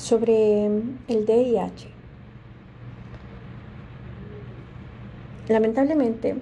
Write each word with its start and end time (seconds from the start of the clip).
sobre 0.00 0.64
el 0.66 1.26
DIH. 1.26 1.88
Lamentablemente, 5.48 6.36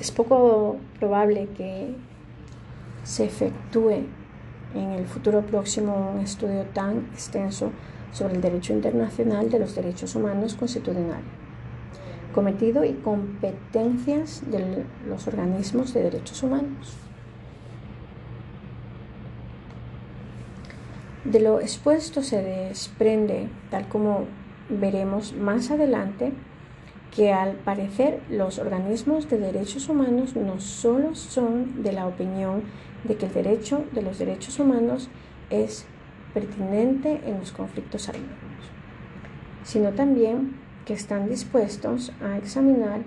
es 0.00 0.10
poco 0.10 0.78
probable 0.98 1.48
que 1.56 1.94
se 3.04 3.26
efectúe 3.26 4.06
en 4.74 4.90
el 4.92 5.06
futuro 5.06 5.42
próximo 5.42 6.12
un 6.14 6.20
estudio 6.20 6.64
tan 6.72 7.08
extenso 7.12 7.72
sobre 8.12 8.34
el 8.34 8.40
derecho 8.40 8.72
internacional 8.72 9.50
de 9.50 9.58
los 9.58 9.74
derechos 9.74 10.14
humanos 10.14 10.54
constitucionales, 10.54 11.26
cometido 12.34 12.84
y 12.84 12.94
competencias 12.94 14.42
de 14.50 14.86
los 15.06 15.26
organismos 15.26 15.92
de 15.92 16.04
derechos 16.04 16.42
humanos. 16.42 17.09
De 21.24 21.38
lo 21.38 21.60
expuesto 21.60 22.22
se 22.22 22.42
desprende, 22.42 23.48
tal 23.70 23.88
como 23.88 24.24
veremos 24.70 25.34
más 25.34 25.70
adelante, 25.70 26.32
que 27.14 27.32
al 27.32 27.56
parecer 27.56 28.22
los 28.30 28.58
organismos 28.58 29.28
de 29.28 29.38
derechos 29.38 29.88
humanos 29.88 30.36
no 30.36 30.60
solo 30.60 31.14
son 31.14 31.82
de 31.82 31.92
la 31.92 32.06
opinión 32.06 32.62
de 33.04 33.16
que 33.16 33.26
el 33.26 33.34
derecho 33.34 33.84
de 33.92 34.02
los 34.02 34.18
derechos 34.18 34.58
humanos 34.58 35.10
es 35.50 35.86
pertinente 36.32 37.20
en 37.26 37.38
los 37.38 37.52
conflictos 37.52 38.08
armados, 38.08 38.70
sino 39.64 39.90
también 39.90 40.56
que 40.86 40.94
están 40.94 41.28
dispuestos 41.28 42.12
a 42.22 42.38
examinar 42.38 43.00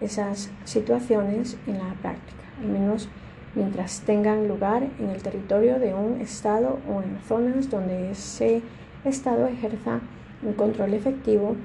esas 0.00 0.50
situaciones 0.64 1.56
en 1.66 1.78
la 1.78 1.94
práctica, 1.94 2.44
al 2.60 2.68
menos 2.68 3.08
mientras 3.56 4.02
tengan 4.02 4.46
lugar 4.46 4.84
en 5.00 5.10
el 5.10 5.20
territorio 5.22 5.80
de 5.80 5.94
un 5.94 6.20
Estado 6.20 6.78
o 6.88 7.02
en 7.02 7.18
zonas 7.26 7.68
donde 7.68 8.12
ese 8.12 8.62
Estado 9.04 9.48
ejerza 9.48 10.00
un 10.44 10.52
control 10.52 10.94
efectivo 10.94 11.56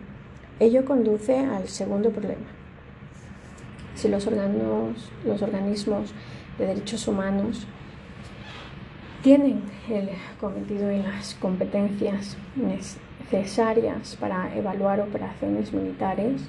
Ello 0.62 0.86
conduce 0.86 1.40
al 1.40 1.68
segundo 1.68 2.12
problema. 2.12 2.46
Si 3.96 4.08
los, 4.08 4.30
los 5.26 5.42
organismos 5.42 6.14
de 6.60 6.68
derechos 6.68 7.08
humanos 7.08 7.66
tienen 9.24 9.64
el 9.90 10.10
cometido 10.40 10.92
y 10.92 11.02
las 11.02 11.34
competencias 11.34 12.38
necesarias 12.56 14.16
para 14.20 14.56
evaluar 14.56 15.00
operaciones 15.02 15.74
militares, 15.74 16.44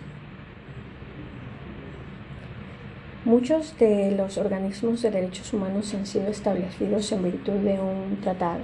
Muchos 3.25 3.79
de 3.79 4.11
los 4.17 4.37
organismos 4.37 5.01
de 5.01 5.13
derechos 5.13 5.53
humanos 5.53 5.95
han 5.95 6.07
sido 6.07 6.27
establecidos 6.27 7.13
en 7.13 7.23
virtud 7.23 7.53
de 7.53 7.79
un 7.79 8.19
tratado. 8.21 8.63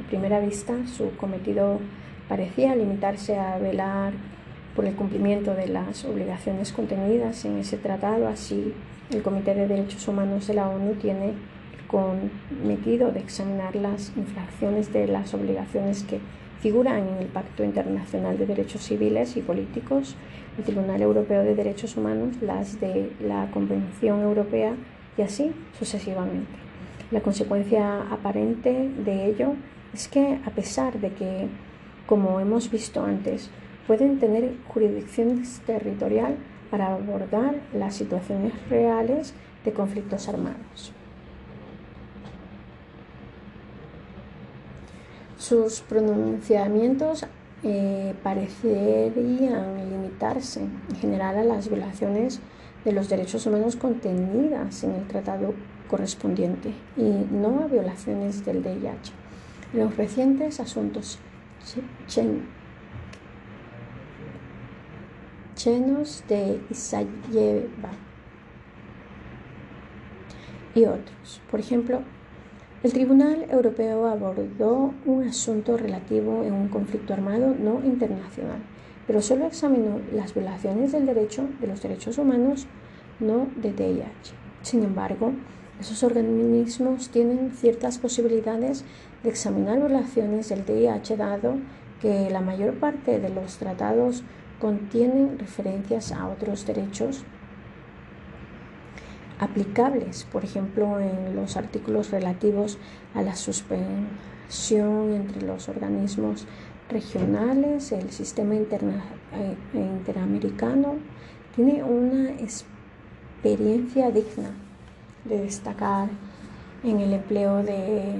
A 0.00 0.08
primera 0.08 0.38
vista, 0.38 0.74
su 0.86 1.10
cometido 1.16 1.80
parecía 2.28 2.76
limitarse 2.76 3.36
a 3.36 3.58
velar 3.58 4.12
por 4.76 4.84
el 4.84 4.94
cumplimiento 4.94 5.54
de 5.54 5.66
las 5.66 6.04
obligaciones 6.04 6.72
contenidas 6.72 7.44
en 7.46 7.58
ese 7.58 7.78
tratado. 7.78 8.28
Así, 8.28 8.74
el 9.10 9.22
Comité 9.22 9.56
de 9.56 9.66
Derechos 9.66 10.06
Humanos 10.06 10.46
de 10.46 10.54
la 10.54 10.68
ONU 10.68 10.92
tiene 10.94 11.32
cometido 11.88 13.10
de 13.10 13.18
examinar 13.18 13.74
las 13.74 14.12
infracciones 14.16 14.92
de 14.92 15.08
las 15.08 15.34
obligaciones 15.34 16.04
que 16.04 16.20
figuran 16.60 17.08
en 17.08 17.16
el 17.18 17.26
Pacto 17.26 17.64
Internacional 17.64 18.38
de 18.38 18.46
Derechos 18.46 18.82
Civiles 18.82 19.36
y 19.36 19.42
Políticos, 19.42 20.16
el 20.58 20.64
Tribunal 20.64 21.02
Europeo 21.02 21.42
de 21.42 21.54
Derechos 21.54 21.96
Humanos, 21.96 22.36
las 22.40 22.80
de 22.80 23.12
la 23.20 23.50
Convención 23.50 24.22
Europea 24.22 24.74
y 25.18 25.22
así 25.22 25.52
sucesivamente. 25.78 26.52
La 27.10 27.20
consecuencia 27.20 28.02
aparente 28.10 28.90
de 29.04 29.26
ello 29.26 29.52
es 29.94 30.08
que, 30.08 30.40
a 30.44 30.50
pesar 30.50 30.98
de 30.98 31.12
que, 31.12 31.46
como 32.06 32.40
hemos 32.40 32.70
visto 32.70 33.04
antes, 33.04 33.50
pueden 33.86 34.18
tener 34.18 34.54
jurisdicción 34.68 35.42
territorial 35.66 36.36
para 36.70 36.94
abordar 36.94 37.54
las 37.72 37.94
situaciones 37.94 38.52
reales 38.68 39.34
de 39.64 39.72
conflictos 39.72 40.28
armados. 40.28 40.92
Sus 45.48 45.80
pronunciamientos 45.80 47.24
eh, 47.62 48.14
parecerían 48.24 49.90
limitarse 49.90 50.62
en 50.62 50.96
general 50.96 51.38
a 51.38 51.44
las 51.44 51.68
violaciones 51.68 52.40
de 52.84 52.90
los 52.90 53.08
derechos 53.08 53.46
humanos 53.46 53.76
contenidas 53.76 54.82
en 54.82 54.96
el 54.96 55.06
tratado 55.06 55.54
correspondiente 55.88 56.74
y 56.96 57.32
no 57.32 57.60
a 57.62 57.68
violaciones 57.68 58.44
del 58.44 58.60
DIH. 58.60 59.12
Los 59.72 59.96
recientes 59.96 60.58
asuntos 60.58 61.20
llenos 65.64 66.24
de 66.26 66.60
Isayeva 66.70 67.92
y 70.74 70.86
otros. 70.86 71.40
Por 71.48 71.60
ejemplo, 71.60 72.02
el 72.86 72.92
Tribunal 72.92 73.46
Europeo 73.50 74.06
abordó 74.06 74.94
un 75.06 75.24
asunto 75.24 75.76
relativo 75.76 76.44
en 76.44 76.52
un 76.52 76.68
conflicto 76.68 77.14
armado 77.14 77.52
no 77.52 77.84
internacional, 77.84 78.60
pero 79.08 79.20
solo 79.20 79.44
examinó 79.44 80.00
las 80.12 80.34
violaciones 80.34 80.92
del 80.92 81.04
derecho 81.04 81.48
de 81.60 81.66
los 81.66 81.82
derechos 81.82 82.16
humanos, 82.16 82.68
no 83.18 83.48
de 83.56 83.72
DIH. 83.72 84.34
Sin 84.62 84.84
embargo, 84.84 85.32
esos 85.80 86.04
organismos 86.04 87.08
tienen 87.08 87.50
ciertas 87.50 87.98
posibilidades 87.98 88.84
de 89.24 89.30
examinar 89.30 89.80
violaciones 89.80 90.48
del 90.48 90.64
DIH 90.64 91.16
dado 91.16 91.56
que 92.00 92.30
la 92.30 92.40
mayor 92.40 92.74
parte 92.74 93.18
de 93.18 93.30
los 93.30 93.56
tratados 93.56 94.22
contienen 94.60 95.40
referencias 95.40 96.12
a 96.12 96.28
otros 96.28 96.64
derechos 96.64 97.24
aplicables, 99.38 100.24
por 100.24 100.44
ejemplo, 100.44 100.98
en 101.00 101.36
los 101.36 101.56
artículos 101.56 102.10
relativos 102.10 102.78
a 103.14 103.22
la 103.22 103.36
suspensión 103.36 105.12
entre 105.12 105.42
los 105.42 105.68
organismos 105.68 106.46
regionales, 106.88 107.92
el 107.92 108.10
sistema 108.10 108.54
eh, 108.54 108.66
interamericano, 109.74 110.96
tiene 111.54 111.82
una 111.82 112.30
experiencia 112.30 114.10
digna 114.10 114.50
de 115.24 115.42
destacar 115.42 116.08
en 116.84 117.00
el 117.00 117.12
empleo 117.14 117.62
de 117.62 118.14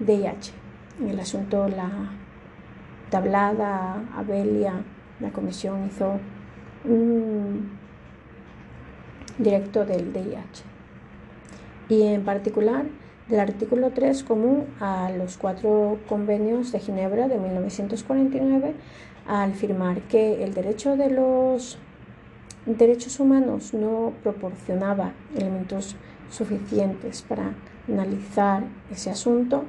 DIH, 0.00 0.52
en 1.00 1.08
el 1.08 1.20
asunto 1.20 1.68
la 1.68 2.10
tablada 3.10 4.02
Abelia 4.16 4.82
la 5.20 5.30
comisión 5.30 5.86
hizo 5.86 6.18
un 6.84 7.81
directo 9.38 9.84
del 9.84 10.12
DIH 10.12 10.62
y 11.88 12.02
en 12.02 12.24
particular 12.24 12.84
del 13.28 13.40
artículo 13.40 13.90
3 13.90 14.24
común 14.24 14.66
a 14.80 15.10
los 15.10 15.36
cuatro 15.36 15.98
convenios 16.08 16.72
de 16.72 16.80
Ginebra 16.80 17.28
de 17.28 17.38
1949 17.38 18.74
al 19.26 19.52
firmar 19.54 20.02
que 20.02 20.42
el 20.42 20.54
derecho 20.54 20.96
de 20.96 21.10
los 21.10 21.78
derechos 22.66 23.20
humanos 23.20 23.74
no 23.74 24.12
proporcionaba 24.22 25.12
elementos 25.36 25.96
suficientes 26.30 27.22
para 27.22 27.52
analizar 27.88 28.64
ese 28.90 29.10
asunto, 29.10 29.64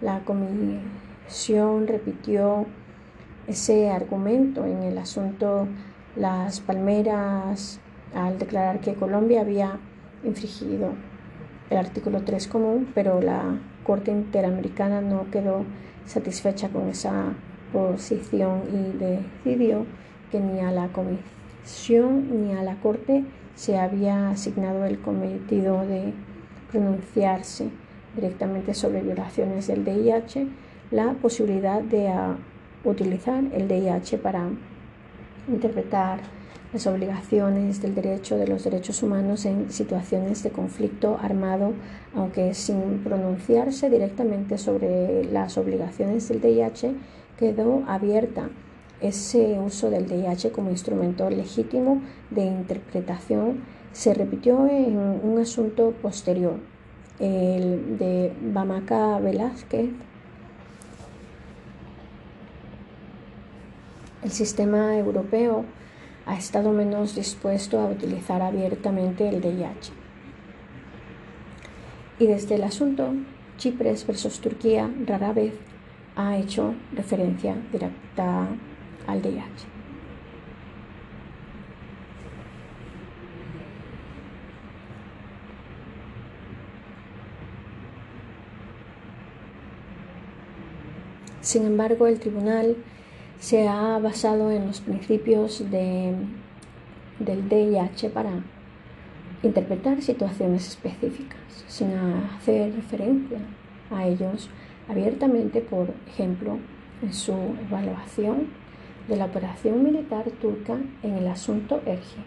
la 0.00 0.20
comisión 0.20 1.86
repitió 1.86 2.66
ese 3.46 3.90
argumento 3.90 4.64
en 4.64 4.82
el 4.82 4.98
asunto 4.98 5.66
Las 6.16 6.60
Palmeras 6.60 7.80
al 8.14 8.38
declarar 8.38 8.80
que 8.80 8.94
Colombia 8.94 9.40
había 9.40 9.78
infringido 10.24 10.90
el 11.70 11.76
artículo 11.76 12.22
3 12.22 12.48
común, 12.48 12.88
pero 12.94 13.20
la 13.20 13.58
Corte 13.84 14.10
Interamericana 14.10 15.00
no 15.00 15.30
quedó 15.30 15.64
satisfecha 16.06 16.68
con 16.68 16.88
esa 16.88 17.32
posición 17.72 18.62
y 18.70 18.98
decidió 18.98 19.86
que 20.30 20.40
ni 20.40 20.60
a 20.60 20.70
la 20.70 20.88
Comisión 20.88 22.42
ni 22.42 22.52
a 22.52 22.62
la 22.62 22.76
Corte 22.76 23.24
se 23.54 23.78
había 23.78 24.30
asignado 24.30 24.84
el 24.84 24.98
cometido 25.00 25.86
de 25.86 26.12
pronunciarse 26.70 27.70
directamente 28.14 28.74
sobre 28.74 29.02
violaciones 29.02 29.66
del 29.66 29.84
DIH, 29.84 30.46
la 30.90 31.12
posibilidad 31.14 31.80
de 31.80 32.10
utilizar 32.84 33.44
el 33.52 33.68
DIH 33.68 34.18
para 34.18 34.48
interpretar 35.48 36.20
las 36.72 36.86
obligaciones 36.86 37.82
del 37.82 37.94
derecho 37.94 38.38
de 38.38 38.46
los 38.46 38.64
derechos 38.64 39.02
humanos 39.02 39.44
en 39.44 39.70
situaciones 39.70 40.42
de 40.42 40.50
conflicto 40.50 41.18
armado, 41.20 41.74
aunque 42.14 42.54
sin 42.54 43.00
pronunciarse 43.04 43.90
directamente 43.90 44.56
sobre 44.56 45.24
las 45.24 45.58
obligaciones 45.58 46.28
del 46.28 46.40
DIH, 46.40 46.94
quedó 47.38 47.82
abierta 47.86 48.48
ese 49.02 49.58
uso 49.58 49.90
del 49.90 50.08
DIH 50.08 50.50
como 50.50 50.70
instrumento 50.70 51.28
legítimo 51.28 52.00
de 52.30 52.44
interpretación. 52.46 53.64
Se 53.92 54.14
repitió 54.14 54.66
en 54.66 54.96
un 54.96 55.38
asunto 55.40 55.92
posterior, 56.00 56.54
el 57.18 57.98
de 57.98 58.32
Bamaca 58.40 59.18
Velázquez. 59.18 59.90
El 64.22 64.30
sistema 64.30 64.96
europeo 64.96 65.64
ha 66.26 66.36
estado 66.36 66.72
menos 66.72 67.14
dispuesto 67.14 67.80
a 67.80 67.86
utilizar 67.86 68.42
abiertamente 68.42 69.28
el 69.28 69.36
VIH. 69.36 69.92
Y 72.18 72.26
desde 72.26 72.54
el 72.54 72.62
asunto 72.62 73.12
Chipre 73.58 73.94
versus 74.06 74.40
Turquía 74.40 74.90
rara 75.06 75.32
vez 75.32 75.54
ha 76.16 76.36
hecho 76.36 76.74
referencia 76.94 77.56
directa 77.72 78.48
al 79.06 79.18
VIH. 79.20 79.72
Sin 91.40 91.66
embargo, 91.66 92.06
el 92.06 92.20
tribunal 92.20 92.76
se 93.42 93.66
ha 93.66 93.98
basado 93.98 94.52
en 94.52 94.68
los 94.68 94.80
principios 94.80 95.68
de, 95.68 96.14
del 97.18 97.48
DIH 97.48 98.10
para 98.10 98.30
interpretar 99.42 100.00
situaciones 100.00 100.68
específicas, 100.68 101.40
sin 101.66 101.92
hacer 101.92 102.72
referencia 102.72 103.40
a 103.90 104.06
ellos 104.06 104.48
abiertamente, 104.88 105.60
por 105.60 105.92
ejemplo, 106.06 106.58
en 107.02 107.12
su 107.12 107.34
evaluación 107.68 108.46
de 109.08 109.16
la 109.16 109.24
operación 109.24 109.82
militar 109.82 110.24
turca 110.40 110.78
en 111.02 111.14
el 111.16 111.26
asunto 111.26 111.82
Erge. 111.84 112.22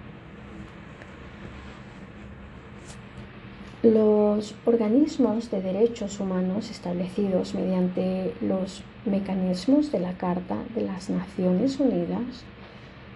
Los 3.83 4.53
organismos 4.65 5.49
de 5.49 5.61
derechos 5.61 6.19
humanos 6.19 6.69
establecidos 6.69 7.55
mediante 7.55 8.33
los 8.41 8.83
mecanismos 9.05 9.91
de 9.91 9.99
la 9.99 10.13
Carta 10.13 10.57
de 10.73 10.81
las 10.81 11.09
Naciones 11.09 11.79
Unidas 11.79 12.43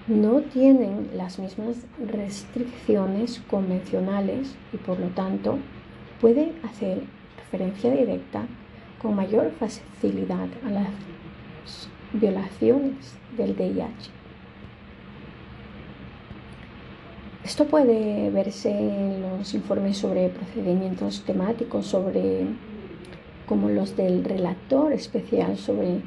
no 0.08 0.42
tienen 0.42 1.10
las 1.16 1.38
mismas 1.40 1.78
restricciones 2.04 3.42
convencionales 3.50 4.56
y 4.74 4.78
por 4.78 5.00
lo 5.00 5.08
tanto 5.10 5.60
puede 6.20 6.54
hacer 6.64 7.04
referencia 7.38 7.92
directa 7.92 8.46
con 9.02 9.16
mayor 9.16 9.52
facilidad 9.52 10.48
a 10.66 10.70
las 10.70 10.90
violaciones 12.14 13.16
del 13.38 13.56
DIH. 13.56 14.12
Esto 17.44 17.66
puede 17.66 18.30
verse 18.30 18.70
en 18.70 19.22
los 19.22 19.54
informes 19.54 19.98
sobre 19.98 20.30
procedimientos 20.30 21.24
temáticos, 21.26 21.86
sobre 21.86 22.46
como 23.50 23.70
los 23.70 23.98
del 23.98 24.24
relator 24.24 24.94
especial 24.94 25.58
sobre 25.58 26.02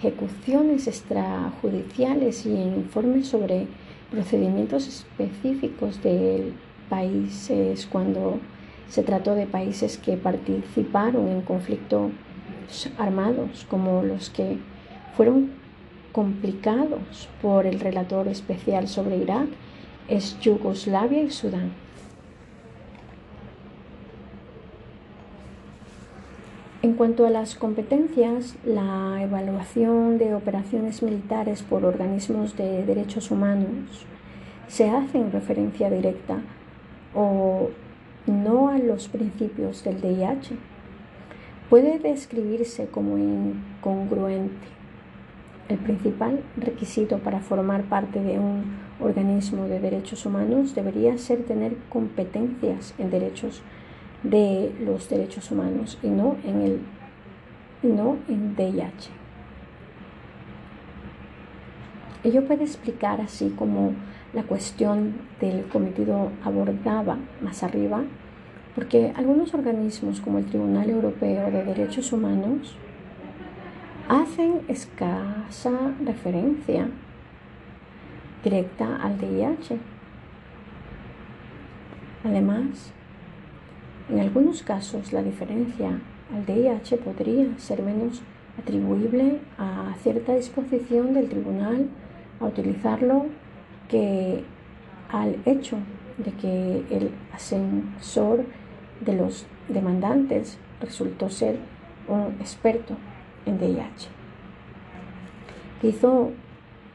ejecuciones 0.00 0.88
extrajudiciales 0.88 2.44
y 2.44 2.50
en 2.50 2.74
informes 2.74 3.28
sobre 3.28 3.68
procedimientos 4.10 4.88
específicos 4.88 6.02
de 6.02 6.52
países 6.88 7.86
cuando 7.86 8.40
se 8.88 9.04
trató 9.04 9.36
de 9.36 9.46
países 9.46 9.96
que 9.96 10.16
participaron 10.16 11.28
en 11.28 11.42
conflictos 11.42 12.10
armados 12.98 13.64
como 13.70 14.02
los 14.02 14.28
que 14.30 14.58
fueron 15.16 15.52
complicados 16.10 17.28
por 17.40 17.64
el 17.64 17.78
relator 17.78 18.26
especial 18.26 18.88
sobre 18.88 19.18
Irak 19.18 19.46
es 20.08 20.40
Yugoslavia 20.40 21.22
y 21.22 21.30
Sudán. 21.30 21.70
En 26.80 26.92
cuanto 26.92 27.26
a 27.26 27.30
las 27.30 27.56
competencias, 27.56 28.56
la 28.64 29.20
evaluación 29.20 30.16
de 30.18 30.34
operaciones 30.34 31.02
militares 31.02 31.62
por 31.62 31.84
organismos 31.84 32.56
de 32.56 32.84
derechos 32.84 33.32
humanos 33.32 34.06
se 34.68 34.88
hace 34.88 35.18
en 35.18 35.32
referencia 35.32 35.90
directa 35.90 36.38
o 37.14 37.70
no 38.26 38.68
a 38.68 38.78
los 38.78 39.08
principios 39.08 39.82
del 39.82 40.00
DIH. 40.00 40.56
Puede 41.68 41.98
describirse 41.98 42.86
como 42.86 43.18
incongruente 43.18 44.78
el 45.68 45.78
principal 45.78 46.40
requisito 46.56 47.18
para 47.18 47.40
formar 47.40 47.82
parte 47.84 48.22
de 48.22 48.38
un 48.38 48.78
organismo 49.00 49.64
de 49.64 49.80
derechos 49.80 50.24
humanos 50.24 50.74
debería 50.74 51.18
ser 51.18 51.44
tener 51.44 51.76
competencias 51.90 52.94
en 52.98 53.10
derechos 53.10 53.60
de 54.22 54.74
los 54.80 55.08
derechos 55.08 55.50
humanos 55.50 55.98
y 56.02 56.08
no 56.08 56.36
en 56.44 56.62
el 56.62 56.80
no 57.82 58.16
en 58.28 58.56
DIH. 58.56 59.10
Ello 62.24 62.44
puede 62.46 62.64
explicar 62.64 63.20
así 63.20 63.54
como 63.56 63.92
la 64.32 64.42
cuestión 64.42 65.14
del 65.40 65.64
cometido 65.68 66.32
abordaba 66.44 67.16
más 67.40 67.62
arriba, 67.62 68.02
porque 68.74 69.12
algunos 69.16 69.54
organismos 69.54 70.20
como 70.20 70.38
el 70.38 70.46
Tribunal 70.46 70.90
Europeo 70.90 71.50
de 71.50 71.64
Derechos 71.64 72.12
Humanos 72.12 72.76
hacen 74.08 74.62
escasa 74.68 75.92
referencia 76.04 76.88
directa 78.42 78.96
al 78.96 79.18
DIH. 79.18 79.78
Además, 82.24 82.92
en 84.08 84.20
algunos 84.20 84.62
casos 84.62 85.12
la 85.12 85.22
diferencia 85.22 86.00
al 86.34 86.46
DIH 86.46 86.98
podría 86.98 87.58
ser 87.58 87.82
menos 87.82 88.22
atribuible 88.58 89.40
a 89.58 89.94
cierta 90.02 90.34
disposición 90.34 91.14
del 91.14 91.28
tribunal 91.28 91.88
a 92.40 92.46
utilizarlo 92.46 93.26
que 93.88 94.44
al 95.10 95.36
hecho 95.46 95.76
de 96.18 96.32
que 96.32 96.84
el 96.90 97.10
ascensor 97.32 98.44
de 99.00 99.14
los 99.14 99.46
demandantes 99.68 100.58
resultó 100.80 101.30
ser 101.30 101.58
un 102.08 102.36
experto 102.40 102.94
en 103.46 103.58
DIH. 103.58 104.08
Hizo 105.82 106.32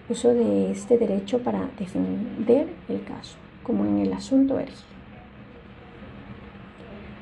uso 0.10 0.34
de 0.34 0.72
este 0.72 0.98
derecho 0.98 1.40
para 1.40 1.70
defender 1.80 2.68
el 2.90 3.04
caso, 3.04 3.38
como 3.64 3.86
en 3.86 4.00
el 4.00 4.14
asunto 4.14 4.60
ERGI. 4.60 4.93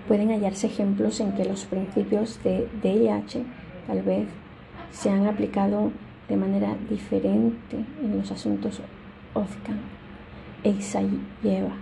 Pueden 0.08 0.30
hallarse 0.30 0.68
ejemplos 0.68 1.20
en 1.20 1.34
que 1.34 1.46
los 1.46 1.66
principios 1.66 2.42
de 2.44 2.68
DIH 2.82 3.44
tal 3.88 4.02
vez 4.02 4.28
se 4.92 5.10
han 5.10 5.28
aplicado 5.28 5.92
de 6.28 6.38
manera 6.38 6.76
diferente 6.90 7.78
en 8.02 8.18
los 8.18 8.32
asuntos 8.32 8.82
OZCAN 9.34 9.80
e 10.64 10.70
Isayeva. 10.70 11.76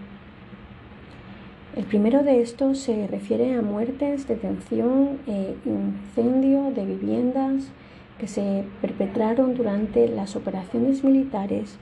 El 1.76 1.86
primero 1.86 2.24
de 2.24 2.42
estos 2.42 2.80
se 2.80 3.08
refiere 3.08 3.56
a 3.56 3.62
muertes, 3.62 4.28
detención 4.28 5.20
e 5.28 5.56
incendio 5.66 6.72
de 6.72 6.86
viviendas 6.86 7.72
que 8.18 8.28
se 8.28 8.66
perpetraron 8.82 9.56
durante 9.56 10.08
las 10.08 10.36
operaciones 10.36 11.04
militares 11.04 11.78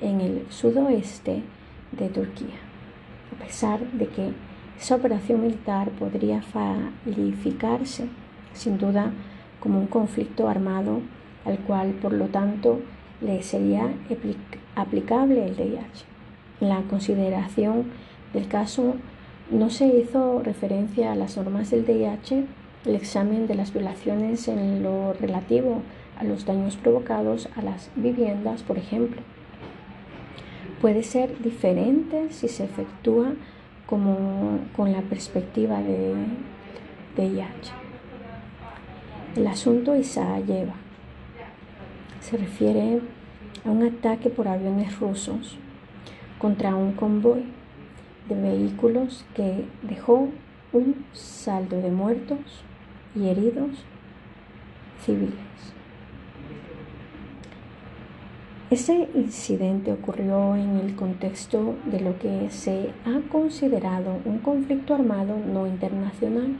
en 0.00 0.20
el 0.20 0.46
sudoeste 0.50 1.42
de 1.92 2.08
Turquía. 2.08 2.56
A 3.36 3.44
pesar 3.44 3.80
de 3.80 4.06
que 4.06 4.32
esa 4.78 4.96
operación 4.96 5.42
militar 5.42 5.90
podría 5.90 6.42
calificarse 7.04 8.06
sin 8.52 8.78
duda 8.78 9.12
como 9.60 9.78
un 9.78 9.86
conflicto 9.86 10.48
armado 10.48 11.00
al 11.44 11.58
cual 11.58 11.92
por 11.92 12.12
lo 12.12 12.26
tanto 12.26 12.80
le 13.20 13.42
sería 13.42 13.88
aplicable 14.76 15.46
el 15.46 15.56
DIH. 15.56 16.04
En 16.60 16.68
la 16.68 16.82
consideración 16.82 17.84
del 18.32 18.48
caso 18.48 18.94
no 19.50 19.70
se 19.70 19.86
hizo 19.86 20.42
referencia 20.42 21.12
a 21.12 21.16
las 21.16 21.36
normas 21.36 21.70
del 21.70 21.86
DIH, 21.86 22.44
el 22.86 22.94
examen 22.94 23.46
de 23.46 23.54
las 23.54 23.72
violaciones 23.72 24.48
en 24.48 24.82
lo 24.82 25.12
relativo 25.14 25.82
a 26.18 26.24
los 26.24 26.44
daños 26.44 26.76
provocados 26.76 27.48
a 27.56 27.62
las 27.62 27.90
viviendas, 27.96 28.62
por 28.62 28.78
ejemplo. 28.78 29.22
Puede 30.80 31.02
ser 31.02 31.38
diferente 31.42 32.28
si 32.30 32.48
se 32.48 32.64
efectúa 32.64 33.32
como 33.86 34.60
con 34.76 34.92
la 34.92 35.02
perspectiva 35.02 35.80
de 35.80 36.14
DIH. 37.16 37.72
El 39.36 39.46
asunto 39.46 39.94
lleva 39.94 40.74
se 42.24 42.38
refiere 42.38 43.00
a 43.66 43.70
un 43.70 43.82
ataque 43.82 44.30
por 44.30 44.48
aviones 44.48 44.98
rusos 44.98 45.58
contra 46.38 46.74
un 46.74 46.92
convoy 46.92 47.44
de 48.28 48.34
vehículos 48.34 49.26
que 49.34 49.66
dejó 49.82 50.28
un 50.72 51.04
saldo 51.12 51.76
de 51.82 51.90
muertos 51.90 52.38
y 53.14 53.28
heridos 53.28 53.70
civiles. 55.04 55.73
Ese 58.74 59.08
incidente 59.14 59.92
ocurrió 59.92 60.56
en 60.56 60.78
el 60.78 60.96
contexto 60.96 61.76
de 61.84 62.00
lo 62.00 62.18
que 62.18 62.50
se 62.50 62.90
ha 63.04 63.20
considerado 63.30 64.18
un 64.24 64.38
conflicto 64.38 64.96
armado 64.96 65.36
no 65.38 65.68
internacional. 65.68 66.56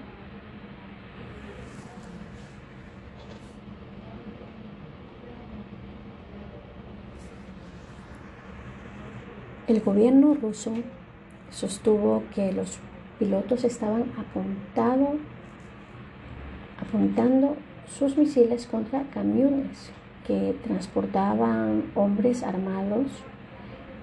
El 9.66 9.80
gobierno 9.80 10.34
ruso 10.34 10.72
sostuvo 11.50 12.22
que 12.32 12.52
los 12.52 12.78
pilotos 13.18 13.64
estaban 13.64 14.12
apuntando 16.80 17.56
sus 17.88 18.16
misiles 18.16 18.68
contra 18.68 19.02
camiones 19.10 19.90
que 20.26 20.56
transportaban 20.64 21.84
hombres 21.94 22.42
armados 22.42 23.06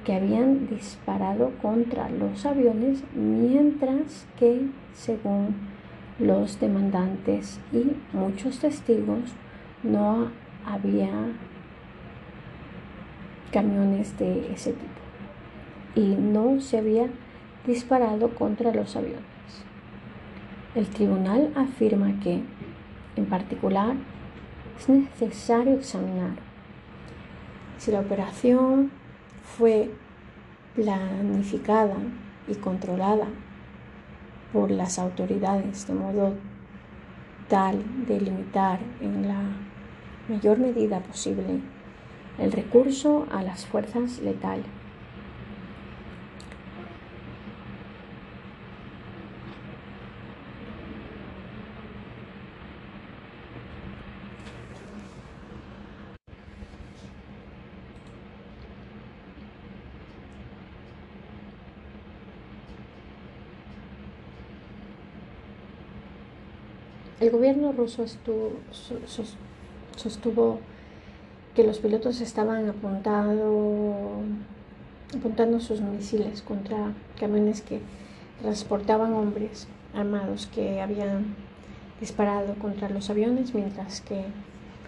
que 0.06 0.16
habían 0.16 0.68
disparado 0.68 1.52
contra 1.62 2.10
los 2.10 2.46
aviones, 2.46 3.04
mientras 3.14 4.28
que, 4.38 4.68
según 4.94 5.56
los 6.20 6.60
demandantes 6.60 7.60
y 7.72 7.96
muchos 8.16 8.60
testigos, 8.60 9.32
no 9.84 10.30
había 10.66 11.10
camiones 13.52 14.18
de 14.18 14.54
ese 14.54 14.72
tipo 14.74 14.92
y 15.96 16.16
no 16.16 16.62
se 16.62 16.78
había 16.78 17.08
disparado 17.66 18.30
contra 18.30 18.74
los 18.74 18.96
aviones. 18.96 19.22
El 20.74 20.88
tribunal 20.88 21.52
afirma 21.56 22.20
que, 22.22 22.42
en 23.16 23.26
particular, 23.26 23.96
es 24.82 24.90
necesario 24.90 25.76
examinar 25.76 26.32
si 27.78 27.92
la 27.92 28.00
operación 28.00 28.90
fue 29.44 29.92
planificada 30.74 31.98
y 32.48 32.56
controlada 32.56 33.28
por 34.52 34.72
las 34.72 34.98
autoridades 34.98 35.86
de 35.86 35.94
modo 35.94 36.34
tal 37.48 37.84
de 38.08 38.22
limitar 38.22 38.80
en 39.02 39.28
la 39.28 39.44
mayor 40.28 40.58
medida 40.58 41.00
posible 41.00 41.60
el 42.40 42.52
recurso 42.52 43.28
a 43.32 43.44
las 43.44 43.68
fuerzas 43.68 44.20
letales. 44.20 44.81
El 67.22 67.30
gobierno 67.30 67.72
ruso 67.72 68.06
sostuvo 69.96 70.60
que 71.54 71.64
los 71.64 71.78
pilotos 71.78 72.20
estaban 72.20 72.68
apuntando, 72.68 74.24
sus 75.60 75.82
misiles 75.82 76.42
contra 76.42 76.94
camiones 77.20 77.62
que 77.62 77.80
transportaban 78.42 79.14
hombres 79.14 79.68
armados 79.94 80.48
que 80.48 80.82
habían 80.82 81.36
disparado 82.00 82.56
contra 82.56 82.90
los 82.90 83.12
aviones, 83.12 83.54
mientras 83.54 84.02
que, 84.02 84.24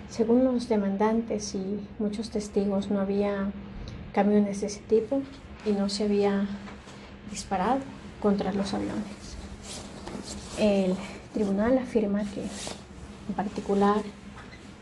según 0.09 0.43
los 0.43 0.67
demandantes 0.67 1.53
y 1.53 1.87
muchos 1.99 2.31
testigos, 2.31 2.89
no 2.89 2.99
había 2.99 3.51
camiones 4.11 4.61
de 4.61 4.67
ese 4.67 4.79
tipo 4.79 5.21
y 5.67 5.73
no 5.73 5.87
se 5.87 6.05
había 6.05 6.47
disparado 7.29 7.81
contra 8.19 8.51
los 8.53 8.73
aviones. 8.73 9.03
Tribunal 11.33 11.77
afirma 11.77 12.23
que, 12.23 12.41
en 12.41 13.33
particular, 13.35 14.01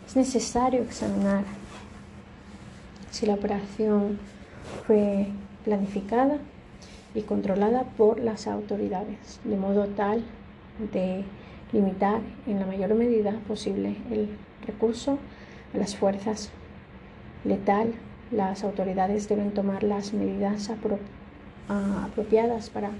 es 0.06 0.16
necesario 0.16 0.82
examinar 0.82 1.44
si 3.10 3.26
la 3.26 3.34
operación 3.34 4.20
fue 4.86 5.28
planificada 5.64 6.38
y 7.16 7.22
controlada 7.22 7.84
por 7.98 8.20
las 8.20 8.48
autoridades, 8.48 9.40
de 9.44 9.58
modo 9.58 9.88
tal 9.88 10.24
de 10.94 11.24
limitar 11.72 12.20
en 12.48 12.60
la 12.60 12.66
mayor 12.66 12.94
medida 12.96 13.32
posible 13.48 13.96
el 14.12 14.30
recurso 14.66 15.18
a 15.74 15.78
las 15.78 15.96
fuerzas 15.96 16.50
letal. 17.44 17.94
Las 18.32 18.64
autoridades 18.64 19.28
deben 19.28 19.52
tomar 19.52 19.84
las 19.84 20.14
medidas 20.14 20.70
apropiadas 21.68 22.70
para 22.70 22.92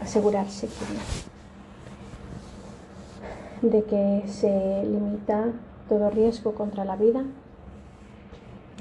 asegurarse 0.00 0.66
que 0.66 1.33
de 3.70 3.82
que 3.84 4.22
se 4.26 4.84
limita 4.84 5.52
todo 5.88 6.10
riesgo 6.10 6.54
contra 6.54 6.84
la 6.84 6.96
vida. 6.96 7.24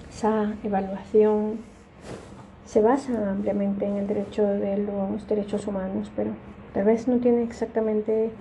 Esa 0.09 0.55
evaluación 0.63 1.59
se 2.65 2.81
basa 2.81 3.29
ampliamente 3.29 3.85
en 3.85 3.97
el 3.97 4.07
derecho 4.07 4.43
de 4.43 4.77
los 4.77 5.27
derechos 5.27 5.67
humanos, 5.67 6.11
pero 6.15 6.31
tal 6.73 6.85
vez 6.85 7.07
no 7.07 7.17
tiene 7.17 7.43
exactamente 7.43 8.31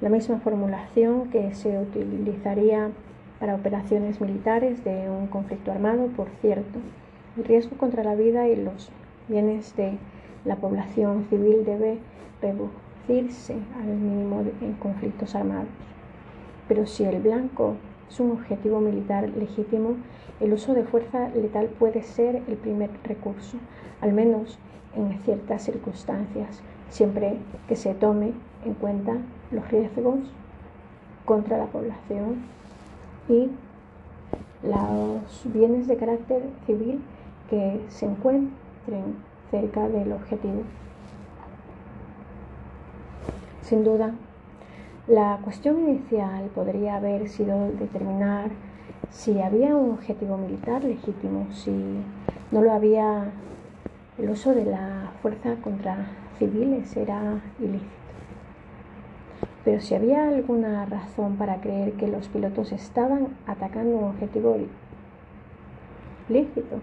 la 0.00 0.08
misma 0.08 0.38
formulación 0.38 1.30
que 1.30 1.54
se 1.54 1.78
utilizaría 1.78 2.90
para 3.38 3.54
operaciones 3.54 4.20
militares 4.20 4.84
de 4.84 5.08
un 5.10 5.26
conflicto 5.26 5.70
armado. 5.70 6.06
Por 6.08 6.28
cierto, 6.40 6.78
el 7.36 7.44
riesgo 7.44 7.76
contra 7.76 8.04
la 8.04 8.14
vida 8.14 8.48
y 8.48 8.56
los 8.56 8.90
bienes 9.28 9.76
de 9.76 9.98
la 10.44 10.56
población 10.56 11.26
civil 11.28 11.64
debe 11.64 11.98
reducirse 13.08 13.54
al 13.80 13.86
mínimo 13.86 14.44
en 14.60 14.74
conflictos 14.74 15.34
armados. 15.34 15.68
Pero 16.68 16.86
si 16.86 17.04
el 17.04 17.20
blanco 17.20 17.74
es 18.08 18.20
un 18.20 18.32
objetivo 18.32 18.80
militar 18.80 19.28
legítimo, 19.30 19.96
el 20.40 20.52
uso 20.52 20.74
de 20.74 20.84
fuerza 20.84 21.28
letal 21.30 21.66
puede 21.66 22.02
ser 22.02 22.42
el 22.48 22.56
primer 22.56 22.90
recurso, 23.04 23.56
al 24.00 24.12
menos 24.12 24.58
en 24.94 25.18
ciertas 25.24 25.62
circunstancias, 25.62 26.60
siempre 26.88 27.36
que 27.68 27.76
se 27.76 27.94
tome 27.94 28.32
en 28.64 28.74
cuenta 28.74 29.16
los 29.50 29.68
riesgos 29.70 30.18
contra 31.24 31.58
la 31.58 31.66
población 31.66 32.36
y 33.28 33.48
los 34.62 35.52
bienes 35.52 35.86
de 35.86 35.96
carácter 35.96 36.42
civil 36.66 37.00
que 37.48 37.80
se 37.88 38.06
encuentren 38.06 38.50
cerca 39.50 39.88
del 39.88 40.12
objetivo. 40.12 40.62
Sin 43.70 43.84
duda, 43.84 44.10
la 45.06 45.38
cuestión 45.44 45.78
inicial 45.88 46.50
podría 46.56 46.96
haber 46.96 47.28
sido 47.28 47.70
determinar 47.78 48.50
si 49.10 49.40
había 49.40 49.76
un 49.76 49.92
objetivo 49.92 50.36
militar 50.36 50.82
legítimo, 50.82 51.46
si 51.52 51.70
no 52.50 52.62
lo 52.62 52.72
había, 52.72 53.30
el 54.18 54.28
uso 54.28 54.56
de 54.56 54.64
la 54.64 55.12
fuerza 55.22 55.54
contra 55.62 56.08
civiles 56.36 56.96
era 56.96 57.40
ilícito. 57.60 57.86
Pero 59.64 59.80
si 59.80 59.94
había 59.94 60.26
alguna 60.26 60.84
razón 60.86 61.36
para 61.36 61.60
creer 61.60 61.92
que 61.92 62.08
los 62.08 62.26
pilotos 62.26 62.72
estaban 62.72 63.28
atacando 63.46 63.98
un 63.98 64.04
objetivo 64.06 64.56
lícito, 66.28 66.80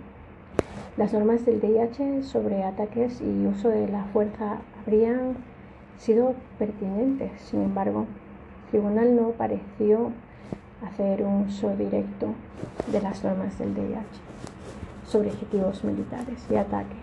las 0.96 1.12
normas 1.12 1.46
del 1.46 1.60
DIH 1.60 2.24
sobre 2.24 2.64
ataques 2.64 3.20
y 3.20 3.46
uso 3.46 3.68
de 3.68 3.90
la 3.90 4.06
fuerza 4.06 4.60
habrían 4.82 5.36
sido 5.98 6.36
pertinentes. 6.58 7.32
Sin 7.42 7.62
embargo, 7.64 8.06
el 8.66 8.72
tribunal 8.72 9.16
no 9.16 9.30
pareció 9.32 10.12
hacer 10.86 11.24
un 11.24 11.48
uso 11.48 11.76
directo 11.76 12.34
de 12.92 13.02
las 13.02 13.24
normas 13.24 13.58
del 13.58 13.74
DIH 13.74 13.98
sobre 15.08 15.30
objetivos 15.30 15.84
militares 15.84 16.46
y 16.50 16.56
ataques, 16.56 16.98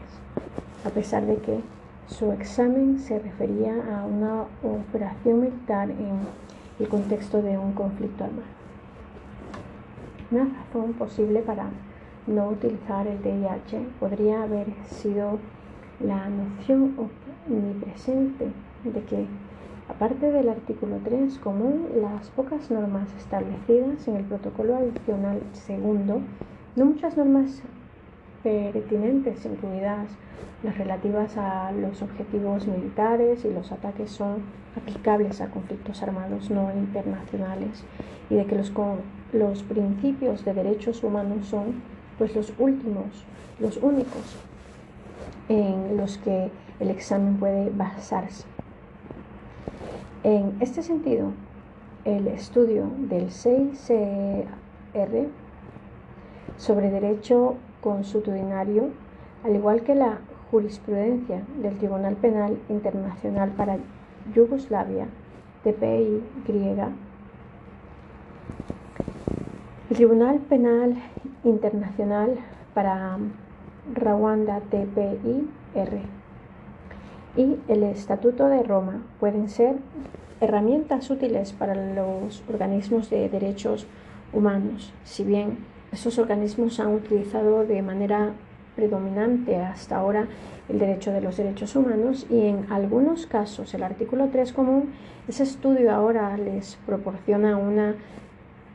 a 0.85 0.91
pesar 0.91 1.27
de 1.27 1.37
que 1.39 1.61
su 2.07 2.33
examen 2.33 2.99
se 2.99 3.19
refería 3.19 3.73
a 3.73 4.05
una 4.05 4.43
operación 4.63 5.41
militar 5.41 5.91
en 5.91 6.19
el 6.79 6.89
contexto 6.89 7.41
de 7.41 7.57
un 7.57 7.73
conflicto 7.73 8.25
armado. 8.25 8.43
Una 10.31 10.45
razón 10.45 10.93
posible 10.95 11.41
para 11.41 11.67
no 12.27 12.49
utilizar 12.49 13.07
el 13.07 13.23
DIH 13.23 13.87
podría 14.01 14.43
haber 14.43 14.67
sido 14.87 15.39
la 16.01 16.29
noción 16.29 16.95
omnipresente 17.49 18.49
de 18.85 19.03
que, 19.05 19.27
aparte 19.89 20.31
del 20.31 20.49
artículo 20.49 20.99
3 21.05 21.39
común, 21.39 21.89
las 22.01 22.29
pocas 22.31 22.71
normas 22.71 23.09
establecidas 23.19 24.07
en 24.09 24.17
el 24.17 24.25
protocolo 24.25 24.77
adicional 24.77 25.41
segundo, 25.53 26.21
no 26.77 26.85
muchas 26.85 27.17
normas 27.17 27.63
pertinentes, 28.43 29.45
incluidas 29.47 30.09
las 30.63 30.77
relativas 30.79 31.37
a 31.37 31.73
los 31.73 32.03
objetivos 32.03 32.67
militares 32.67 33.45
y 33.45 33.53
los 33.53 33.73
ataques, 33.73 34.11
son 34.11 34.43
aplicables 34.77 35.41
a 35.41 35.49
conflictos 35.49 36.03
armados 36.03 36.51
no 36.51 36.73
internacionales 36.73 37.85
y 38.29 38.35
de 38.35 38.47
que 38.47 38.57
los, 38.57 38.73
los 39.33 39.63
principios 39.63 40.45
de 40.45 40.55
derechos 40.55 41.03
humanos 41.03 41.47
son 41.47 41.83
pues 42.19 42.35
los 42.35 42.53
últimos, 42.59 43.25
los 43.61 43.77
únicos 43.79 44.37
en 45.49 45.97
los 45.97 46.19
que 46.19 46.51
el 46.81 46.91
examen 46.91 47.37
puede 47.37 47.71
basarse. 47.71 48.45
En 50.25 50.57
este 50.61 50.83
sentido, 50.83 51.33
el 52.07 52.29
estudio 52.29 52.87
del 53.11 53.29
6CR 53.29 54.47
sobre 56.57 56.91
derecho 56.91 57.57
consuetudinario, 57.83 58.89
al 59.45 59.55
igual 59.55 59.83
que 59.83 59.95
la 59.95 60.21
jurisprudencia 60.51 61.43
del 61.61 61.77
Tribunal 61.77 62.17
Penal 62.17 62.57
Internacional 62.71 63.51
para 63.51 63.77
Yugoslavia, 64.35 65.09
TPI 65.63 66.23
griega, 66.47 66.89
el 69.91 69.97
Tribunal 69.97 70.39
Penal 70.39 70.97
Internacional 71.45 72.39
para 72.73 73.19
Rwanda, 73.93 74.61
TPI-R, 74.71 76.01
y 77.37 77.57
el 77.69 77.83
Estatuto 77.83 78.49
de 78.49 78.63
Roma 78.63 79.03
pueden 79.19 79.49
ser 79.49 79.77
herramientas 80.41 81.11
útiles 81.11 81.53
para 81.53 81.75
los 81.75 82.43
organismos 82.49 83.11
de 83.11 83.29
derechos 83.29 83.87
humanos, 84.33 84.93
si 85.05 85.25
bien 85.25 85.59
estos 85.93 86.19
organismos 86.19 86.81
han 86.81 86.95
utilizado 86.95 87.65
de 87.65 87.83
manera 87.83 88.33
predominante 88.77 89.57
hasta 89.57 89.97
ahora 89.97 90.27
el 90.69 90.79
derecho 90.79 91.13
de 91.13 91.21
los 91.21 91.37
derechos 91.37 91.77
humanos 91.77 92.27
y 92.29 92.47
en 92.47 92.67
algunos 92.71 93.27
casos 93.27 93.73
el 93.75 93.83
artículo 93.83 94.29
3 94.33 94.53
común, 94.53 94.91
ese 95.29 95.45
estudio 95.45 95.93
ahora 95.93 96.37
les 96.37 96.77
proporciona 96.87 97.57
una 97.57 97.95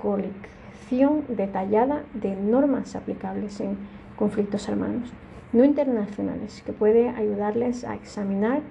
colección 0.01 1.25
detallada 1.27 2.03
de 2.13 2.35
normas 2.35 2.95
aplicables 2.95 3.59
en 3.59 3.77
conflictos 4.17 4.69
armados 4.69 5.11
no 5.51 5.63
internacionales 5.63 6.61
que 6.65 6.73
puede 6.73 7.09
ayudarles 7.09 7.83
a 7.83 7.95
examinar 7.95 8.61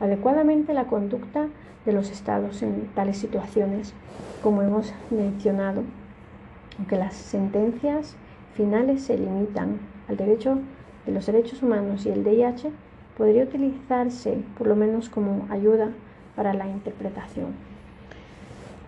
adecuadamente 0.00 0.72
la 0.72 0.86
conducta 0.86 1.48
de 1.84 1.92
los 1.92 2.10
estados 2.10 2.62
en 2.62 2.86
tales 2.94 3.18
situaciones, 3.18 3.94
como 4.42 4.62
hemos 4.62 4.92
mencionado, 5.10 5.82
aunque 6.78 6.96
las 6.96 7.14
sentencias 7.14 8.16
finales 8.54 9.02
se 9.02 9.18
limitan 9.18 9.78
al 10.08 10.16
derecho 10.16 10.58
de 11.06 11.12
los 11.12 11.26
derechos 11.26 11.62
humanos 11.62 12.06
y 12.06 12.10
el 12.10 12.24
DIH, 12.24 12.70
podría 13.16 13.44
utilizarse 13.44 14.38
por 14.56 14.66
lo 14.68 14.76
menos 14.76 15.08
como 15.08 15.46
ayuda 15.50 15.90
para 16.36 16.54
la 16.54 16.68
interpretación. 16.68 17.54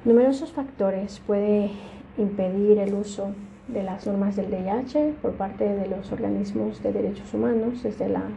Numerosos 0.05 0.53
factores 0.53 1.21
pueden 1.27 1.73
impedir 2.17 2.79
el 2.79 2.95
uso 2.95 3.35
de 3.73 3.83
las 3.83 4.07
normas 4.07 4.37
del 4.37 4.51
DIH 4.51 5.15
por 5.23 5.33
parte 5.33 5.65
de 5.65 5.87
los 5.87 6.13
organismos 6.13 6.83
de 6.83 6.93
derechos 6.93 7.33
humanos, 7.35 7.83
desde 7.83 8.09
las 8.09 8.31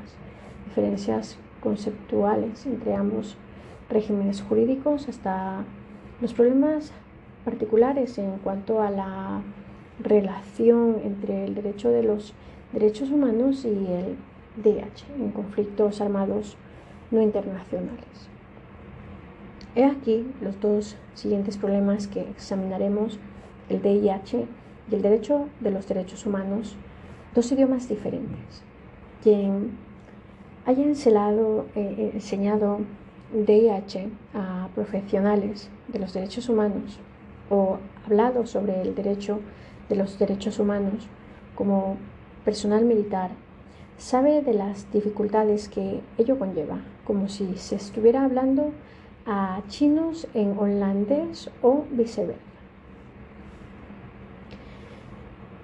diferencias 0.65 1.37
conceptuales 1.61 2.65
entre 2.65 2.95
ambos 2.95 3.37
regímenes 3.89 4.41
jurídicos 4.41 5.07
hasta 5.09 5.63
los 6.21 6.33
problemas 6.33 6.91
particulares 7.45 8.17
en 8.17 8.37
cuanto 8.37 8.81
a 8.81 8.89
la 8.89 9.41
relación 9.99 10.97
entre 11.03 11.45
el 11.45 11.55
derecho 11.55 11.89
de 11.89 12.03
los 12.03 12.33
derechos 12.71 13.09
humanos 13.11 13.65
y 13.65 13.69
el 13.69 14.15
DIH 14.63 15.05
en 15.19 15.31
conflictos 15.31 16.01
armados 16.01 16.57
no 17.11 17.21
internacionales. 17.21 18.29
He 19.75 19.85
aquí 19.85 20.25
los 20.41 20.59
dos 20.59 20.95
siguientes 21.13 21.57
problemas 21.57 22.07
que 22.07 22.21
examinaremos, 22.21 23.19
el 23.69 23.81
DIH 23.81 24.45
y 24.93 24.95
el 24.95 25.01
derecho 25.01 25.49
de 25.59 25.71
los 25.71 25.87
derechos 25.87 26.23
humanos, 26.27 26.75
dos 27.33 27.51
idiomas 27.51 27.89
diferentes. 27.89 28.61
Quien 29.23 29.71
haya 30.67 30.83
enseñado, 30.83 31.65
eh, 31.75 32.11
enseñado 32.13 32.79
DIH 33.33 34.09
a 34.35 34.69
profesionales 34.75 35.71
de 35.87 35.97
los 35.97 36.13
derechos 36.13 36.47
humanos 36.47 36.99
o 37.49 37.79
hablado 38.05 38.45
sobre 38.45 38.81
el 38.83 38.93
derecho 38.93 39.39
de 39.89 39.95
los 39.95 40.19
derechos 40.19 40.59
humanos 40.59 41.07
como 41.55 41.97
personal 42.45 42.85
militar, 42.85 43.31
sabe 43.97 44.43
de 44.43 44.53
las 44.53 44.91
dificultades 44.93 45.69
que 45.69 46.01
ello 46.19 46.37
conlleva, 46.37 46.81
como 47.03 47.29
si 47.29 47.57
se 47.57 47.77
estuviera 47.77 48.25
hablando 48.25 48.71
a 49.25 49.61
chinos 49.69 50.27
en 50.35 50.55
holandés 50.55 51.49
o 51.63 51.85
viceversa. 51.89 52.52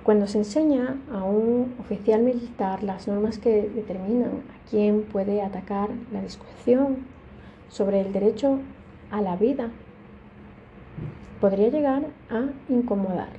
Cuando 0.09 0.25
se 0.25 0.39
enseña 0.39 0.97
a 1.11 1.23
un 1.23 1.75
oficial 1.79 2.23
militar 2.23 2.81
las 2.81 3.07
normas 3.07 3.37
que 3.37 3.69
determinan 3.69 4.41
a 4.49 4.67
quién 4.67 5.03
puede 5.03 5.43
atacar 5.43 5.91
la 6.11 6.19
discusión 6.23 7.05
sobre 7.67 8.01
el 8.01 8.11
derecho 8.11 8.57
a 9.11 9.21
la 9.21 9.35
vida, 9.35 9.69
podría 11.39 11.69
llegar 11.69 12.07
a 12.31 12.45
incomodar. 12.69 13.29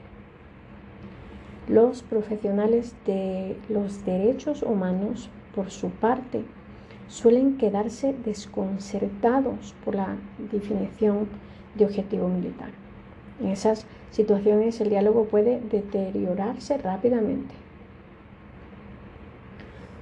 Los 1.67 2.03
profesionales 2.03 2.95
de 3.05 3.57
los 3.69 4.05
derechos 4.05 4.63
humanos, 4.63 5.29
por 5.57 5.73
su 5.73 5.91
parte, 5.91 6.45
suelen 7.09 7.59
quedarse 7.59 8.15
desconcertados 8.25 9.75
por 9.85 9.97
la 9.97 10.15
definición 10.53 11.27
de 11.75 11.87
objetivo 11.87 12.29
militar. 12.29 12.80
En 13.41 13.49
esas 13.49 13.87
situaciones 14.11 14.81
el 14.81 14.91
diálogo 14.91 15.25
puede 15.25 15.61
deteriorarse 15.61 16.77
rápidamente. 16.79 17.55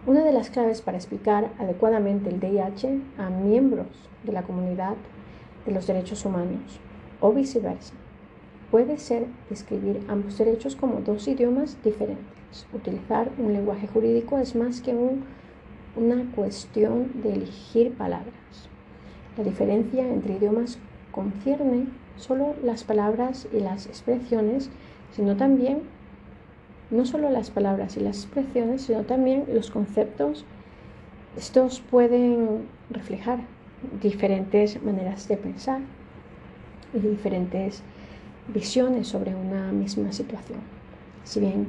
Una 0.07 0.25
de 0.25 0.33
las 0.33 0.51
claves 0.51 0.81
para 0.81 0.97
explicar 0.97 1.51
adecuadamente 1.59 2.31
el 2.31 2.41
DIH 2.41 3.01
a 3.19 3.31
miembros 3.31 3.87
de 4.25 4.33
la 4.33 4.43
comunidad 4.43 4.95
de 5.67 5.73
los 5.73 5.87
derechos 5.87 6.25
humanos 6.25 6.81
o 7.21 7.33
viceversa 7.33 7.95
puede 8.71 8.99
ser 8.99 9.27
describir 9.49 10.05
ambos 10.09 10.39
derechos 10.39 10.77
como 10.77 11.01
dos 11.01 11.29
idiomas 11.29 11.77
diferentes. 11.83 12.67
Utilizar 12.73 13.31
un 13.39 13.53
lenguaje 13.53 13.87
jurídico 13.87 14.39
es 14.39 14.55
más 14.55 14.81
que 14.81 14.95
una 15.97 16.31
cuestión 16.35 17.11
de 17.23 17.35
elegir 17.35 17.93
palabras. 17.95 18.69
La 19.37 19.45
diferencia 19.45 20.07
entre 20.07 20.37
idiomas 20.37 20.79
concierne 21.13 21.87
solo 22.19 22.55
las 22.63 22.85
palabras 22.85 23.49
y 23.53 23.61
las 23.61 23.87
expresiones, 23.87 24.71
sino 25.15 25.37
también, 25.37 25.83
no 26.91 27.05
solo 27.05 27.31
las 27.31 27.51
palabras 27.51 27.97
y 27.97 28.01
las 28.01 28.25
expresiones, 28.25 28.83
sino 28.83 29.03
también 29.03 29.45
los 29.53 29.71
conceptos. 29.71 30.45
Estos 31.37 31.81
pueden 31.81 32.67
reflejar 32.91 33.41
diferentes 34.03 34.83
maneras 34.83 35.29
de 35.29 35.37
pensar 35.37 35.81
y 36.95 36.99
diferentes 36.99 37.83
visiones 38.53 39.09
sobre 39.09 39.35
una 39.35 39.73
misma 39.73 40.13
situación. 40.13 40.61
Si 41.25 41.41
bien 41.41 41.67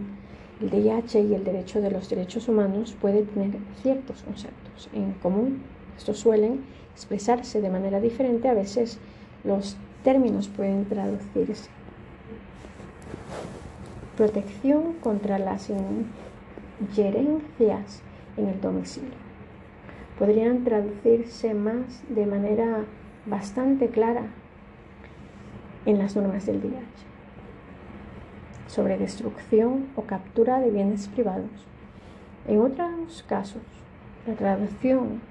el 0.62 0.70
DIH 0.70 1.22
y 1.22 1.36
el 1.36 1.44
derecho 1.44 1.82
de 1.82 1.92
los 1.92 2.10
derechos 2.10 2.48
humanos 2.48 2.96
pueden 3.00 3.26
tener 3.28 3.52
ciertos 3.82 4.24
conceptos 4.24 4.90
en 4.94 5.14
común, 5.14 5.62
estos 5.98 6.20
suelen 6.20 6.62
expresarse 6.94 7.62
de 7.62 7.70
manera 7.70 8.00
diferente, 8.00 8.48
a 8.48 8.54
veces 8.54 9.00
los 9.44 9.78
términos 10.04 10.48
pueden 10.48 10.86
traducirse. 10.86 11.70
Protección 14.18 14.94
contra 15.02 15.40
las 15.40 15.70
injerencias 16.82 18.02
en 18.38 18.48
el 18.48 18.60
domicilio. 18.62 19.18
Podrían 20.18 20.64
traducirse 20.64 21.54
más 21.54 22.02
de 22.10 22.26
manera 22.26 22.84
bastante 23.26 23.88
clara 23.88 24.24
en 25.86 25.98
las 25.98 26.16
normas 26.16 26.46
del 26.46 26.62
DIH 26.62 27.10
sobre 28.68 28.98
destrucción 28.98 29.88
o 29.96 30.04
captura 30.04 30.60
de 30.60 30.70
bienes 30.70 31.08
privados. 31.08 31.50
En 32.48 32.62
otros 32.62 33.24
casos, 33.28 33.62
la 34.28 34.36
traducción 34.36 35.22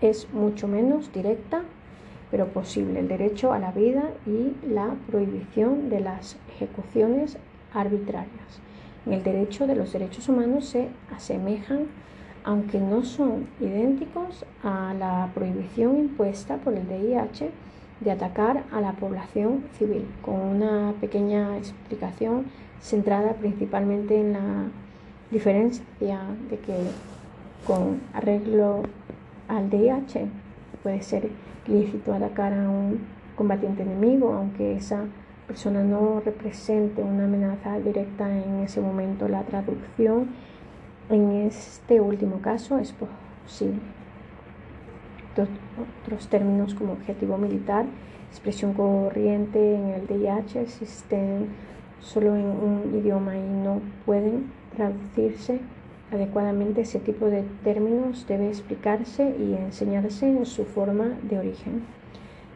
es 0.00 0.32
mucho 0.32 0.68
menos 0.68 1.12
directa 1.12 1.62
pero 2.32 2.48
posible, 2.48 2.98
el 2.98 3.08
derecho 3.08 3.52
a 3.52 3.58
la 3.58 3.72
vida 3.72 4.04
y 4.26 4.54
la 4.66 4.94
prohibición 5.06 5.90
de 5.90 6.00
las 6.00 6.38
ejecuciones 6.56 7.36
arbitrarias. 7.74 8.60
En 9.04 9.12
el 9.12 9.22
derecho 9.22 9.66
de 9.66 9.76
los 9.76 9.92
derechos 9.92 10.30
humanos 10.30 10.64
se 10.64 10.88
asemejan, 11.14 11.88
aunque 12.42 12.80
no 12.80 13.04
son 13.04 13.48
idénticos, 13.60 14.46
a 14.64 14.94
la 14.98 15.28
prohibición 15.34 15.98
impuesta 15.98 16.56
por 16.56 16.72
el 16.72 16.88
DIH 16.88 17.50
de 18.00 18.10
atacar 18.10 18.64
a 18.72 18.80
la 18.80 18.92
población 18.92 19.64
civil, 19.78 20.06
con 20.22 20.40
una 20.40 20.94
pequeña 21.02 21.58
explicación 21.58 22.46
centrada 22.80 23.34
principalmente 23.34 24.18
en 24.18 24.32
la 24.32 24.64
diferencia 25.30 25.84
de 26.48 26.58
que 26.58 26.76
con 27.66 28.00
arreglo 28.14 28.84
al 29.48 29.68
DIH 29.68 30.41
puede 30.82 31.02
ser 31.02 31.28
lícito 31.66 32.12
atacar 32.12 32.52
a 32.52 32.68
un 32.68 33.00
combatiente 33.36 33.82
enemigo, 33.82 34.32
aunque 34.32 34.76
esa 34.76 35.04
persona 35.46 35.82
no 35.82 36.20
represente 36.24 37.02
una 37.02 37.24
amenaza 37.24 37.78
directa 37.78 38.30
en 38.30 38.60
ese 38.60 38.80
momento. 38.80 39.28
La 39.28 39.42
traducción 39.42 40.28
en 41.08 41.32
este 41.32 42.00
último 42.00 42.40
caso 42.40 42.78
es 42.78 42.92
posible. 42.92 43.80
Otros 46.04 46.28
términos 46.28 46.74
como 46.74 46.92
objetivo 46.92 47.38
militar, 47.38 47.86
expresión 48.30 48.74
corriente 48.74 49.76
en 49.76 49.88
el 49.88 50.06
DIH 50.06 50.60
existen 50.60 51.48
solo 52.00 52.36
en 52.36 52.44
un 52.44 53.00
idioma 53.00 53.36
y 53.36 53.42
no 53.42 53.80
pueden 54.04 54.52
traducirse 54.76 55.60
adecuadamente 56.12 56.82
ese 56.82 56.98
tipo 56.98 57.26
de 57.26 57.42
términos 57.64 58.26
debe 58.28 58.48
explicarse 58.48 59.34
y 59.38 59.54
enseñarse 59.54 60.28
en 60.28 60.44
su 60.44 60.64
forma 60.64 61.16
de 61.22 61.38
origen. 61.38 61.82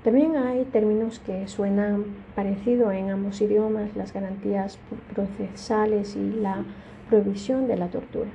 También 0.05 0.37
hay 0.37 0.64
términos 0.66 1.19
que 1.19 1.49
suenan 1.49 2.05
parecido 2.35 2.92
en 2.92 3.11
ambos 3.11 3.40
idiomas, 3.40 3.97
las 3.97 4.12
garantías 4.12 4.79
procesales 5.12 6.14
y 6.14 6.33
la 6.33 6.64
prohibición 7.09 7.66
de 7.66 7.77
la 7.77 7.88
tortura. 7.88 8.29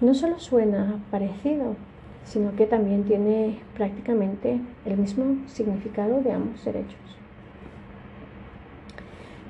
No 0.00 0.14
solo 0.14 0.40
suena 0.40 0.98
parecido, 1.12 1.76
sino 2.24 2.56
que 2.56 2.66
también 2.66 3.04
tiene 3.04 3.60
prácticamente 3.74 4.60
el 4.84 4.96
mismo 4.96 5.36
significado 5.46 6.22
de 6.22 6.32
ambos 6.32 6.64
derechos. 6.64 7.21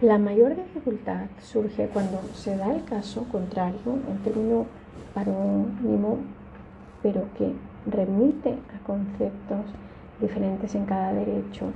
La 0.02 0.18
mayor 0.18 0.56
dificultad 0.56 1.26
surge 1.40 1.86
cuando 1.86 2.20
se 2.34 2.56
da 2.56 2.74
el 2.74 2.82
caso 2.82 3.24
contrario, 3.30 3.78
un 3.86 4.18
término 4.24 4.66
parónimo, 5.14 6.18
pero 7.04 7.28
que 7.38 7.52
remite 7.86 8.58
a 8.74 8.84
conceptos 8.84 9.60
diferentes 10.20 10.74
en 10.74 10.86
cada 10.86 11.12
derecho. 11.12 11.66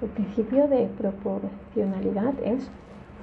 El 0.00 0.10
principio 0.10 0.68
de 0.68 0.86
proporcionalidad 0.96 2.34
es 2.44 2.70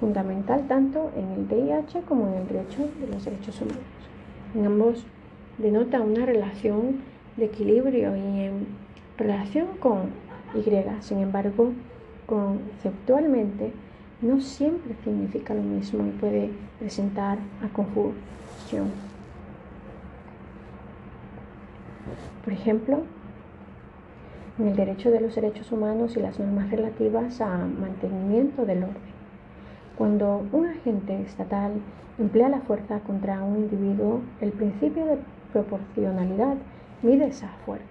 fundamental 0.01 0.67
tanto 0.67 1.09
en 1.15 1.31
el 1.31 1.47
DIH 1.47 2.01
como 2.01 2.27
en 2.27 2.33
el 2.33 2.47
derecho 2.49 2.89
de 2.99 3.07
los 3.13 3.23
derechos 3.23 3.61
humanos. 3.61 3.81
En 4.55 4.65
ambos 4.65 5.05
denota 5.57 6.01
una 6.01 6.25
relación 6.25 6.97
de 7.37 7.45
equilibrio 7.45 8.13
y 8.17 8.41
en 8.41 8.67
relación 9.17 9.67
con 9.79 10.09
Y. 10.53 10.69
Sin 10.99 11.19
embargo, 11.19 11.71
conceptualmente 12.25 13.71
no 14.23 14.39
siempre 14.39 14.95
significa 15.03 15.53
lo 15.53 15.61
mismo 15.61 16.07
y 16.07 16.11
puede 16.11 16.49
presentar 16.79 17.37
a 17.61 17.67
confusión. 17.73 18.89
Por 22.43 22.53
ejemplo, 22.53 23.03
en 24.59 24.67
el 24.67 24.75
derecho 24.75 25.11
de 25.11 25.19
los 25.19 25.35
derechos 25.35 25.71
humanos 25.71 26.15
y 26.15 26.21
las 26.21 26.39
normas 26.39 26.69
relativas 26.69 27.41
a 27.41 27.57
mantenimiento 27.57 28.65
del 28.65 28.83
orden. 28.83 29.13
Cuando 29.97 30.45
un 30.51 30.67
agente 30.67 31.21
estatal 31.21 31.73
emplea 32.17 32.49
la 32.49 32.61
fuerza 32.61 32.99
contra 32.99 33.43
un 33.43 33.57
individuo, 33.57 34.21
el 34.41 34.51
principio 34.51 35.05
de 35.05 35.17
proporcionalidad 35.51 36.55
mide 37.01 37.27
esa 37.27 37.49
fuerza 37.65 37.85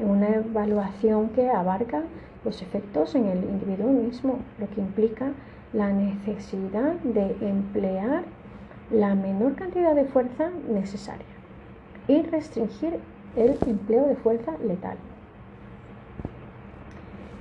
en 0.00 0.08
una 0.08 0.28
evaluación 0.28 1.28
que 1.30 1.50
abarca 1.50 2.02
los 2.44 2.62
efectos 2.62 3.14
en 3.14 3.26
el 3.26 3.44
individuo 3.44 3.90
mismo, 3.90 4.38
lo 4.58 4.68
que 4.70 4.80
implica 4.80 5.32
la 5.72 5.92
necesidad 5.92 6.94
de 7.02 7.36
emplear 7.40 8.24
la 8.90 9.14
menor 9.14 9.54
cantidad 9.54 9.94
de 9.94 10.04
fuerza 10.06 10.50
necesaria 10.68 11.26
y 12.08 12.22
restringir 12.22 12.98
el 13.36 13.56
empleo 13.66 14.06
de 14.06 14.16
fuerza 14.16 14.52
letal. 14.66 14.96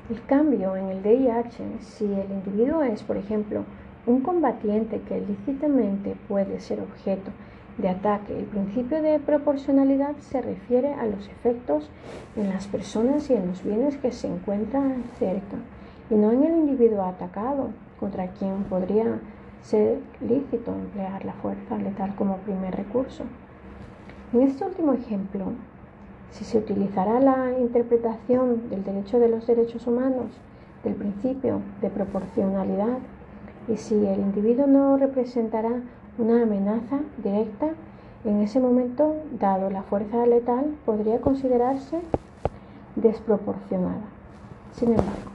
El 0.09 0.23
cambio 0.25 0.75
en 0.75 0.88
el 0.89 1.03
DIH, 1.03 1.79
si 1.79 2.05
el 2.05 2.31
individuo 2.31 2.83
es, 2.83 3.03
por 3.03 3.17
ejemplo, 3.17 3.63
un 4.05 4.21
combatiente 4.21 5.01
que 5.01 5.21
lícitamente 5.21 6.15
puede 6.27 6.59
ser 6.59 6.79
objeto 6.81 7.31
de 7.81 7.89
ataque, 7.89 8.37
el 8.37 8.45
principio 8.45 9.01
de 9.01 9.19
proporcionalidad 9.19 10.15
se 10.17 10.41
refiere 10.41 10.93
a 10.93 11.05
los 11.05 11.27
efectos 11.27 11.89
en 12.35 12.49
las 12.49 12.67
personas 12.67 13.29
y 13.29 13.33
en 13.33 13.47
los 13.47 13.63
bienes 13.63 13.97
que 13.97 14.11
se 14.11 14.27
encuentran 14.27 15.03
cerca, 15.17 15.57
y 16.09 16.15
no 16.15 16.31
en 16.31 16.43
el 16.43 16.55
individuo 16.57 17.03
atacado, 17.03 17.69
contra 17.99 18.27
quien 18.27 18.63
podría 18.65 19.19
ser 19.61 19.99
lícito 20.21 20.73
emplear 20.73 21.25
la 21.25 21.33
fuerza 21.33 21.77
letal 21.77 22.15
como 22.15 22.37
primer 22.37 22.75
recurso. 22.75 23.23
En 24.33 24.41
este 24.41 24.65
último 24.65 24.93
ejemplo, 24.93 25.45
si 26.31 26.43
se 26.43 26.57
utilizará 26.57 27.19
la 27.19 27.57
interpretación 27.59 28.69
del 28.69 28.83
derecho 28.83 29.19
de 29.19 29.29
los 29.29 29.47
derechos 29.47 29.87
humanos 29.87 30.27
del 30.83 30.95
principio 30.95 31.61
de 31.81 31.89
proporcionalidad 31.89 32.99
y 33.67 33.77
si 33.77 33.95
el 33.95 34.19
individuo 34.19 34.67
no 34.67 34.97
representará 34.97 35.81
una 36.19 36.43
amenaza 36.43 36.99
directa, 37.23 37.67
en 38.25 38.41
ese 38.41 38.60
momento, 38.60 39.15
dado 39.39 39.69
la 39.69 39.84
fuerza 39.84 40.25
letal, 40.25 40.75
podría 40.86 41.21
considerarse 41.21 42.01
desproporcionada. 42.97 44.01
Sin 44.73 44.89
embargo, 44.89 45.32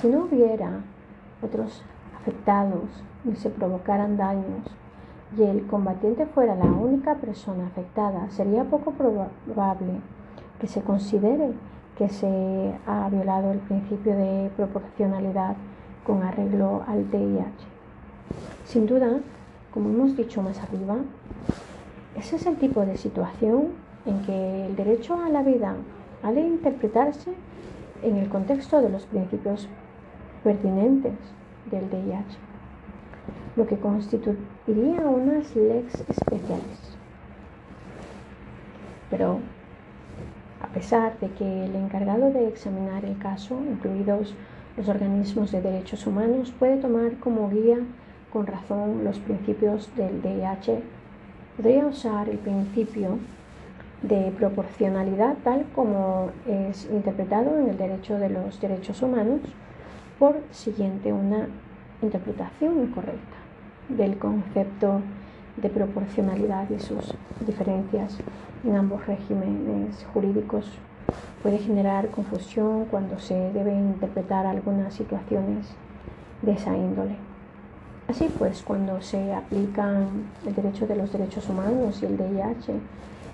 si 0.00 0.08
no 0.08 0.24
hubiera 0.24 0.80
otros 1.42 1.82
afectados 2.18 2.84
ni 3.24 3.36
se 3.36 3.50
provocaran 3.50 4.16
daños 4.16 4.66
y 5.36 5.42
el 5.42 5.66
combatiente 5.66 6.24
fuera 6.24 6.54
la 6.54 6.64
única 6.64 7.16
persona 7.16 7.66
afectada, 7.66 8.30
sería 8.30 8.64
poco 8.64 8.92
probable 8.92 10.00
que 10.58 10.68
se 10.68 10.80
considere 10.80 11.52
que 11.98 12.08
se 12.08 12.74
ha 12.86 13.08
violado 13.10 13.52
el 13.52 13.58
principio 13.58 14.16
de 14.16 14.50
proporcionalidad 14.56 15.56
con 16.06 16.22
arreglo 16.22 16.82
al 16.86 17.10
DIH. 17.10 17.75
Sin 18.64 18.86
duda, 18.86 19.20
como 19.72 19.90
hemos 19.90 20.16
dicho 20.16 20.42
más 20.42 20.58
arriba, 20.58 20.96
ese 22.16 22.36
es 22.36 22.46
el 22.46 22.56
tipo 22.56 22.84
de 22.84 22.96
situación 22.96 23.68
en 24.06 24.22
que 24.22 24.66
el 24.66 24.76
derecho 24.76 25.20
a 25.22 25.28
la 25.28 25.42
vida 25.42 25.74
ha 26.22 26.32
de 26.32 26.40
interpretarse 26.40 27.32
en 28.02 28.16
el 28.16 28.28
contexto 28.28 28.80
de 28.80 28.88
los 28.88 29.04
principios 29.06 29.68
pertinentes 30.42 31.14
del 31.70 31.90
DIH, 31.90 32.36
lo 33.56 33.66
que 33.66 33.76
constituiría 33.76 35.00
unas 35.00 35.54
lex 35.54 36.04
especiales. 36.08 36.96
Pero, 39.10 39.40
a 40.62 40.68
pesar 40.68 41.18
de 41.20 41.30
que 41.30 41.64
el 41.64 41.74
encargado 41.76 42.30
de 42.32 42.48
examinar 42.48 43.04
el 43.04 43.18
caso, 43.18 43.58
incluidos 43.60 44.34
los 44.76 44.88
organismos 44.88 45.52
de 45.52 45.62
derechos 45.62 46.06
humanos, 46.06 46.52
puede 46.58 46.76
tomar 46.76 47.16
como 47.18 47.48
guía 47.50 47.78
con 48.32 48.46
razón 48.46 49.04
los 49.04 49.18
principios 49.18 49.90
del 49.96 50.22
DIH, 50.22 50.82
podría 51.56 51.86
usar 51.86 52.28
el 52.28 52.38
principio 52.38 53.18
de 54.02 54.32
proporcionalidad 54.38 55.36
tal 55.42 55.64
como 55.74 56.30
es 56.46 56.88
interpretado 56.90 57.58
en 57.58 57.70
el 57.70 57.78
derecho 57.78 58.18
de 58.18 58.28
los 58.28 58.60
derechos 58.60 59.00
humanos 59.02 59.40
por 60.18 60.36
siguiente 60.50 61.12
una 61.12 61.48
interpretación 62.02 62.82
incorrecta 62.82 63.36
del 63.88 64.18
concepto 64.18 65.00
de 65.56 65.70
proporcionalidad 65.70 66.68
y 66.70 66.78
sus 66.78 67.14
diferencias 67.46 68.18
en 68.64 68.76
ambos 68.76 69.06
regímenes 69.06 70.06
jurídicos 70.12 70.78
puede 71.42 71.58
generar 71.58 72.08
confusión 72.08 72.86
cuando 72.86 73.18
se 73.18 73.34
deben 73.52 73.78
interpretar 73.88 74.46
algunas 74.46 74.94
situaciones 74.94 75.68
de 76.42 76.52
esa 76.52 76.76
índole. 76.76 77.16
Así 78.08 78.30
pues, 78.38 78.62
cuando 78.62 79.02
se 79.02 79.32
aplican 79.34 80.06
el 80.46 80.54
derecho 80.54 80.86
de 80.86 80.96
los 80.96 81.12
derechos 81.12 81.48
humanos 81.48 82.02
y 82.02 82.06
el 82.06 82.16
DIH 82.16 82.72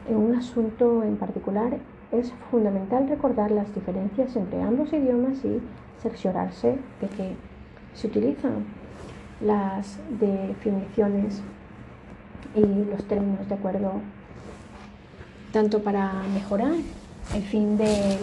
en 0.09 0.17
un 0.17 0.35
asunto 0.35 1.03
en 1.03 1.17
particular, 1.17 1.79
es 2.11 2.33
fundamental 2.51 3.09
recordar 3.09 3.51
las 3.51 3.75
diferencias 3.75 4.35
entre 4.37 4.63
ambos 4.63 4.93
idiomas 4.93 5.45
y 5.45 5.61
cerciorarse 6.03 6.79
de 7.01 7.09
que 7.09 7.37
se 7.95 8.07
utilizan 8.07 8.65
las 9.41 9.99
definiciones 10.19 11.43
y 12.55 12.61
los 12.91 13.05
términos 13.05 13.49
de 13.49 13.55
acuerdo 13.55 13.93
tanto 15.53 15.83
para 15.83 16.13
mejorar 16.35 16.73
el 17.35 17.43
fin 17.43 17.77
de 17.77 18.19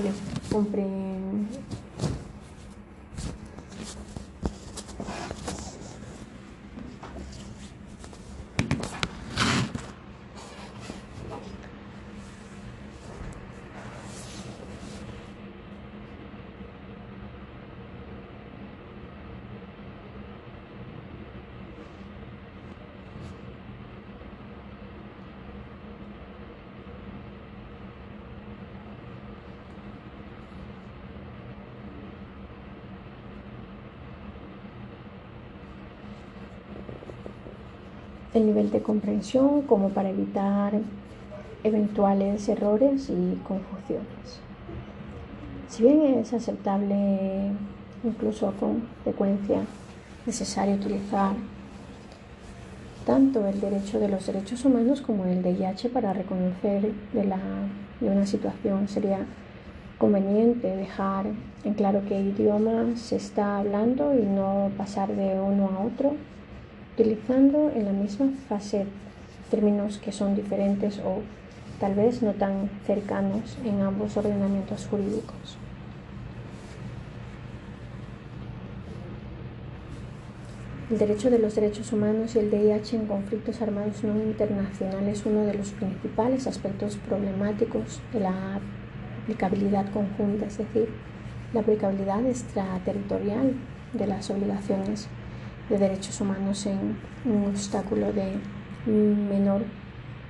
el 38.33 38.45
nivel 38.45 38.71
de 38.71 38.81
comprensión 38.81 39.63
como 39.63 39.89
para 39.89 40.09
evitar 40.09 40.73
eventuales 41.63 42.47
errores 42.47 43.09
y 43.09 43.35
confusiones. 43.47 44.39
Si 45.67 45.83
bien 45.83 46.01
es 46.19 46.33
aceptable, 46.33 47.51
incluso 48.03 48.53
con 48.59 48.83
frecuencia, 49.03 49.61
necesario 50.25 50.75
utilizar 50.75 51.35
tanto 53.05 53.47
el 53.47 53.59
derecho 53.59 53.99
de 53.99 54.07
los 54.07 54.25
derechos 54.27 54.65
humanos 54.65 55.01
como 55.01 55.25
el 55.25 55.41
DIH 55.41 55.89
para 55.89 56.13
reconocer 56.13 56.91
de, 57.13 57.23
la, 57.23 57.39
de 57.99 58.09
una 58.09 58.25
situación. 58.25 58.87
Sería 58.87 59.25
conveniente 59.97 60.75
dejar 60.75 61.25
en 61.63 61.73
claro 61.73 62.01
qué 62.07 62.21
idioma 62.21 62.95
se 62.95 63.15
está 63.15 63.57
hablando 63.57 64.13
y 64.13 64.21
no 64.21 64.71
pasar 64.77 65.09
de 65.09 65.39
uno 65.39 65.69
a 65.75 65.83
otro, 65.83 66.13
utilizando 66.99 67.71
en 67.73 67.85
la 67.85 67.93
misma 67.93 68.29
fase 68.49 68.85
términos 69.49 69.99
que 69.99 70.12
son 70.12 70.35
diferentes 70.35 70.99
o 70.99 71.21
tal 71.79 71.95
vez 71.95 72.21
no 72.21 72.33
tan 72.33 72.69
cercanos 72.85 73.57
en 73.63 73.81
ambos 73.81 74.17
ordenamientos 74.17 74.85
jurídicos. 74.88 75.57
El 80.91 80.97
derecho 80.97 81.29
de 81.29 81.39
los 81.39 81.55
derechos 81.55 81.93
humanos 81.93 82.35
y 82.35 82.39
el 82.39 82.51
DIH 82.51 82.97
en 82.97 83.05
conflictos 83.05 83.62
armados 83.62 84.03
no 84.03 84.17
internacionales 84.17 85.19
es 85.19 85.25
uno 85.25 85.45
de 85.45 85.53
los 85.53 85.69
principales 85.71 86.47
aspectos 86.47 86.97
problemáticos 86.97 88.01
de 88.12 88.19
la 88.19 88.59
aplicabilidad 89.23 89.89
conjunta, 89.91 90.47
es 90.47 90.57
decir, 90.57 90.89
la 91.53 91.62
aplicabilidad 91.62 92.25
extraterritorial 92.25 93.53
de 93.93 94.07
las 94.07 94.29
obligaciones 94.31 95.07
de 95.69 95.77
derechos 95.77 96.19
humanos 96.21 96.65
en 96.65 96.97
un 97.25 97.45
obstáculo 97.45 98.12
de 98.12 98.34
menor 98.86 99.62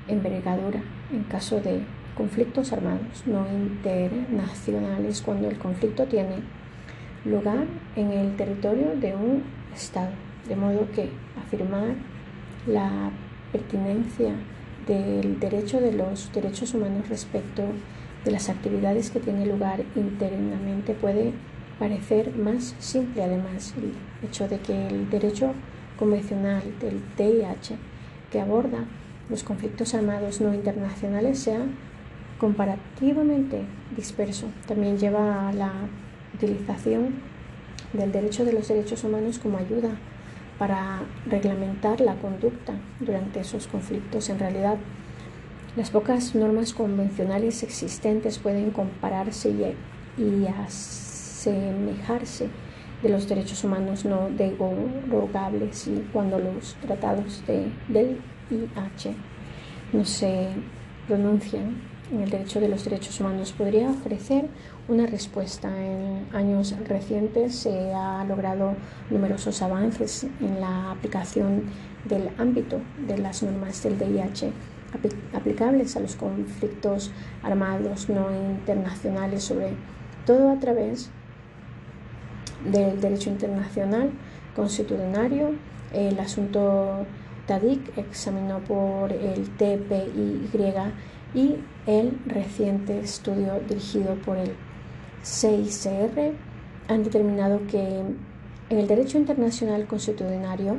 envergadura 0.08 0.82
en 1.12 1.24
caso 1.24 1.62
de 1.62 1.82
conflictos 2.16 2.74
armados 2.74 3.24
no 3.26 3.48
internacionales 3.50 5.22
cuando 5.22 5.50
el 5.50 5.58
conflicto 5.58 6.06
tiene 6.06 6.42
lugar 7.26 7.66
en 7.96 8.12
el 8.12 8.36
territorio 8.36 8.96
de 8.96 9.16
un 9.16 9.44
Estado. 9.74 10.12
De 10.48 10.56
modo 10.56 10.88
que 10.96 11.10
afirmar 11.40 11.94
la 12.66 13.12
pertinencia 13.52 14.34
del 14.88 15.40
derecho 15.40 15.80
de 15.80 15.94
los 15.94 16.32
derechos 16.34 16.74
humanos 16.74 17.08
respecto 17.08 17.64
de 18.26 18.32
las 18.32 18.50
actividades 18.50 19.12
que 19.12 19.20
tienen 19.20 19.48
lugar 19.48 19.82
internamente 19.96 20.94
puede 20.94 21.34
parecer 21.80 22.36
más 22.36 22.76
simple 22.80 23.24
además 23.24 23.74
el 23.78 23.94
hecho 24.28 24.48
de 24.48 24.60
que 24.60 24.88
el 24.88 25.10
derecho 25.10 25.54
convencional 25.98 26.62
del 26.80 27.02
DIH 27.18 27.78
que 28.32 28.42
aborda 28.42 28.86
los 29.30 29.44
conflictos 29.44 29.94
armados 29.94 30.42
no 30.42 30.54
internacionales 30.54 31.40
sea 31.40 31.62
comparativamente 32.40 33.62
disperso. 33.96 34.48
También 34.68 34.98
lleva 34.98 35.50
a 35.50 35.54
la 35.54 35.72
utilización 36.34 37.16
del 37.94 38.12
derecho 38.12 38.46
de 38.46 38.54
los 38.54 38.68
derechos 38.68 39.04
humanos 39.04 39.40
como 39.40 39.58
ayuda 39.58 39.90
para 40.58 41.02
reglamentar 41.26 42.02
la 42.02 42.16
conducta 42.16 42.74
durante 43.00 43.40
esos 43.40 43.68
conflictos. 43.68 44.30
En 44.30 44.40
realidad, 44.40 44.78
las 45.76 45.90
pocas 45.92 46.36
normas 46.36 46.74
convencionales 46.74 47.64
existentes 47.64 48.40
pueden 48.40 48.72
compararse 48.72 49.50
y, 50.18 50.46
asemejarse 51.40 52.50
de 53.02 53.10
los 53.10 53.30
derechos 53.30 53.64
humanos 53.64 54.04
no 54.04 54.30
derogables 54.30 55.88
y 55.88 56.06
cuando 56.12 56.38
los 56.38 56.76
tratados 56.82 57.46
de, 57.48 57.72
del 57.88 58.20
IH 58.52 59.16
no 59.94 60.04
se 60.04 60.50
pronuncian 61.08 61.82
en 62.12 62.22
el 62.22 62.30
derecho 62.30 62.60
de 62.60 62.68
los 62.68 62.84
derechos 62.84 63.20
humanos 63.22 63.54
podría 63.54 63.90
ofrecer 63.90 64.48
una 64.88 65.06
respuesta. 65.06 65.70
En 65.70 66.28
años 66.34 66.76
recientes 66.88 67.56
se 67.56 67.94
ha 67.94 68.26
logrado 68.26 68.74
numerosos 69.10 69.62
avances 69.62 70.26
en 70.42 70.60
la 70.60 70.92
aplicación 70.92 71.64
del 72.06 72.30
ámbito 72.38 72.82
de 73.08 73.18
las 73.18 73.44
normas 73.44 73.82
del 73.84 73.98
DIH 73.98 74.52
aplicables 75.34 75.96
a 75.96 76.00
los 76.00 76.16
conflictos 76.16 77.12
armados 77.44 78.10
no 78.10 78.36
internacionales, 78.36 79.44
sobre 79.44 79.74
todo 80.26 80.50
a 80.50 80.60
través 80.60 81.12
del 82.66 83.00
derecho 83.00 83.30
internacional 83.30 84.12
constitucionario. 84.56 85.52
El 85.94 86.20
asunto 86.20 87.06
TADIC 87.48 87.98
examinó 87.98 88.60
por 88.60 89.12
el 89.12 89.50
TPIY 89.58 90.50
y 91.34 91.56
el 91.86 92.18
reciente 92.26 93.00
estudio 93.00 93.60
dirigido 93.68 94.16
por 94.26 94.38
el 94.38 94.56
CICR 95.24 96.34
han 96.88 97.04
determinado 97.04 97.62
que 97.68 98.00
en 98.70 98.78
el 98.78 98.88
derecho 98.88 99.18
internacional 99.18 99.86
constitucionario 99.88 100.78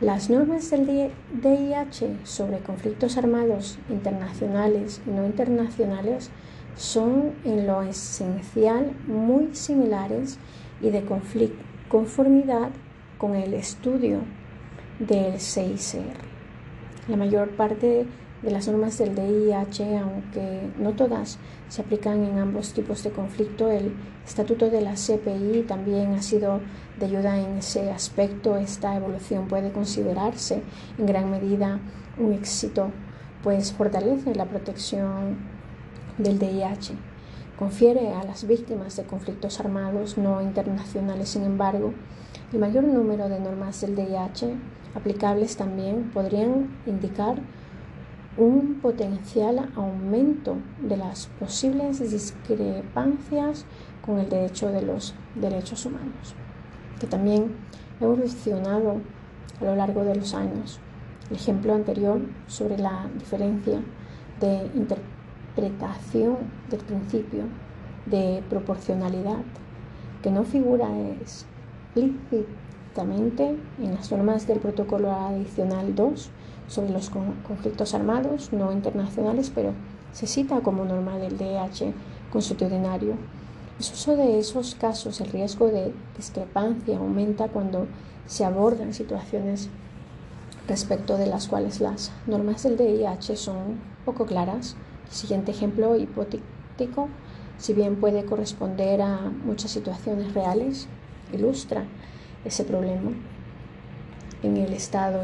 las 0.00 0.28
normas 0.28 0.70
del 0.70 1.10
DIH 1.32 2.18
sobre 2.24 2.58
conflictos 2.58 3.16
armados 3.16 3.78
internacionales 3.88 5.00
y 5.06 5.10
no 5.10 5.24
internacionales 5.24 6.30
son 6.76 7.32
en 7.44 7.66
lo 7.66 7.82
esencial 7.82 8.92
muy 9.06 9.54
similares 9.54 10.38
y 10.80 10.90
de 10.90 11.04
conformidad 11.88 12.70
con 13.18 13.34
el 13.34 13.54
estudio 13.54 14.20
del 14.98 15.40
CICR. 15.40 16.16
La 17.08 17.16
mayor 17.16 17.50
parte 17.50 18.06
de 18.42 18.50
las 18.50 18.68
normas 18.68 18.98
del 18.98 19.14
DIH, 19.14 19.98
aunque 19.98 20.70
no 20.78 20.92
todas 20.92 21.38
se 21.68 21.82
aplican 21.82 22.22
en 22.24 22.38
ambos 22.38 22.72
tipos 22.72 23.02
de 23.02 23.10
conflicto, 23.10 23.70
el 23.70 23.94
estatuto 24.24 24.70
de 24.70 24.82
la 24.82 24.94
CPI 24.94 25.64
también 25.66 26.14
ha 26.14 26.22
sido 26.22 26.60
de 26.98 27.06
ayuda 27.06 27.38
en 27.38 27.58
ese 27.58 27.90
aspecto. 27.90 28.56
Esta 28.56 28.94
evolución 28.96 29.48
puede 29.48 29.72
considerarse 29.72 30.62
en 30.98 31.06
gran 31.06 31.30
medida 31.30 31.80
un 32.18 32.32
éxito, 32.32 32.90
pues 33.42 33.72
fortalece 33.72 34.34
la 34.34 34.44
protección 34.44 35.38
del 36.18 36.38
DIH. 36.38 36.94
Confiere 37.58 38.12
a 38.12 38.22
las 38.22 38.46
víctimas 38.46 38.96
de 38.96 39.04
conflictos 39.04 39.60
armados 39.60 40.18
no 40.18 40.42
internacionales, 40.42 41.30
sin 41.30 41.42
embargo, 41.42 41.94
el 42.52 42.58
mayor 42.58 42.84
número 42.84 43.30
de 43.30 43.40
normas 43.40 43.80
del 43.80 43.96
DIH 43.96 44.54
aplicables 44.94 45.56
también 45.56 46.10
podrían 46.12 46.76
indicar 46.84 47.36
un 48.36 48.80
potencial 48.82 49.70
aumento 49.74 50.58
de 50.82 50.98
las 50.98 51.28
posibles 51.40 51.98
discrepancias 51.98 53.64
con 54.04 54.18
el 54.18 54.28
derecho 54.28 54.70
de 54.70 54.82
los 54.82 55.14
derechos 55.34 55.86
humanos, 55.86 56.34
que 57.00 57.06
también 57.06 57.56
ha 57.98 58.04
evolucionado 58.04 59.00
a 59.62 59.64
lo 59.64 59.76
largo 59.76 60.04
de 60.04 60.16
los 60.16 60.34
años. 60.34 60.78
El 61.30 61.36
ejemplo 61.36 61.72
anterior 61.72 62.20
sobre 62.48 62.76
la 62.76 63.08
diferencia 63.18 63.80
de 64.40 64.70
interpretación 64.74 65.15
del 65.56 66.80
principio 66.86 67.44
de 68.06 68.42
proporcionalidad, 68.48 69.38
que 70.22 70.30
no 70.30 70.44
figura 70.44 70.88
explícitamente 71.94 73.56
en 73.78 73.94
las 73.94 74.10
normas 74.12 74.46
del 74.46 74.60
protocolo 74.60 75.10
adicional 75.12 75.94
2 75.94 76.30
sobre 76.68 76.90
los 76.90 77.10
conflictos 77.10 77.94
armados 77.94 78.52
no 78.52 78.70
internacionales, 78.72 79.50
pero 79.54 79.72
se 80.12 80.26
cita 80.26 80.60
como 80.60 80.84
norma 80.84 81.18
del 81.18 81.36
DH 81.36 81.92
constitucionario. 82.30 83.14
El 83.78 83.84
uso 83.84 84.16
de 84.16 84.38
esos 84.38 84.74
casos, 84.74 85.20
el 85.20 85.30
riesgo 85.30 85.68
de 85.68 85.92
discrepancia 86.16 86.96
aumenta 86.96 87.48
cuando 87.48 87.86
se 88.26 88.44
abordan 88.44 88.94
situaciones 88.94 89.68
respecto 90.66 91.16
de 91.16 91.26
las 91.26 91.48
cuales 91.48 91.80
las 91.80 92.10
normas 92.26 92.62
del 92.62 92.76
DIH 92.76 93.36
son 93.36 93.80
poco 94.04 94.26
claras. 94.26 94.76
Siguiente 95.10 95.52
ejemplo 95.52 95.96
hipotético, 95.96 97.08
si 97.58 97.72
bien 97.72 97.96
puede 97.96 98.24
corresponder 98.24 99.02
a 99.02 99.30
muchas 99.44 99.70
situaciones 99.70 100.34
reales, 100.34 100.88
ilustra 101.32 101.84
ese 102.44 102.64
problema 102.64 103.12
en 104.42 104.56
el 104.56 104.72
Estado 104.72 105.22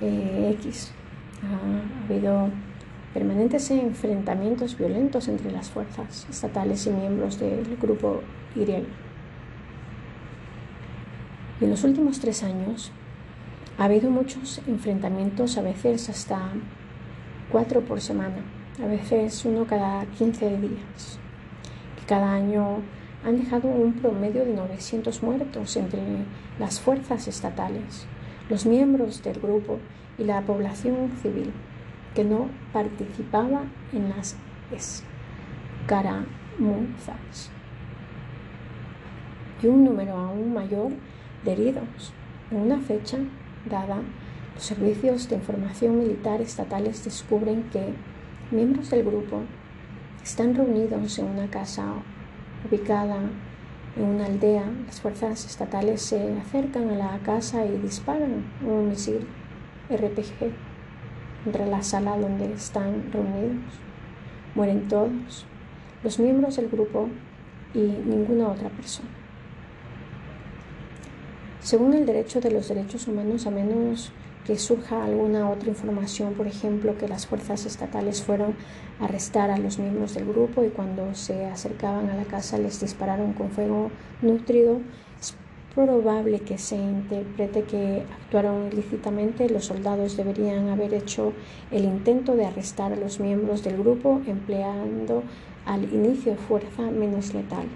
eh, 0.00 0.56
X. 0.58 0.92
Ha 1.42 2.04
habido 2.04 2.50
permanentes 3.14 3.70
enfrentamientos 3.70 4.76
violentos 4.76 5.28
entre 5.28 5.50
las 5.50 5.70
fuerzas 5.70 6.26
estatales 6.28 6.86
y 6.86 6.90
miembros 6.90 7.38
del 7.38 7.76
grupo 7.76 8.20
Y. 8.54 8.62
Y 11.60 11.64
en 11.64 11.70
los 11.70 11.84
últimos 11.84 12.20
tres 12.20 12.42
años 12.42 12.92
ha 13.78 13.84
habido 13.84 14.10
muchos 14.10 14.60
enfrentamientos, 14.66 15.56
a 15.56 15.62
veces 15.62 16.08
hasta 16.08 16.50
cuatro 17.50 17.80
por 17.80 18.00
semana, 18.00 18.42
a 18.82 18.86
veces 18.86 19.44
uno 19.44 19.66
cada 19.66 20.06
15 20.06 20.58
días. 20.58 21.18
Cada 22.06 22.32
año 22.32 22.82
han 23.24 23.38
dejado 23.38 23.68
un 23.68 23.94
promedio 23.94 24.44
de 24.44 24.54
900 24.54 25.22
muertos 25.22 25.76
entre 25.76 26.00
las 26.58 26.80
fuerzas 26.80 27.28
estatales 27.28 28.06
los 28.48 28.64
miembros 28.64 29.22
del 29.22 29.38
grupo 29.40 29.78
y 30.16 30.24
la 30.24 30.40
población 30.42 31.10
civil 31.22 31.52
que 32.14 32.24
no 32.24 32.48
participaba 32.72 33.64
en 33.92 34.08
las 34.08 34.36
escaramuzas 34.72 37.50
y 39.62 39.66
un 39.66 39.84
número 39.84 40.16
aún 40.16 40.54
mayor 40.54 40.92
de 41.44 41.52
heridos 41.52 42.14
en 42.50 42.58
una 42.58 42.78
fecha 42.78 43.18
dada 43.68 43.98
Los 44.54 44.64
servicios 44.64 45.28
de 45.28 45.36
información 45.36 45.98
militar 45.98 46.40
estatales 46.40 47.04
descubren 47.04 47.64
que 47.70 47.92
miembros 48.50 48.90
del 48.90 49.04
grupo 49.04 49.42
están 50.22 50.54
reunidos 50.54 51.18
en 51.18 51.26
una 51.26 51.48
casa 51.48 51.92
ubicada 52.68 53.18
en 53.96 54.04
una 54.04 54.26
aldea. 54.26 54.64
Las 54.86 55.00
fuerzas 55.00 55.44
estatales 55.44 56.02
se 56.02 56.38
acercan 56.38 56.90
a 56.90 56.94
la 56.94 57.18
casa 57.18 57.64
y 57.66 57.76
disparan 57.78 58.44
un 58.64 58.88
misil 58.88 59.26
RPG 59.90 60.52
entre 61.46 61.66
la 61.66 61.82
sala 61.82 62.16
donde 62.16 62.52
están 62.52 63.10
reunidos. 63.12 63.62
Mueren 64.54 64.88
todos 64.88 65.46
los 66.02 66.18
miembros 66.18 66.56
del 66.56 66.68
grupo 66.68 67.08
y 67.74 67.80
ninguna 67.80 68.48
otra 68.48 68.70
persona. 68.70 69.08
Según 71.60 71.92
el 71.92 72.06
derecho 72.06 72.40
de 72.40 72.50
los 72.50 72.68
derechos 72.68 73.08
humanos, 73.08 73.46
a 73.46 73.50
menos 73.50 74.12
que 74.46 74.58
surja 74.58 75.04
alguna 75.04 75.50
otra 75.50 75.68
información, 75.68 76.34
por 76.34 76.46
ejemplo, 76.46 76.96
que 76.96 77.08
las 77.08 77.26
fuerzas 77.26 77.66
estatales 77.66 78.22
fueron 78.22 78.54
a 79.00 79.04
arrestar 79.04 79.50
a 79.50 79.58
los 79.58 79.78
miembros 79.78 80.14
del 80.14 80.26
grupo 80.26 80.64
y 80.64 80.70
cuando 80.70 81.14
se 81.14 81.46
acercaban 81.46 82.08
a 82.10 82.16
la 82.16 82.24
casa 82.24 82.58
les 82.58 82.80
dispararon 82.80 83.34
con 83.34 83.50
fuego 83.50 83.90
nutrido, 84.22 84.80
es 85.20 85.36
probable 85.74 86.40
que 86.40 86.56
se 86.58 86.76
interprete 86.76 87.64
que 87.64 88.04
actuaron 88.22 88.68
ilícitamente. 88.72 89.50
Los 89.50 89.66
soldados 89.66 90.16
deberían 90.16 90.70
haber 90.70 90.94
hecho 90.94 91.34
el 91.70 91.84
intento 91.84 92.34
de 92.34 92.46
arrestar 92.46 92.92
a 92.92 92.96
los 92.96 93.20
miembros 93.20 93.62
del 93.62 93.76
grupo 93.76 94.22
empleando 94.26 95.24
al 95.66 95.84
inicio 95.92 96.36
fuerza 96.36 96.82
menos 96.90 97.34
letal 97.34 97.66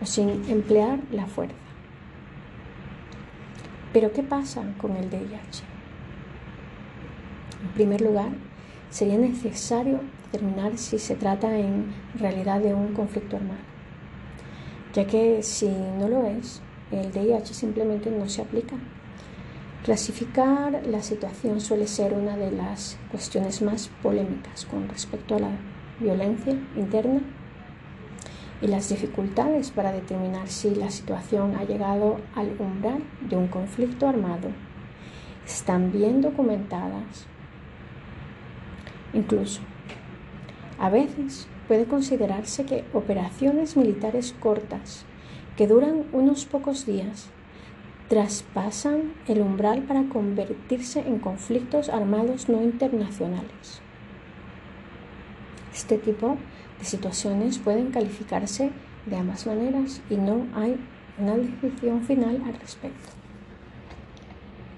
o 0.00 0.06
sin 0.06 0.42
emplear 0.48 0.98
la 1.12 1.26
fuerza. 1.26 1.54
Pero 3.92 4.12
¿qué 4.12 4.22
pasa 4.22 4.62
con 4.78 4.96
el 4.96 5.08
DIH? 5.08 5.75
En 7.66 7.72
primer 7.72 8.00
lugar, 8.00 8.28
sería 8.90 9.18
necesario 9.18 9.98
determinar 10.26 10.78
si 10.78 11.00
se 11.00 11.16
trata 11.16 11.58
en 11.58 11.92
realidad 12.14 12.60
de 12.60 12.72
un 12.72 12.94
conflicto 12.94 13.36
armado, 13.36 13.60
ya 14.94 15.04
que 15.04 15.42
si 15.42 15.68
no 15.68 16.08
lo 16.08 16.24
es, 16.26 16.62
el 16.92 17.10
DIH 17.10 17.54
simplemente 17.54 18.08
no 18.08 18.28
se 18.28 18.42
aplica. 18.42 18.76
Clasificar 19.82 20.86
la 20.86 21.02
situación 21.02 21.60
suele 21.60 21.88
ser 21.88 22.14
una 22.14 22.36
de 22.36 22.52
las 22.52 22.98
cuestiones 23.10 23.60
más 23.62 23.90
polémicas 24.00 24.64
con 24.64 24.88
respecto 24.88 25.34
a 25.34 25.40
la 25.40 25.50
violencia 25.98 26.52
interna 26.76 27.20
y 28.62 28.68
las 28.68 28.88
dificultades 28.88 29.72
para 29.72 29.90
determinar 29.90 30.46
si 30.46 30.72
la 30.76 30.90
situación 30.90 31.56
ha 31.56 31.64
llegado 31.64 32.20
al 32.36 32.54
umbral 32.60 33.02
de 33.28 33.36
un 33.36 33.48
conflicto 33.48 34.08
armado 34.08 34.50
están 35.44 35.90
bien 35.92 36.20
documentadas. 36.20 37.26
Incluso, 39.16 39.62
a 40.78 40.90
veces 40.90 41.48
puede 41.68 41.86
considerarse 41.86 42.66
que 42.66 42.84
operaciones 42.92 43.74
militares 43.74 44.34
cortas 44.38 45.06
que 45.56 45.66
duran 45.66 46.04
unos 46.12 46.44
pocos 46.44 46.84
días 46.84 47.30
traspasan 48.10 49.14
el 49.26 49.40
umbral 49.40 49.84
para 49.84 50.04
convertirse 50.10 51.00
en 51.00 51.18
conflictos 51.18 51.88
armados 51.88 52.50
no 52.50 52.62
internacionales. 52.62 53.80
Este 55.74 55.96
tipo 55.96 56.36
de 56.78 56.84
situaciones 56.84 57.58
pueden 57.58 57.92
calificarse 57.92 58.70
de 59.06 59.16
ambas 59.16 59.46
maneras 59.46 60.02
y 60.10 60.16
no 60.16 60.46
hay 60.54 60.76
una 61.16 61.36
decisión 61.38 62.02
final 62.02 62.42
al 62.44 62.54
respecto. 62.60 63.08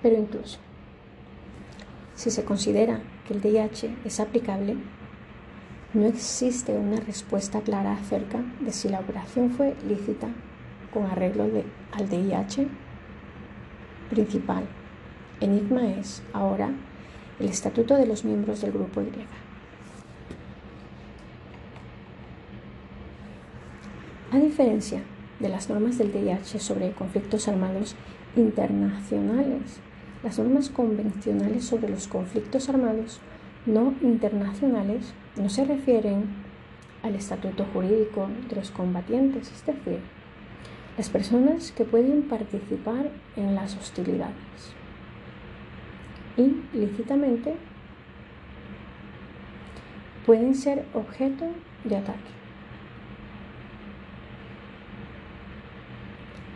Pero 0.01 0.17
incluso, 0.17 0.61
si 2.15 2.31
se 2.31 2.45
considera 2.45 3.01
el 3.35 3.41
DIH 3.41 3.97
es 4.05 4.21
aplicable, 4.21 4.77
no 5.95 6.07
existe 6.07 6.73
una 6.77 7.01
respuesta 7.01 7.61
clara 7.63 7.95
acerca 7.95 8.41
de 8.61 8.73
si 8.73 8.89
la 8.89 9.01
operación 9.01 9.51
fue 9.51 9.75
lícita 9.89 10.29
con 10.93 11.07
arreglo 11.07 11.45
al 11.93 12.09
DIH 12.09 12.69
principal. 14.11 14.65
Enigma 15.41 15.89
es 15.89 16.23
ahora 16.33 16.71
el 17.39 17.49
estatuto 17.49 17.95
de 17.97 18.07
los 18.07 18.25
miembros 18.25 18.61
del 18.61 18.73
grupo 18.73 19.01
Y. 19.03 19.11
A 24.31 24.39
diferencia 24.39 25.03
de 25.41 25.49
las 25.49 25.71
normas 25.71 25.97
del 25.97 26.13
DIH 26.13 26.59
sobre 26.59 26.93
conflictos 26.93 27.49
armados 27.49 27.97
internacionales, 28.37 29.81
las 30.23 30.39
normas 30.39 30.69
convencionales 30.69 31.65
sobre 31.65 31.89
los 31.89 32.09
conflictos 32.09 32.69
armados 32.69 33.21
no 33.67 33.95
internacionales 34.03 35.15
no 35.37 35.49
se 35.49 35.65
refieren 35.65 36.25
al 37.03 37.15
estatuto 37.15 37.65
jurídico 37.73 38.29
de 38.49 38.57
los 38.57 38.71
combatientes, 38.71 39.53
es 39.53 39.65
decir, 39.65 40.01
las 40.97 41.09
personas 41.11 41.71
que 41.71 41.85
pueden 41.85 42.23
participar 42.23 43.11
en 43.37 43.55
las 43.55 43.77
hostilidades 43.77 44.75
y 46.37 46.57
lícitamente 46.77 47.55
pueden 50.27 50.55
ser 50.55 50.85
objeto 50.95 51.47
de 51.85 51.97
ataque. 51.97 52.19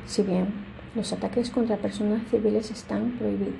Si 0.06 0.22
bien 0.22 0.71
los 0.94 1.12
ataques 1.12 1.50
contra 1.50 1.76
personas 1.76 2.22
civiles 2.30 2.70
están 2.70 3.12
prohibidos, 3.12 3.54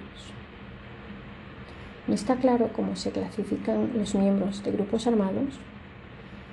no 2.07 2.15
está 2.15 2.37
claro 2.37 2.71
cómo 2.75 2.97
se 2.97 3.11
clasifican 3.11 3.93
los 3.95 4.15
miembros 4.15 4.63
de 4.65 4.73
grupos 4.73 5.07
armados 5.07 5.55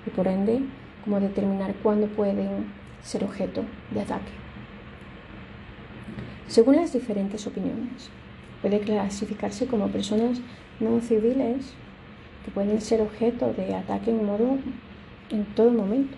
y 0.05 0.09
por 0.11 0.27
ende 0.27 0.61
cómo 1.03 1.19
determinar 1.19 1.73
cuándo 1.81 2.07
pueden 2.07 2.71
ser 3.01 3.23
objeto 3.23 3.63
de 3.91 4.01
ataque. 4.01 4.31
Según 6.47 6.75
las 6.75 6.93
diferentes 6.93 7.45
opiniones, 7.47 8.09
puede 8.61 8.79
clasificarse 8.79 9.67
como 9.67 9.89
personas 9.89 10.39
no 10.79 10.99
civiles 11.01 11.73
que 12.45 12.51
pueden 12.51 12.79
ser 12.79 13.01
objeto 13.01 13.53
de 13.53 13.75
ataque 13.75 14.11
en 14.11 14.25
modo 14.25 14.57
en 15.29 15.45
todo 15.55 15.71
momento 15.71 16.15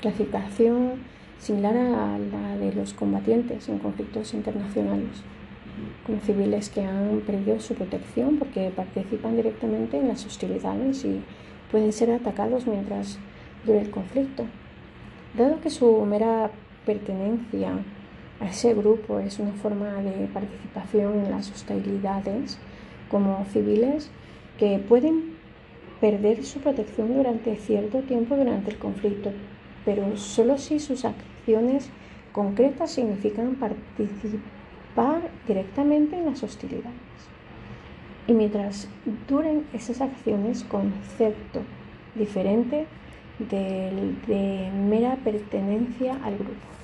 clasificación 0.00 1.00
similar 1.38 1.76
a 1.76 2.18
la 2.18 2.56
de 2.56 2.72
los 2.72 2.94
combatientes 2.94 3.68
en 3.68 3.78
conflictos 3.78 4.34
internacionales, 4.34 5.22
como 6.04 6.20
civiles 6.20 6.70
que 6.70 6.82
han 6.82 7.20
perdido 7.26 7.60
su 7.60 7.74
protección 7.74 8.38
porque 8.38 8.70
participan 8.74 9.36
directamente 9.36 9.98
en 9.98 10.08
las 10.08 10.24
hostilidades 10.24 11.04
y 11.04 11.22
pueden 11.70 11.92
ser 11.92 12.10
atacados 12.10 12.66
mientras 12.66 13.18
dure 13.64 13.80
el 13.80 13.90
conflicto. 13.90 14.44
Dado 15.36 15.60
que 15.60 15.70
su 15.70 16.04
mera 16.06 16.50
pertenencia 16.86 17.72
a 18.40 18.46
ese 18.46 18.74
grupo 18.74 19.18
es 19.18 19.38
una 19.38 19.52
forma 19.52 19.94
de 20.02 20.28
participación 20.28 21.24
en 21.24 21.30
las 21.30 21.50
hostilidades, 21.50 22.58
como 23.10 23.44
civiles 23.52 24.10
que 24.58 24.78
pueden 24.78 25.36
perder 26.00 26.44
su 26.44 26.60
protección 26.60 27.14
durante 27.14 27.56
cierto 27.56 28.00
tiempo 28.00 28.36
durante 28.36 28.70
el 28.70 28.78
conflicto, 28.78 29.32
pero 29.86 30.16
solo 30.18 30.58
si 30.58 30.78
sus 30.80 31.06
acciones 31.06 31.88
concretas 32.32 32.90
significan 32.90 33.54
participar 33.54 35.30
directamente 35.46 36.18
en 36.18 36.26
las 36.26 36.42
hostilidades. 36.42 36.92
Y 38.26 38.32
mientras 38.32 38.88
duren 39.28 39.64
esas 39.72 40.00
acciones, 40.02 40.64
concepto 40.64 41.60
diferente 42.16 42.86
de, 43.38 44.14
de 44.26 44.70
mera 44.72 45.16
pertenencia 45.24 46.18
al 46.24 46.34
grupo. 46.34 46.75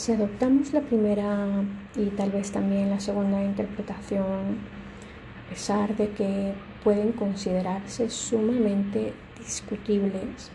Si 0.00 0.12
adoptamos 0.12 0.72
la 0.72 0.80
primera 0.80 1.62
y 1.94 2.06
tal 2.16 2.30
vez 2.30 2.50
también 2.50 2.88
la 2.88 3.00
segunda 3.00 3.44
interpretación, 3.44 4.56
a 5.44 5.50
pesar 5.50 5.94
de 5.94 6.08
que 6.12 6.54
pueden 6.82 7.12
considerarse 7.12 8.08
sumamente 8.08 9.12
discutibles, 9.38 10.50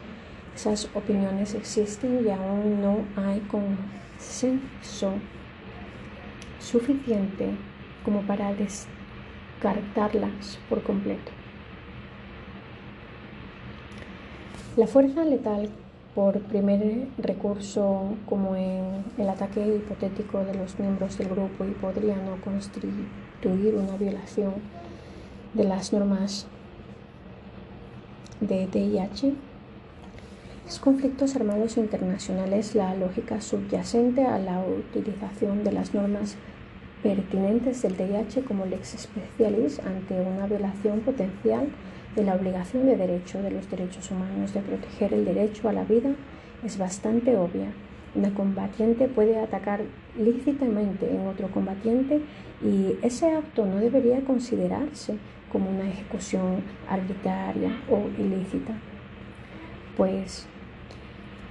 esas 0.56 0.90
opiniones 0.96 1.54
existen 1.54 2.26
y 2.26 2.32
aún 2.32 2.82
no 2.82 3.06
hay 3.16 3.40
consenso 3.42 5.14
suficiente 6.60 7.52
como 8.04 8.24
para 8.24 8.52
descartarlas 8.56 10.58
por 10.68 10.82
completo. 10.82 11.32
La 14.76 14.88
fuerza 14.88 15.24
letal 15.24 15.70
por 16.16 16.40
primer 16.40 17.08
recurso 17.18 18.16
como 18.26 18.56
en 18.56 19.04
el 19.18 19.30
ataque 19.30 19.68
hipotético 19.68 20.46
de 20.46 20.56
los 20.56 20.80
miembros 20.80 21.18
del 21.18 21.28
grupo 21.28 21.66
y 21.66 21.72
podría 21.72 22.16
no 22.16 22.40
constituir 22.42 23.76
una 23.76 23.98
violación 23.98 24.54
de 25.54 25.66
las 25.66 25.92
normas 25.92 26.48
de 28.40 28.68
DIH, 28.68 29.34
Los 30.66 30.80
conflictos 30.80 31.36
armados 31.36 31.78
internacionales, 31.78 32.74
la 32.76 32.96
lógica 32.96 33.40
subyacente 33.40 34.26
a 34.26 34.40
la 34.40 34.64
utilización 34.64 35.64
de 35.64 35.72
las 35.72 35.94
normas 35.94 36.38
pertinentes 37.04 37.82
del 37.84 37.98
DIH 37.98 38.44
como 38.46 38.66
lex 38.66 38.96
specialis 38.98 39.80
ante 39.80 40.20
una 40.20 40.48
violación 40.48 41.02
potencial 41.02 41.68
de 42.16 42.24
la 42.24 42.36
obligación 42.36 42.86
de 42.86 42.98
derecho 42.98 43.42
de 43.42 43.52
los 43.52 43.70
derechos 43.70 44.10
humanos 44.10 44.54
de 44.54 44.62
proteger 44.62 45.14
el 45.14 45.26
derecho 45.26 45.68
a 45.68 45.74
la 45.74 45.84
vida 45.84 46.12
es 46.64 46.78
bastante 46.78 47.36
obvia. 47.36 47.72
Una 48.16 48.34
combatiente 48.34 49.08
puede 49.08 49.38
atacar 49.40 49.82
lícitamente 50.18 51.14
en 51.14 51.28
otro 51.28 51.50
combatiente 51.52 52.22
y 52.64 52.96
ese 53.02 53.30
acto 53.30 53.66
no 53.66 53.78
debería 53.78 54.22
considerarse 54.22 55.18
como 55.52 55.70
una 55.70 55.90
ejecución 55.90 56.64
arbitraria 56.90 57.72
o 57.90 58.08
ilícita, 58.22 58.74
pues 59.98 60.48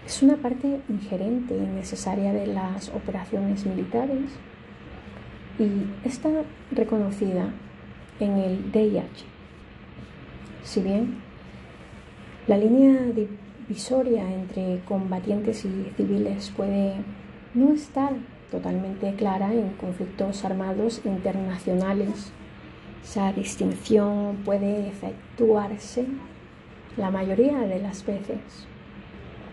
es 0.06 0.22
una 0.22 0.36
parte 0.36 0.80
ingerente 0.88 1.56
y 1.56 1.60
necesaria 1.60 2.32
de 2.32 2.46
las 2.46 2.88
operaciones 2.90 3.64
militares 3.64 4.30
y 5.58 6.06
está 6.06 6.28
reconocida 6.70 7.52
en 8.20 8.36
el 8.38 8.72
DIH. 8.72 9.33
Si 10.64 10.80
bien 10.80 11.18
la 12.46 12.56
línea 12.56 13.00
divisoria 13.68 14.30
entre 14.32 14.80
combatientes 14.86 15.64
y 15.64 15.92
civiles 15.96 16.52
puede 16.56 16.94
no 17.52 17.72
estar 17.72 18.12
totalmente 18.50 19.14
clara 19.14 19.52
en 19.52 19.70
conflictos 19.74 20.44
armados 20.44 21.02
internacionales, 21.04 22.32
esa 23.02 23.32
distinción 23.32 24.38
puede 24.44 24.88
efectuarse 24.88 26.06
la 26.96 27.10
mayoría 27.10 27.58
de 27.60 27.80
las 27.80 28.04
veces. 28.06 28.66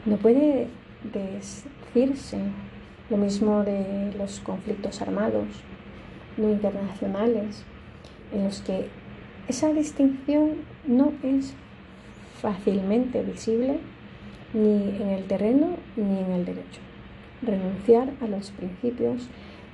No 0.05 0.16
puede 0.16 0.68
decirse 1.14 2.39
lo 3.09 3.18
mismo 3.18 3.64
de 3.64 4.14
los 4.18 4.39
conflictos 4.39 5.01
armados 5.01 5.47
no 6.38 6.49
internacionales, 6.49 7.64
en 8.34 8.45
los 8.45 8.62
que 8.62 8.88
esa 9.52 9.74
distinción 9.74 10.64
no 10.88 11.12
es 11.24 11.54
fácilmente 12.41 13.22
visible 13.22 13.80
ni 14.54 14.95
en 14.95 15.10
el 15.10 15.26
terreno 15.26 15.76
ni 15.97 16.20
en 16.20 16.32
el 16.32 16.45
derecho. 16.45 16.80
Renunciar 17.41 18.12
a 18.22 18.28
los 18.28 18.52
principios 18.52 19.28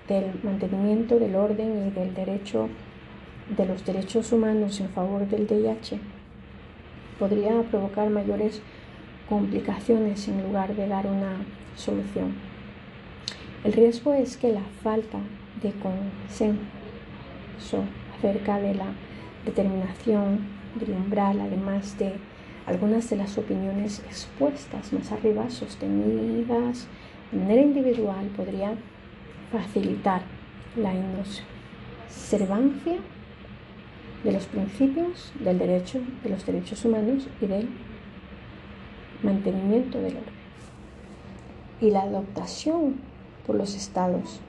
del 0.08 0.32
mantenimiento 0.42 1.20
del 1.20 1.36
orden 1.36 1.88
y 1.88 1.92
del 1.92 2.16
derecho 2.16 2.70
de 3.56 3.68
los 3.68 3.86
derechos 3.86 4.32
humanos 4.32 4.80
en 4.80 4.90
favor 4.90 5.28
del 5.28 5.46
DIH 5.46 6.00
podría 7.20 7.62
provocar 7.70 8.10
mayores 8.10 8.64
complicaciones 9.30 10.28
en 10.28 10.42
lugar 10.42 10.76
de 10.76 10.88
dar 10.88 11.06
una 11.06 11.46
solución. 11.76 12.34
El 13.64 13.74
riesgo 13.74 14.16
es 14.16 14.38
que 14.38 14.54
la 14.54 14.64
falta 14.82 15.20
de 15.62 15.72
consenso 15.74 17.84
acerca 18.18 18.60
de 18.60 18.74
la 18.74 18.88
determinación 19.48 20.40
del 20.76 20.92
umbral, 20.92 21.42
además 21.42 21.98
de 21.98 22.14
algunas 22.66 23.10
de 23.10 23.16
las 23.16 23.38
opiniones 23.38 24.00
expuestas 24.00 24.92
más 24.94 25.12
arriba, 25.12 25.50
sostenidas 25.50 26.88
de 27.32 27.40
manera 27.40 27.62
individual, 27.62 28.28
podría 28.36 28.74
facilitar 29.52 30.22
la 30.76 30.94
inobservancia 30.94 32.98
de 34.24 34.32
los 34.32 34.46
principios 34.48 35.32
del 35.40 35.58
derecho, 35.58 36.02
de 36.24 36.30
los 36.30 36.46
derechos 36.46 36.84
humanos 36.84 37.28
y 37.42 37.48
del 37.48 37.70
mantenimiento 39.24 40.00
del 40.00 40.18
orden. 40.18 40.38
Y 41.80 41.92
la 41.92 42.02
adoptación 42.02 42.96
por 43.46 43.56
los 43.56 43.76
estados 43.76 44.42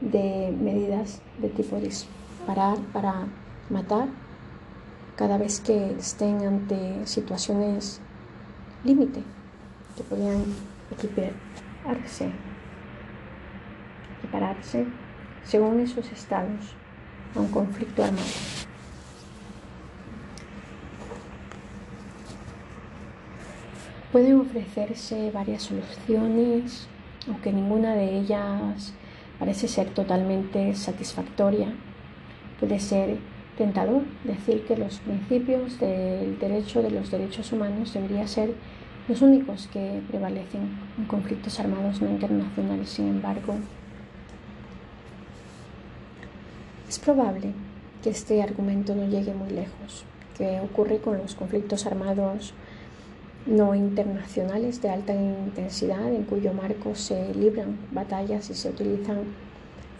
de 0.00 0.54
medidas 0.60 1.22
de 1.40 1.48
tipo 1.48 1.80
disparar 1.80 2.78
para 2.92 3.26
matar 3.70 4.08
cada 5.16 5.38
vez 5.38 5.60
que 5.60 5.92
estén 5.98 6.44
ante 6.44 7.06
situaciones 7.06 8.00
límite 8.84 9.22
que 9.96 10.02
podrían 10.02 10.44
equipararse, 10.90 12.30
equipararse 14.18 14.86
según 15.44 15.80
esos 15.80 16.10
estados 16.10 16.74
a 17.34 17.40
un 17.40 17.48
conflicto 17.48 18.02
armado. 18.02 18.24
Pueden 24.12 24.40
ofrecerse 24.40 25.30
varias 25.32 25.62
soluciones, 25.62 26.86
aunque 27.26 27.52
ninguna 27.52 27.94
de 27.94 28.18
ellas 28.18 28.92
parece 29.40 29.66
ser 29.66 29.90
totalmente 29.90 30.74
satisfactoria. 30.74 31.72
Puede 32.60 32.78
ser 32.78 33.18
tentador 33.56 34.02
decir 34.24 34.64
que 34.64 34.76
los 34.76 34.98
principios 34.98 35.78
del 35.78 36.38
derecho 36.38 36.82
de 36.82 36.90
los 36.90 37.10
derechos 37.10 37.52
humanos 37.52 37.92
deberían 37.92 38.28
ser 38.28 38.54
los 39.08 39.22
únicos 39.22 39.68
que 39.72 40.00
prevalecen 40.08 40.62
en 40.98 41.04
conflictos 41.04 41.60
armados 41.60 42.00
no 42.00 42.08
internacionales. 42.08 42.88
Sin 42.88 43.08
embargo, 43.08 43.54
es 46.88 46.98
probable 46.98 47.52
que 48.02 48.10
este 48.10 48.42
argumento 48.42 48.94
no 48.94 49.06
llegue 49.08 49.34
muy 49.34 49.50
lejos, 49.50 50.04
que 50.36 50.60
ocurre 50.60 50.98
con 50.98 51.18
los 51.18 51.34
conflictos 51.34 51.86
armados 51.86 52.54
no 53.46 53.74
internacionales 53.74 54.80
de 54.80 54.88
alta 54.88 55.14
intensidad 55.14 56.12
en 56.12 56.24
cuyo 56.24 56.54
marco 56.54 56.94
se 56.94 57.34
libran 57.34 57.76
batallas 57.92 58.48
y 58.48 58.54
se 58.54 58.70
utilizan 58.70 59.18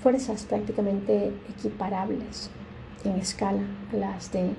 fuerzas 0.03 0.45
prácticamente 0.45 1.31
equiparables 1.51 2.51
en 3.05 3.13
escala 3.13 3.63
a 3.93 3.97
las 3.97 4.33
de 4.33 4.51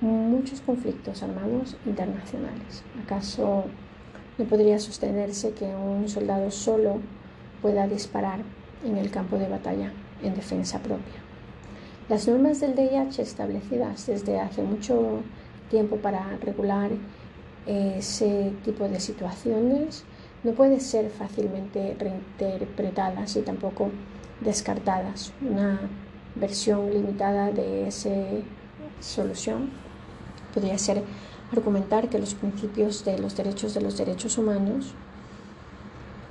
muchos 0.00 0.60
conflictos 0.60 1.22
armados 1.22 1.76
internacionales. 1.86 2.82
¿Acaso 3.04 3.64
no 4.38 4.44
podría 4.46 4.78
sostenerse 4.78 5.52
que 5.52 5.66
un 5.66 6.08
soldado 6.08 6.50
solo 6.50 7.00
pueda 7.60 7.86
disparar 7.86 8.40
en 8.84 8.96
el 8.96 9.10
campo 9.10 9.36
de 9.38 9.48
batalla 9.48 9.92
en 10.22 10.34
defensa 10.34 10.78
propia? 10.80 11.20
Las 12.08 12.26
normas 12.26 12.60
del 12.60 12.74
DIH 12.74 13.22
establecidas 13.22 14.06
desde 14.06 14.40
hace 14.40 14.62
mucho 14.62 15.20
tiempo 15.70 15.96
para 15.96 16.36
regular 16.38 16.90
ese 17.66 18.52
tipo 18.64 18.88
de 18.88 18.98
situaciones 18.98 20.04
no 20.42 20.52
pueden 20.52 20.80
ser 20.80 21.10
fácilmente 21.10 21.96
reinterpretadas 21.98 23.36
y 23.36 23.42
tampoco 23.42 23.90
descartadas. 24.40 25.32
Una 25.40 25.80
versión 26.34 26.90
limitada 26.90 27.50
de 27.50 27.88
esa 27.88 28.10
solución 29.00 29.70
podría 30.54 30.78
ser 30.78 31.02
argumentar 31.52 32.08
que 32.08 32.18
los 32.18 32.34
principios 32.34 33.04
de 33.04 33.18
los 33.18 33.36
derechos 33.36 33.74
de 33.74 33.82
los 33.82 33.98
derechos 33.98 34.38
humanos 34.38 34.94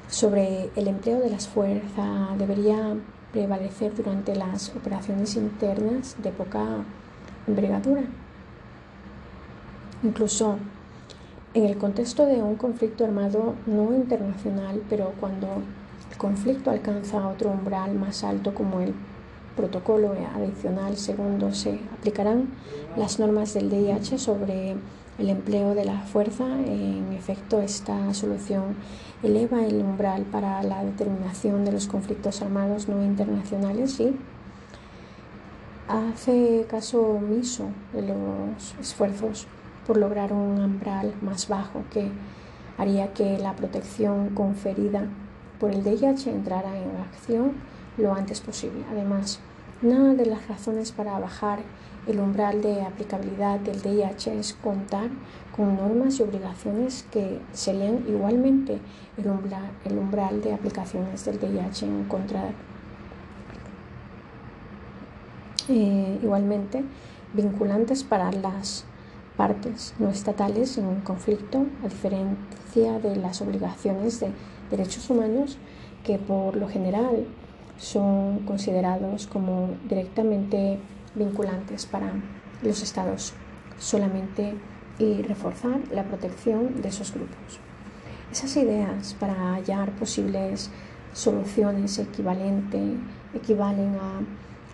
sobre 0.07 0.69
el 0.75 0.87
empleo 0.87 1.19
de 1.19 1.29
las 1.29 1.47
fuerzas 1.47 2.37
debería 2.37 2.95
prevalecer 3.31 3.95
durante 3.95 4.35
las 4.35 4.69
operaciones 4.75 5.35
internas 5.35 6.15
de 6.21 6.31
poca 6.31 6.65
envergadura. 7.47 8.03
Incluso 10.03 10.57
en 11.53 11.65
el 11.65 11.77
contexto 11.77 12.25
de 12.25 12.41
un 12.41 12.55
conflicto 12.55 13.05
armado 13.05 13.55
no 13.65 13.93
internacional, 13.93 14.81
pero 14.89 15.13
cuando 15.19 15.47
el 16.09 16.17
conflicto 16.17 16.71
alcanza 16.71 17.27
otro 17.27 17.51
umbral 17.51 17.93
más 17.93 18.23
alto 18.23 18.53
como 18.53 18.81
el 18.81 18.93
protocolo 19.55 20.13
adicional 20.35 20.97
segundo, 20.97 21.53
se 21.53 21.79
aplicarán 21.93 22.49
las 22.95 23.19
normas 23.19 23.53
del 23.53 23.69
DIH 23.69 24.17
sobre 24.17 24.75
el 25.17 25.29
empleo 25.29 25.75
de 25.75 25.85
la 25.85 25.99
fuerza. 26.01 26.45
En 26.45 27.13
efecto, 27.13 27.61
esta 27.61 28.13
solución 28.13 28.75
eleva 29.23 29.63
el 29.63 29.75
umbral 29.75 30.23
para 30.23 30.63
la 30.63 30.83
determinación 30.83 31.65
de 31.65 31.71
los 31.71 31.87
conflictos 31.87 32.41
armados 32.41 32.87
no 32.87 33.03
internacionales 33.03 33.99
y 33.99 34.15
hace 35.87 36.65
caso 36.69 37.01
omiso 37.01 37.65
de 37.93 38.01
los 38.03 38.75
esfuerzos 38.79 39.47
por 39.85 39.97
lograr 39.97 40.31
un 40.31 40.59
umbral 40.61 41.13
más 41.21 41.47
bajo 41.47 41.83
que 41.91 42.09
haría 42.77 43.13
que 43.13 43.37
la 43.37 43.55
protección 43.55 44.29
conferida 44.29 45.03
por 45.59 45.71
el 45.71 45.83
DIH 45.83 46.31
entrara 46.31 46.77
en 46.77 46.97
acción 47.01 47.53
lo 47.97 48.13
antes 48.13 48.41
posible. 48.41 48.83
Además, 48.91 49.39
una 49.81 50.13
de 50.13 50.25
las 50.25 50.47
razones 50.47 50.91
para 50.91 51.17
bajar 51.19 51.59
el 52.07 52.19
umbral 52.19 52.61
de 52.61 52.81
aplicabilidad 52.81 53.59
del 53.59 53.81
DIH 53.81 54.39
es 54.39 54.53
contar 54.53 55.09
con 55.55 55.75
normas 55.75 56.19
y 56.19 56.23
obligaciones 56.23 57.05
que 57.11 57.39
serían 57.53 58.03
igualmente 58.07 58.79
el 59.17 59.27
umbral, 59.27 59.69
el 59.85 59.97
umbral 59.97 60.41
de 60.41 60.53
aplicaciones 60.53 61.25
del 61.25 61.39
DIH 61.39 61.85
en 61.85 62.05
contra 62.05 62.51
eh, 65.67 66.19
igualmente 66.21 66.83
vinculantes 67.33 68.03
para 68.03 68.31
las 68.31 68.83
partes 69.37 69.93
no 69.99 70.09
estatales 70.09 70.77
en 70.77 70.85
un 70.85 71.01
conflicto, 71.01 71.65
a 71.83 71.87
diferencia 71.87 72.99
de 72.99 73.15
las 73.15 73.41
obligaciones 73.41 74.19
de 74.19 74.31
derechos 74.69 75.09
humanos 75.09 75.57
que 76.03 76.17
por 76.17 76.55
lo 76.55 76.67
general 76.67 77.25
son 77.81 78.45
considerados 78.45 79.25
como 79.25 79.69
directamente 79.89 80.77
vinculantes 81.15 81.87
para 81.87 82.13
los 82.61 82.83
estados 82.83 83.33
solamente 83.79 84.53
y 84.99 85.23
reforzar 85.23 85.79
la 85.91 86.03
protección 86.03 86.79
de 86.83 86.89
esos 86.89 87.11
grupos. 87.11 87.59
Esas 88.31 88.55
ideas 88.55 89.15
para 89.19 89.55
hallar 89.55 89.91
posibles 89.93 90.69
soluciones 91.11 91.97
equivalentes 91.97 92.99
equivalen 93.33 93.95
a 93.95 94.21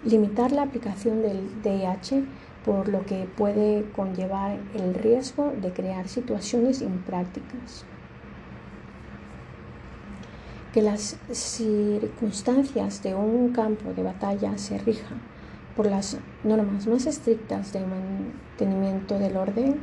limitar 0.03 0.51
la 0.51 0.63
aplicación 0.63 1.21
del 1.21 1.61
DIH 1.63 2.25
por 2.65 2.89
lo 2.89 3.05
que 3.05 3.25
puede 3.37 3.89
conllevar 3.95 4.59
el 4.75 4.93
riesgo 4.93 5.53
de 5.61 5.71
crear 5.71 6.09
situaciones 6.09 6.81
imprácticas. 6.81 7.85
Que 10.73 10.81
las 10.81 11.17
circunstancias 11.31 13.01
de 13.01 13.15
un 13.15 13.51
campo 13.51 13.93
de 13.93 14.03
batalla 14.03 14.57
se 14.57 14.77
rijan 14.77 15.21
por 15.75 15.87
las 15.87 16.17
normas 16.43 16.87
más 16.87 17.05
estrictas 17.05 17.73
de 17.73 17.81
mantenimiento 17.85 19.17
del 19.17 19.37
orden 19.37 19.79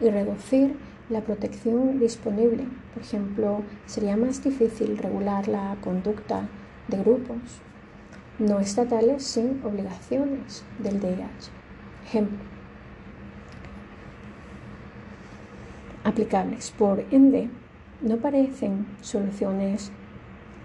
y 0.00 0.10
reducir 0.10 0.76
la 1.08 1.20
protección 1.20 1.98
disponible. 1.98 2.66
Por 2.92 3.02
ejemplo, 3.02 3.62
sería 3.86 4.16
más 4.16 4.42
difícil 4.42 4.98
regular 4.98 5.48
la 5.48 5.76
conducta 5.82 6.48
de 6.88 6.98
grupos 6.98 7.62
no 8.38 8.58
estatales 8.58 9.24
sin 9.24 9.60
obligaciones 9.64 10.64
del 10.78 11.00
DIH. 11.00 11.50
Ejemplo. 12.06 12.38
Aplicables. 16.02 16.70
Por 16.72 17.04
ende, 17.10 17.48
no 18.00 18.16
parecen 18.18 18.86
soluciones 19.00 19.90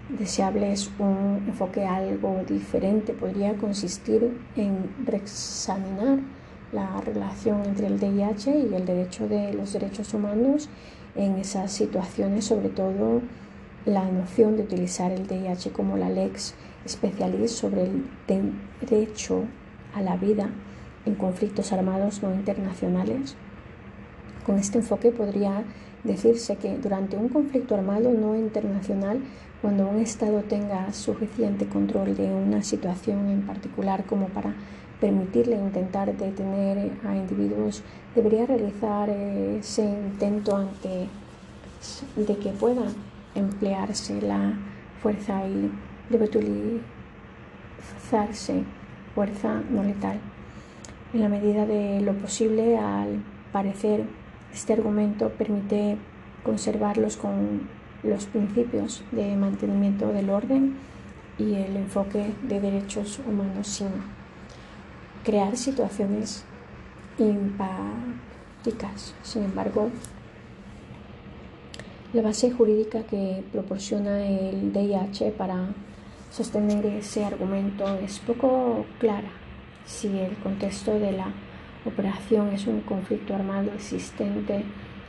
deseables. 0.08 0.90
Un 0.98 1.44
enfoque 1.46 1.84
algo 1.84 2.42
diferente 2.48 3.12
podría 3.12 3.54
consistir 3.54 4.36
en 4.56 4.90
reexaminar 5.04 6.18
la 6.72 7.00
relación 7.00 7.64
entre 7.64 7.86
el 7.88 7.98
DIH 7.98 8.50
y 8.70 8.74
el 8.74 8.86
derecho 8.86 9.28
de 9.28 9.52
los 9.54 9.72
derechos 9.72 10.14
humanos 10.14 10.68
en 11.16 11.36
esas 11.36 11.72
situaciones, 11.72 12.44
sobre 12.44 12.68
todo 12.68 13.22
la 13.86 14.04
noción 14.04 14.56
de 14.56 14.62
utilizar 14.62 15.10
el 15.10 15.26
DIH 15.26 15.72
como 15.72 15.96
la 15.96 16.08
lex 16.08 16.54
specialis 16.86 17.52
sobre 17.52 17.84
el 17.84 18.04
derecho 18.80 19.44
a 19.94 20.02
la 20.02 20.16
vida 20.16 20.50
en 21.06 21.14
conflictos 21.14 21.72
armados 21.72 22.22
no 22.22 22.32
internacionales. 22.32 23.36
Con 24.44 24.58
este 24.58 24.78
enfoque 24.78 25.10
podría 25.10 25.64
decirse 26.04 26.56
que 26.56 26.78
durante 26.78 27.16
un 27.16 27.28
conflicto 27.28 27.74
armado 27.74 28.10
no 28.10 28.36
internacional, 28.36 29.20
cuando 29.60 29.88
un 29.88 29.98
Estado 29.98 30.42
tenga 30.42 30.92
suficiente 30.92 31.66
control 31.66 32.16
de 32.16 32.32
una 32.32 32.62
situación 32.62 33.28
en 33.28 33.42
particular 33.42 34.04
como 34.04 34.28
para 34.28 34.54
permitirle 35.00 35.56
intentar 35.56 36.16
detener 36.16 36.92
a 37.04 37.16
individuos, 37.16 37.82
debería 38.14 38.46
realizar 38.46 39.08
ese 39.08 39.84
intento 39.84 40.56
antes 40.56 41.08
de 42.16 42.36
que 42.36 42.50
pueda 42.50 42.84
emplearse 43.34 44.20
la 44.20 44.54
fuerza 45.02 45.46
y 45.46 45.70
debe 46.10 46.24
utilizarse 46.26 46.80
fuerza 49.14 49.62
no 49.70 49.82
letal. 49.82 50.18
En 51.12 51.20
la 51.20 51.28
medida 51.28 51.66
de 51.66 52.00
lo 52.00 52.14
posible, 52.14 52.78
al 52.78 53.22
parecer, 53.52 54.04
este 54.52 54.72
argumento 54.72 55.30
permite 55.30 55.96
conservarlos 56.42 57.16
con 57.16 57.68
los 58.02 58.26
principios 58.26 59.04
de 59.12 59.36
mantenimiento 59.36 60.12
del 60.12 60.30
orden 60.30 60.76
y 61.38 61.54
el 61.54 61.76
enfoque 61.76 62.32
de 62.42 62.60
derechos 62.60 63.20
humanos 63.26 63.66
sin 63.66 63.88
crear 65.24 65.56
situaciones 65.56 66.44
empáticas. 67.18 69.14
Sin 69.22 69.44
embargo, 69.44 69.90
la 72.12 72.22
base 72.22 72.50
jurídica 72.50 73.02
que 73.04 73.44
proporciona 73.52 74.26
el 74.26 74.72
DIH 74.72 75.32
para 75.32 75.68
sostener 76.30 76.84
ese 76.86 77.24
argumento 77.24 77.86
es 77.98 78.18
poco 78.18 78.84
clara. 78.98 79.30
Si 79.84 80.08
el 80.18 80.36
contexto 80.38 80.98
de 80.98 81.12
la 81.12 81.32
operación 81.84 82.48
es 82.48 82.66
un 82.66 82.80
conflicto 82.80 83.34
armado 83.34 83.72
existente 83.72 84.64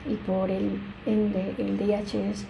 y 0.10 0.16
por 0.16 0.50
el 0.50 0.80
ende 1.06 1.54
el 1.58 1.78
DIH 1.78 2.32
es 2.32 2.46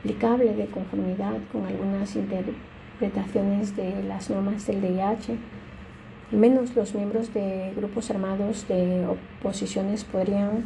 aplicable 0.00 0.54
de 0.54 0.66
conformidad 0.66 1.34
con 1.52 1.66
algunas 1.66 2.14
interpretaciones 2.16 3.76
de 3.76 4.02
las 4.04 4.30
normas 4.30 4.66
del 4.66 4.80
DIH, 4.80 5.36
menos 6.30 6.74
los 6.74 6.94
miembros 6.94 7.32
de 7.34 7.72
grupos 7.76 8.10
armados 8.10 8.66
de 8.68 9.06
oposiciones 9.06 10.04
podrían, 10.04 10.64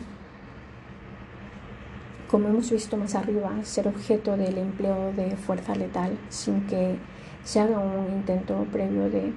como 2.30 2.48
hemos 2.48 2.70
visto 2.70 2.96
más 2.96 3.14
arriba, 3.14 3.52
ser 3.62 3.88
objeto 3.88 4.36
del 4.36 4.58
empleo 4.58 5.12
de 5.12 5.36
fuerza 5.36 5.74
letal 5.74 6.16
sin 6.28 6.66
que 6.66 6.96
se 7.42 7.60
haga 7.60 7.78
un 7.78 8.12
intento 8.12 8.66
previo 8.70 9.10
de 9.10 9.32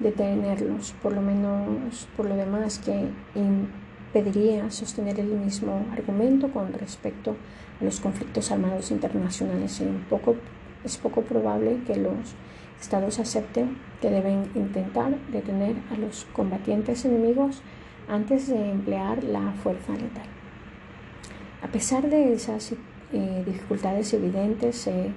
detenerlos, 0.00 0.94
por 1.02 1.12
lo 1.12 1.20
menos 1.20 2.08
por 2.16 2.26
lo 2.26 2.36
demás 2.36 2.78
que 2.78 3.08
impediría 3.34 4.70
sostener 4.70 5.20
el 5.20 5.28
mismo 5.28 5.86
argumento 5.92 6.50
con 6.50 6.72
respecto 6.72 7.36
a 7.80 7.84
los 7.84 8.00
conflictos 8.00 8.50
armados 8.50 8.90
internacionales. 8.90 9.82
poco, 10.08 10.36
es 10.84 10.96
poco 10.98 11.22
probable 11.22 11.80
que 11.86 11.96
los 11.96 12.34
estados 12.80 13.18
acepten 13.18 13.76
que 14.00 14.10
deben 14.10 14.50
intentar 14.54 15.16
detener 15.32 15.76
a 15.90 15.96
los 15.96 16.26
combatientes 16.32 17.04
enemigos 17.04 17.62
antes 18.08 18.48
de 18.48 18.70
emplear 18.70 19.24
la 19.24 19.52
fuerza 19.62 19.92
letal. 19.92 20.26
A 21.62 21.66
pesar 21.66 22.08
de 22.08 22.32
esas 22.32 22.72
eh, 23.12 23.42
dificultades 23.44 24.14
evidentes, 24.14 24.76
se 24.76 25.10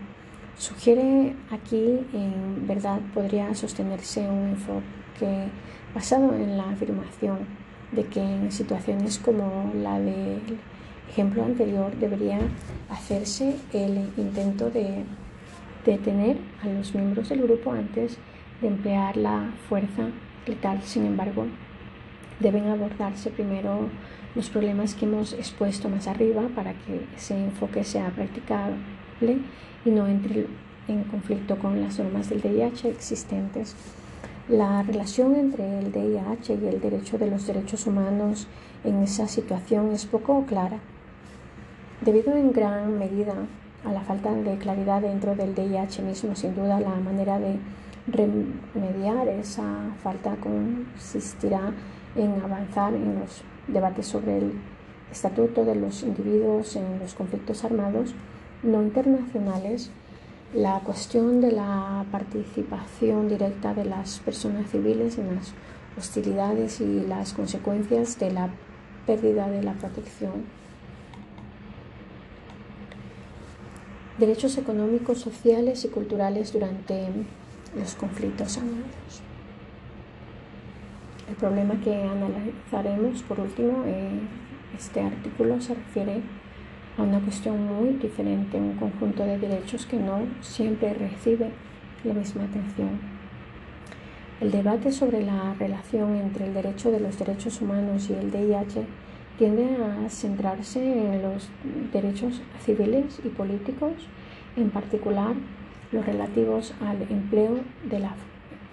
sugiere 0.58 1.36
aquí 1.50 2.00
en 2.14 2.68
verdad 2.68 3.00
podría 3.14 3.54
sostenerse 3.56 4.22
un 4.22 4.50
enfoque 4.50 5.48
basado 5.94 6.34
en 6.36 6.58
la 6.58 6.70
afirmación 6.70 7.40
de 7.92 8.06
que 8.06 8.22
en 8.22 8.52
situaciones 8.52 9.20
como 9.20 9.72
la 9.76 10.00
del 10.00 10.42
ejemplo 11.10 11.44
anterior 11.44 11.96
debería 11.98 12.40
hacerse 12.90 13.56
el 13.74 14.10
intento 14.18 14.70
de 14.70 15.04
detener 15.86 16.38
a 16.64 16.68
los 16.68 16.96
miembros 16.96 17.30
del 17.30 17.42
grupo 17.42 17.72
antes 17.72 18.18
de 18.62 18.68
emplear 18.68 19.18
la 19.18 19.52
fuerza 19.68 20.10
letal. 20.48 20.82
Sin 20.84 21.06
embargo, 21.06 21.48
deben 22.40 22.70
abordarse 22.70 23.30
primero 23.30 23.90
los 24.36 24.50
problemas 24.50 24.96
que 24.96 25.06
hemos 25.06 25.34
expuesto 25.34 25.90
más 25.90 26.08
arriba 26.08 26.44
para 26.56 26.74
que 26.74 27.06
ese 27.18 27.38
enfoque 27.38 27.84
sea 27.84 28.10
practicable 28.10 29.40
y 29.86 29.90
no 29.90 30.08
entre 30.08 30.48
en 30.88 31.04
conflicto 31.04 31.58
con 31.58 31.82
las 31.82 32.00
normas 32.00 32.30
del 32.30 32.42
DIH 32.42 32.90
existentes. 32.90 33.76
La 34.50 34.84
relación 34.84 35.36
entre 35.36 35.80
el 35.80 35.92
DIH 35.92 36.54
y 36.62 36.68
el 36.68 36.82
derecho 36.82 37.18
de 37.18 37.30
los 37.30 37.48
derechos 37.48 37.88
humanos 37.88 38.48
en 38.84 39.02
esa 39.04 39.28
situación 39.28 39.92
es 39.92 40.06
poco 40.06 40.46
clara, 40.46 40.80
debido 42.02 42.36
en 42.36 42.52
gran 42.52 42.98
medida 42.98 43.36
a 43.86 43.92
la 43.92 44.02
falta 44.02 44.34
de 44.34 44.58
claridad 44.58 45.02
dentro 45.02 45.36
del 45.36 45.56
DIH 45.56 46.02
mismo. 46.02 46.36
Sin 46.36 46.56
duda, 46.56 46.80
la 46.80 46.96
manera 46.96 47.40
de 47.40 47.58
remediar 48.08 49.28
esa 49.28 49.64
falta 50.04 50.36
consistirá 50.36 51.72
en 52.16 52.42
avanzar 52.42 52.94
en 52.94 53.20
los 53.20 53.44
debates 53.68 54.08
sobre 54.08 54.40
el 54.40 54.54
estatuto 55.12 55.64
de 55.66 55.76
los 55.76 56.04
individuos 56.04 56.76
en 56.76 57.00
los 57.00 57.14
conflictos 57.14 57.64
armados 57.64 58.14
no 58.64 58.82
internacionales, 58.82 59.92
la 60.54 60.80
cuestión 60.82 61.42
de 61.42 61.52
la 61.52 62.06
participación 62.12 63.30
directa 63.30 63.74
de 63.74 63.86
las 63.86 64.20
personas 64.20 64.70
civiles 64.70 65.18
en 65.18 65.36
las 65.36 65.54
hostilidades 65.98 66.82
y 66.82 67.02
las 67.08 67.34
consecuencias 67.34 68.20
de 68.20 68.32
la 68.32 68.50
pérdida 69.06 69.50
de 69.50 69.64
la 69.64 69.74
protección 69.74 70.62
derechos 74.22 74.58
económicos, 74.60 75.20
sociales 75.20 75.84
y 75.84 75.88
culturales 75.88 76.54
durante 76.54 77.08
los 77.76 77.96
conflictos 77.96 78.58
armados. 78.58 79.22
El 81.28 81.36
problema 81.36 81.80
que 81.82 82.04
analizaremos 82.04 83.24
por 83.24 83.40
último, 83.40 83.84
en 83.86 84.30
este 84.78 85.02
artículo 85.02 85.60
se 85.60 85.74
refiere 85.74 86.22
a 86.98 87.04
una 87.04 87.20
cuestión 87.20 87.66
muy 87.66 87.94
diferente, 87.94 88.58
un 88.58 88.76
conjunto 88.76 89.24
de 89.24 89.38
derechos 89.38 89.86
que 89.86 89.98
no 89.98 90.20
siempre 90.42 90.94
recibe 90.94 91.50
la 92.04 92.14
misma 92.14 92.44
atención. 92.44 93.00
El 94.40 94.52
debate 94.52 94.92
sobre 94.92 95.24
la 95.24 95.54
relación 95.54 96.16
entre 96.16 96.48
el 96.48 96.54
derecho 96.54 96.92
de 96.92 97.00
los 97.00 97.18
derechos 97.18 97.62
humanos 97.62 98.10
y 98.10 98.14
el 98.14 98.32
DIH 98.32 98.86
tiende 99.38 99.78
a 99.84 100.10
centrarse 100.10 100.80
en 100.82 101.22
los 101.22 101.50
derechos 101.94 102.42
civiles 102.66 103.22
y 103.24 103.30
políticos, 103.30 103.94
en 104.56 104.70
particular 104.70 105.36
los 105.92 106.06
relativos 106.06 106.74
al 106.82 107.02
empleo 107.04 107.60
de 107.90 108.00
la, 108.00 108.16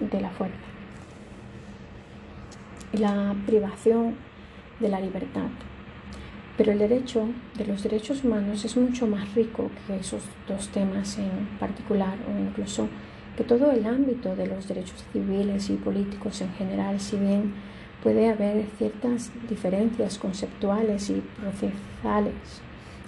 de 0.00 0.20
la 0.20 0.30
fuerza 0.30 0.56
y 2.92 2.98
la 2.98 3.34
privación 3.46 4.14
de 4.80 4.88
la 4.88 5.00
libertad. 5.00 5.48
Pero 6.58 6.72
el 6.72 6.80
derecho 6.80 7.28
de 7.56 7.66
los 7.66 7.84
derechos 7.84 8.24
humanos 8.24 8.64
es 8.64 8.76
mucho 8.76 9.06
más 9.06 9.32
rico 9.32 9.70
que 9.86 9.96
esos 9.96 10.22
dos 10.48 10.68
temas 10.70 11.16
en 11.16 11.46
particular 11.60 12.18
o 12.26 12.36
incluso 12.36 12.88
que 13.36 13.44
todo 13.44 13.70
el 13.70 13.86
ámbito 13.86 14.34
de 14.34 14.48
los 14.48 14.66
derechos 14.66 15.04
civiles 15.12 15.70
y 15.70 15.74
políticos 15.76 16.40
en 16.40 16.52
general, 16.54 16.98
si 16.98 17.16
bien 17.16 17.54
puede 18.02 18.28
haber 18.28 18.66
ciertas 18.76 19.30
diferencias 19.48 20.18
conceptuales 20.18 21.10
y 21.10 21.22
procesales, 21.40 22.34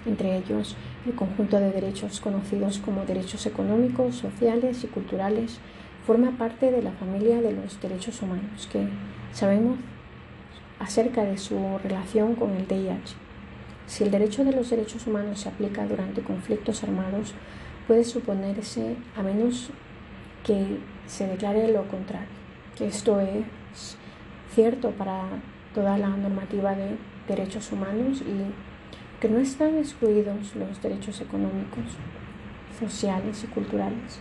entre 0.07 0.36
ellos 0.36 0.76
el 1.05 1.16
conjunto 1.16 1.59
de 1.59 1.72
derechos 1.72 2.20
conocidos 2.20 2.78
como 2.78 3.05
derechos 3.05 3.46
económicos, 3.46 4.14
sociales 4.14 4.84
y 4.84 4.86
culturales, 4.86 5.59
forma 6.07 6.38
parte 6.38 6.70
de 6.70 6.82
la 6.82 6.92
familia 6.92 7.40
de 7.40 7.53
los 7.53 7.80
derechos 7.80 8.22
humanos 8.22 8.68
que 8.70 8.86
sabemos 9.32 9.76
acerca 10.78 11.24
de 11.24 11.36
su 11.36 11.59
relación 11.82 12.36
con 12.36 12.53
el 12.53 12.68
DIH. 12.68 13.30
Si 13.91 14.05
el 14.05 14.12
derecho 14.12 14.45
de 14.45 14.53
los 14.53 14.70
derechos 14.70 15.09
humanos 15.09 15.41
se 15.41 15.49
aplica 15.49 15.84
durante 15.84 16.22
conflictos 16.22 16.84
armados, 16.84 17.34
puede 17.88 18.05
suponerse, 18.05 18.95
a 19.16 19.22
menos 19.24 19.70
que 20.45 20.78
se 21.09 21.26
declare 21.26 21.72
lo 21.72 21.88
contrario, 21.88 22.28
que 22.78 22.86
esto 22.86 23.18
es 23.18 23.97
cierto 24.55 24.93
para 24.93 25.24
toda 25.74 25.99
la 25.99 26.11
normativa 26.11 26.76
de 26.76 26.99
derechos 27.26 27.72
humanos 27.72 28.20
y 28.20 29.20
que 29.20 29.28
no 29.28 29.41
están 29.41 29.76
excluidos 29.76 30.55
los 30.55 30.80
derechos 30.80 31.20
económicos, 31.20 31.82
sociales 32.78 33.43
y 33.43 33.49
culturales. 33.49 34.20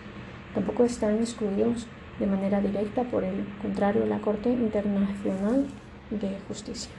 Tampoco 0.55 0.83
están 0.83 1.19
excluidos 1.19 1.85
de 2.19 2.25
manera 2.25 2.59
directa, 2.59 3.03
por 3.03 3.23
el 3.23 3.45
contrario, 3.61 4.07
la 4.07 4.17
Corte 4.17 4.49
Internacional 4.49 5.67
de 6.09 6.39
Justicia. 6.47 6.98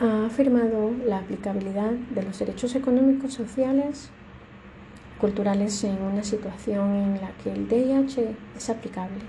Ha 0.00 0.26
afirmado 0.26 0.90
la 1.06 1.18
aplicabilidad 1.18 1.92
de 1.92 2.24
los 2.24 2.40
derechos 2.40 2.74
económicos, 2.74 3.32
sociales, 3.32 4.10
culturales 5.20 5.84
en 5.84 6.02
una 6.02 6.24
situación 6.24 6.96
en 6.96 7.20
la 7.20 7.30
que 7.42 7.52
el 7.52 7.68
DIH 7.68 8.34
es 8.56 8.70
aplicable, 8.70 9.20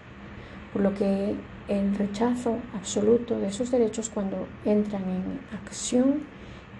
por 0.73 0.81
lo 0.81 0.95
que 0.95 1.35
el 1.67 1.95
rechazo 1.95 2.57
absoluto 2.73 3.39
de 3.39 3.49
esos 3.49 3.69
derechos 3.69 4.09
cuando 4.09 4.47
entran 4.65 5.03
en 5.03 5.39
acción, 5.53 6.23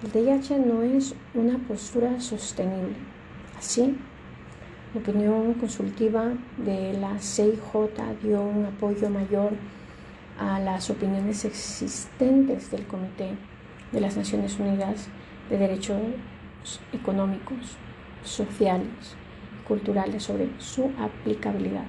el 0.04 0.12
DIH 0.12 0.58
no 0.58 0.82
es 0.82 1.14
una 1.36 1.60
postura 1.60 2.20
sostenible. 2.20 2.96
Así, 3.56 3.96
la 4.96 5.00
opinión 5.00 5.54
consultiva 5.54 6.32
de 6.58 6.94
la 6.94 7.20
CIJ 7.20 7.92
dio 8.24 8.42
un 8.42 8.66
apoyo 8.66 9.12
mayor 9.12 9.52
a 10.40 10.60
las 10.60 10.90
opiniones 10.90 11.46
existentes 11.46 12.72
del 12.72 12.88
Comité 12.88 13.38
de 13.96 14.02
las 14.02 14.18
Naciones 14.18 14.60
Unidas 14.60 15.08
de 15.50 15.58
Derechos 15.58 15.98
Económicos 16.92 17.78
sociales 18.24 19.16
y 19.62 19.68
culturales 19.68 20.24
sobre 20.24 20.50
su 20.60 20.92
aplicabilidad. 21.00 21.86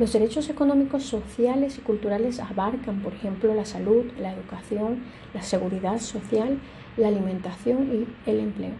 Los 0.00 0.12
derechos 0.12 0.48
económicos, 0.48 1.04
sociales 1.04 1.78
y 1.78 1.82
culturales 1.82 2.40
abarcan, 2.40 3.00
por 3.00 3.12
ejemplo, 3.12 3.54
la 3.54 3.64
salud, 3.64 4.06
la 4.18 4.32
educación, 4.32 5.04
la 5.34 5.42
seguridad 5.42 6.00
social, 6.00 6.58
la 6.96 7.08
alimentación 7.08 8.06
y 8.26 8.30
el 8.30 8.40
empleo. 8.40 8.72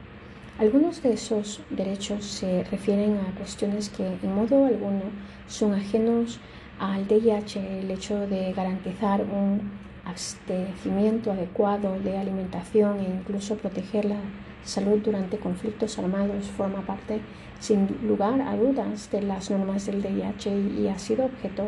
Algunos 0.59 1.03
de 1.03 1.13
esos 1.13 1.61
derechos 1.71 2.25
se 2.25 2.65
refieren 2.65 3.19
a 3.19 3.39
cuestiones 3.39 3.91
que 3.91 4.07
en 4.07 4.35
modo 4.35 4.67
alguno 4.67 5.03
son 5.47 5.75
ajenos 5.75 6.41
al 6.81 7.07
DIH, 7.07 7.81
el 7.81 7.91
hecho 7.91 8.27
de 8.27 8.53
garantizar 8.55 9.21
un 9.21 9.80
abastecimiento 10.11 11.31
adecuado 11.33 11.99
de 12.01 12.19
alimentación 12.19 13.01
e 13.01 13.05
incluso 13.05 13.57
proteger 13.57 14.05
la 14.05 14.21
salud 14.65 14.99
durante 14.99 15.39
conflictos 15.39 15.99
armados 15.99 16.47
forma 16.47 16.83
parte 16.83 17.21
sin 17.61 17.87
lugar 18.07 18.41
a 18.43 18.57
dudas 18.57 19.11
de 19.11 19.23
las 19.23 19.51
normas 19.51 19.87
del 19.87 20.03
DIH 20.03 20.51
y 20.79 20.89
ha 20.89 20.99
sido 20.99 21.27
objeto 21.27 21.65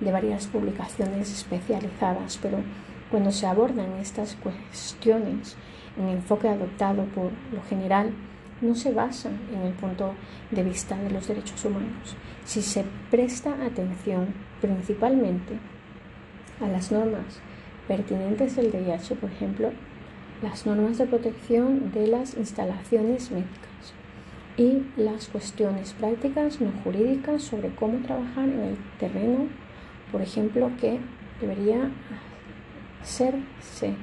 de 0.00 0.12
varias 0.12 0.46
publicaciones 0.46 1.32
especializadas, 1.32 2.38
pero 2.42 2.58
cuando 3.10 3.32
se 3.32 3.46
abordan 3.46 3.92
estas 4.00 4.36
cuestiones 4.36 5.56
en 5.96 6.08
enfoque 6.08 6.48
adoptado 6.48 7.04
por 7.14 7.30
lo 7.52 7.62
general, 7.68 8.12
no 8.60 8.74
se 8.74 8.92
basa 8.92 9.30
en 9.52 9.62
el 9.62 9.72
punto 9.74 10.14
de 10.50 10.62
vista 10.62 10.96
de 10.96 11.10
los 11.10 11.28
derechos 11.28 11.64
humanos. 11.64 12.16
Si 12.44 12.62
se 12.62 12.84
presta 13.10 13.54
atención 13.64 14.34
principalmente 14.60 15.58
a 16.60 16.66
las 16.68 16.90
normas 16.90 17.40
pertinentes 17.86 18.56
del 18.56 18.72
DIH, 18.72 19.16
por 19.16 19.30
ejemplo, 19.30 19.70
las 20.42 20.66
normas 20.66 20.98
de 20.98 21.06
protección 21.06 21.92
de 21.92 22.06
las 22.06 22.36
instalaciones 22.36 23.30
médicas 23.30 23.94
y 24.56 24.82
las 24.96 25.28
cuestiones 25.28 25.92
prácticas 25.92 26.60
no 26.60 26.72
jurídicas 26.82 27.42
sobre 27.42 27.70
cómo 27.70 27.98
trabajar 27.98 28.48
en 28.48 28.60
el 28.60 28.76
terreno, 28.98 29.46
por 30.12 30.22
ejemplo, 30.22 30.70
que 30.80 30.98
debería 31.40 31.90
hacerse 33.02 33.94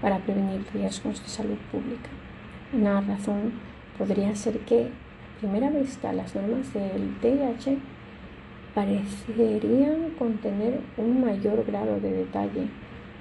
para 0.00 0.18
prevenir 0.18 0.64
riesgos 0.72 1.22
de 1.22 1.28
salud 1.28 1.58
pública. 1.70 2.08
Una 2.72 3.00
razón 3.00 3.52
podría 3.98 4.34
ser 4.34 4.58
que, 4.60 4.84
a 4.86 5.40
primera 5.40 5.70
vista, 5.70 6.12
las 6.12 6.34
normas 6.34 6.72
del 6.72 7.20
DIH 7.20 7.78
parecerían 8.74 10.10
contener 10.18 10.80
un 10.96 11.20
mayor 11.20 11.64
grado 11.66 12.00
de 12.00 12.12
detalle 12.12 12.68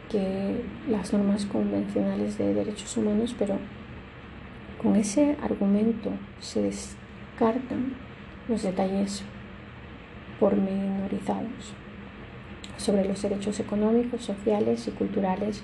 que 0.10 0.64
las 0.90 1.14
normas 1.14 1.46
convencionales 1.46 2.38
de 2.38 2.54
derechos 2.54 2.98
humanos, 2.98 3.36
pero 3.38 3.58
con 4.82 4.96
ese 4.96 5.38
argumento 5.42 6.12
se 6.40 6.64
descartan 6.64 7.94
los 8.48 8.64
detalles 8.64 9.24
pormenorizados 10.40 11.74
sobre 12.78 13.06
los 13.06 13.22
derechos 13.22 13.60
económicos, 13.60 14.24
sociales 14.24 14.88
y 14.88 14.92
culturales 14.92 15.64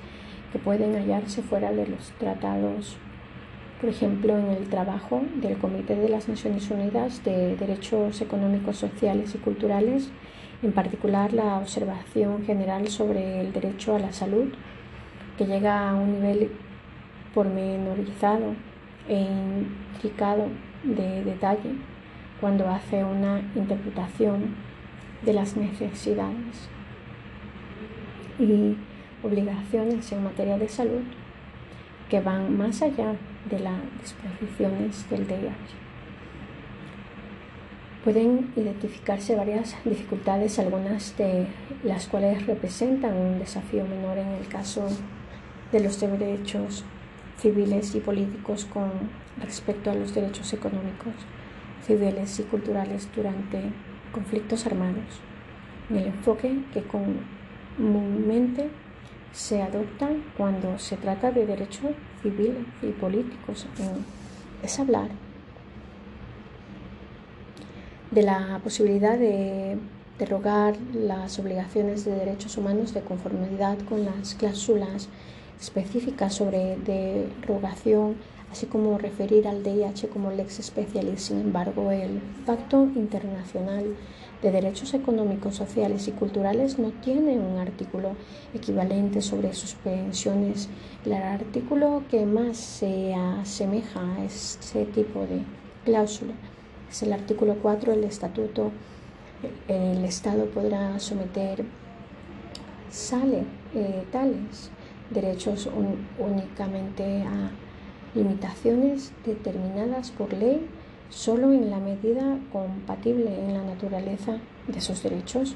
que 0.52 0.60
pueden 0.60 0.96
hallarse 0.96 1.42
fuera 1.42 1.72
de 1.72 1.88
los 1.88 2.12
tratados, 2.20 2.98
por 3.80 3.90
ejemplo, 3.90 4.38
en 4.38 4.52
el 4.52 4.70
trabajo 4.70 5.22
del 5.36 5.58
Comité 5.58 5.96
de 5.96 6.10
las 6.10 6.30
Naciones 6.30 6.70
Unidas 6.72 7.24
de 7.24 7.56
Derechos 7.56 8.22
Económicos, 8.22 8.78
Sociales 8.78 9.36
y 9.36 9.38
Culturales 9.38 10.10
en 10.62 10.72
particular 10.72 11.34
la 11.34 11.58
observación 11.58 12.46
general 12.46 12.88
sobre 12.88 13.42
el 13.42 13.54
derecho 13.54 13.96
a 13.96 14.00
la 14.00 14.12
salud, 14.12 14.54
que 15.38 15.46
llega 15.46 15.90
a 15.90 15.96
un 15.96 16.14
nivel 16.14 16.52
pormenorizado 17.34 18.56
e 19.08 19.20
intricado 19.20 20.48
de 20.84 21.24
detalle 21.24 21.76
cuando 22.40 22.68
hace 22.70 23.04
una 23.04 23.42
interpretación 23.56 24.56
de 25.24 25.34
las 25.34 25.56
necesidades 25.58 26.70
y 28.40 28.76
obligaciones 29.24 30.12
en 30.12 30.24
materia 30.24 30.58
de 30.58 30.68
salud 30.68 31.02
que 32.10 32.22
van 32.22 32.58
más 32.58 32.82
allá 32.82 33.16
de 33.50 33.60
las 33.60 33.80
disposiciones 34.02 35.10
del 35.10 35.28
DIH. 35.28 35.85
Pueden 38.06 38.52
identificarse 38.56 39.36
varias 39.36 39.76
dificultades, 39.84 40.60
algunas 40.60 41.18
de 41.18 41.48
las 41.84 42.06
cuales 42.08 42.46
representan 42.46 43.18
un 43.18 43.40
desafío 43.40 43.84
menor 43.84 44.20
en 44.20 44.28
el 44.28 44.48
caso 44.48 44.88
de 45.72 45.80
los 45.80 46.00
derechos 46.00 46.84
civiles 47.40 47.96
y 47.96 48.02
políticos 48.02 48.66
con 48.72 48.92
respecto 49.42 49.90
a 49.90 49.96
los 49.96 50.14
derechos 50.14 50.54
económicos, 50.54 51.16
civiles 51.88 52.40
y 52.40 52.44
culturales 52.44 53.10
durante 53.16 53.72
conflictos 54.12 54.68
armados, 54.68 55.20
en 55.90 55.98
el 55.98 56.06
enfoque 56.06 56.60
que 56.74 56.84
comúnmente 56.84 58.70
se 59.32 59.64
adopta 59.64 60.10
cuando 60.38 60.78
se 60.78 60.96
trata 60.98 61.32
de 61.32 61.48
derechos 61.48 61.90
civiles 62.22 62.66
y 62.84 62.92
políticos 62.92 63.66
es 64.62 64.80
hablar 64.80 65.25
de 68.12 68.24
la 68.24 68.60
posibilidad 68.64 69.18
de 69.18 69.78
derogar 70.20 70.76
las 70.94 71.40
obligaciones 71.40 72.06
de 72.06 72.12
derechos 72.12 72.58
humanos 72.58 72.94
de 72.94 73.02
conformidad 73.02 73.78
con 73.90 74.06
las 74.06 74.36
cláusulas 74.36 75.10
específicas 75.60 76.34
sobre 76.34 76.78
derogación 76.78 78.16
así 78.56 78.68
como 78.68 78.98
referir 78.98 79.50
al 79.50 79.64
DIH 79.64 80.08
como 80.08 80.32
lex 80.32 80.62
specialis. 80.64 81.24
Sin 81.24 81.42
embargo, 81.42 81.92
el 81.92 82.22
Pacto 82.46 82.84
Internacional 82.96 83.96
de 84.42 84.52
Derechos 84.52 84.94
Económicos, 84.94 85.56
Sociales 85.56 86.08
y 86.08 86.12
Culturales 86.12 86.80
no 86.80 86.92
tiene 87.04 87.38
un 87.38 87.58
artículo 87.58 88.16
equivalente 88.54 89.22
sobre 89.22 89.54
suspensiones. 89.54 90.70
El 91.06 91.14
artículo 91.14 92.04
que 92.10 92.26
más 92.26 92.56
se 92.56 93.14
asemeja 93.14 94.00
a 94.16 94.24
este 94.24 94.86
tipo 94.86 95.22
de 95.22 95.42
cláusula 95.84 96.34
es 96.96 97.04
el 97.04 97.12
artículo 97.12 97.58
4 97.62 97.92
del 97.92 98.06
Estatuto. 98.06 98.72
El 99.68 100.06
Estado 100.06 100.46
podrá 100.46 100.98
someter 100.98 101.66
sale 102.90 103.44
eh, 103.74 104.06
tales 104.14 104.72
derechos 105.10 105.70
únicamente 106.18 107.24
a 107.24 107.52
limitaciones 108.18 109.12
determinadas 109.26 110.12
por 110.12 110.32
ley 110.32 110.70
solo 111.10 111.52
en 111.52 111.70
la 111.70 111.80
medida 111.80 112.40
compatible 112.54 113.44
en 113.44 113.54
la 113.54 113.64
naturaleza 113.64 114.38
de 114.68 114.78
esos 114.78 115.04
derechos. 115.04 115.56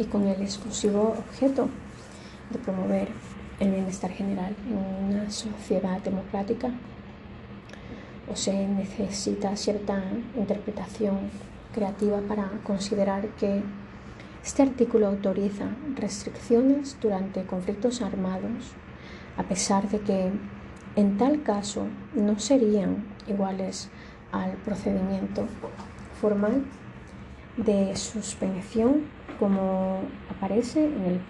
y 0.00 0.04
con 0.04 0.28
el 0.28 0.40
exclusivo 0.40 1.12
objeto 1.18 1.68
de 2.50 2.58
promover 2.60 3.08
el 3.60 3.70
bienestar 3.72 4.10
general 4.10 4.54
en 4.68 5.14
una 5.14 5.30
sociedad 5.30 6.00
democrática. 6.00 6.70
O 8.30 8.36
se 8.36 8.68
necesita 8.68 9.56
cierta 9.56 10.02
interpretación 10.36 11.30
creativa 11.74 12.20
para 12.20 12.50
considerar 12.62 13.26
que 13.38 13.62
este 14.44 14.62
artículo 14.62 15.08
autoriza 15.08 15.66
restricciones 15.94 16.96
durante 17.00 17.44
conflictos 17.44 18.02
armados, 18.02 18.72
a 19.36 19.42
pesar 19.42 19.88
de 19.88 20.00
que 20.00 20.32
en 20.96 21.16
tal 21.16 21.42
caso 21.42 21.86
no 22.14 22.38
serían 22.38 23.04
iguales 23.26 23.90
al 24.32 24.52
procedimiento 24.64 25.46
formal 26.20 26.64
de 27.56 27.96
suspensión 27.96 29.06
como 29.38 30.00
aparece 30.30 30.84
en 30.84 31.04
el 31.04 31.20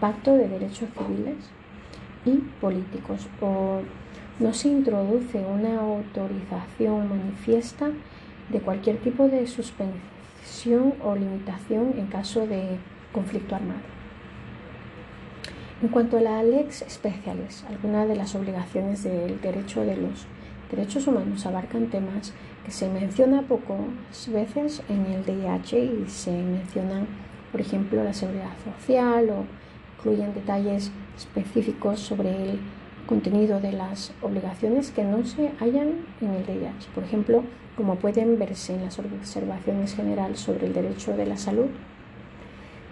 Pacto 0.00 0.34
de 0.34 0.48
Derechos 0.48 0.88
Civiles 0.96 1.50
y 2.24 2.36
Políticos 2.60 3.26
o 3.40 3.80
no 4.38 4.52
se 4.52 4.68
introduce 4.68 5.38
una 5.38 5.80
autorización 5.80 7.08
manifiesta 7.08 7.90
de 8.50 8.60
cualquier 8.60 8.98
tipo 8.98 9.28
de 9.28 9.46
suspensión 9.46 10.94
o 11.02 11.16
limitación 11.16 11.94
en 11.98 12.06
caso 12.06 12.46
de 12.46 12.78
conflicto 13.12 13.56
armado. 13.56 13.80
En 15.82 15.88
cuanto 15.88 16.18
a 16.18 16.20
la 16.20 16.42
lex 16.42 16.84
specialis, 16.88 17.64
algunas 17.68 18.08
de 18.08 18.16
las 18.16 18.34
obligaciones 18.34 19.02
del 19.02 19.40
derecho 19.40 19.82
de 19.82 19.96
los 19.96 20.26
derechos 20.70 21.06
humanos 21.06 21.46
abarcan 21.46 21.86
temas 21.86 22.32
que 22.64 22.70
se 22.70 22.88
menciona 22.88 23.42
pocas 23.42 24.28
veces 24.32 24.82
en 24.88 25.06
el 25.06 25.24
DIH 25.24 25.78
y 25.78 26.04
se 26.08 26.32
mencionan, 26.32 27.06
por 27.50 27.60
ejemplo, 27.60 28.04
la 28.04 28.12
seguridad 28.12 28.52
social 28.64 29.30
o 29.30 29.44
incluyen 29.98 30.32
detalles 30.32 30.90
específicos 31.16 31.98
sobre 32.00 32.30
el 32.30 32.60
contenido 33.06 33.60
de 33.60 33.72
las 33.72 34.12
obligaciones 34.22 34.90
que 34.90 35.02
no 35.02 35.24
se 35.24 35.50
hallan 35.58 36.04
en 36.20 36.30
el 36.30 36.46
DIH. 36.46 36.88
Por 36.94 37.02
ejemplo, 37.02 37.42
como 37.76 37.96
pueden 37.96 38.38
verse 38.38 38.74
en 38.74 38.84
las 38.84 38.98
observaciones 38.98 39.94
generales 39.94 40.40
sobre 40.40 40.66
el 40.66 40.72
derecho 40.72 41.16
de 41.16 41.26
la 41.26 41.36
salud, 41.36 41.66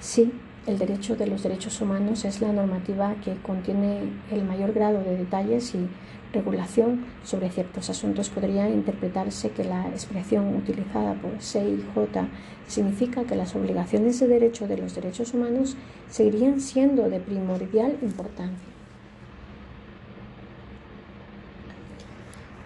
sí, 0.01 0.33
el 0.67 0.79
derecho 0.79 1.15
de 1.15 1.29
los 1.29 1.45
derechos 1.45 1.81
humanos 1.81 2.25
es 2.25 2.41
la 2.41 2.53
normativa 2.53 3.15
que 3.25 3.37
contiene 3.37 4.01
el 4.33 4.45
mayor 4.45 4.73
grado 4.73 5.01
de 5.01 5.17
detalles 5.17 5.75
y 5.75 5.89
regulación 6.37 7.05
sobre 7.25 7.51
ciertos 7.51 7.91
asuntos. 7.91 8.31
Podría 8.31 8.69
interpretarse 8.69 9.51
que 9.51 9.65
la 9.65 9.89
expresión 9.89 10.55
utilizada 10.55 11.15
por 11.15 11.41
CIJ 11.41 12.29
significa 12.67 13.25
que 13.25 13.37
las 13.37 13.55
obligaciones 13.55 14.21
de 14.21 14.29
derecho 14.29 14.69
de 14.69 14.79
los 14.79 14.95
derechos 14.95 15.35
humanos 15.35 15.77
seguirían 16.09 16.61
siendo 16.61 17.09
de 17.09 17.21
primordial 17.21 17.97
importancia. 18.03 18.77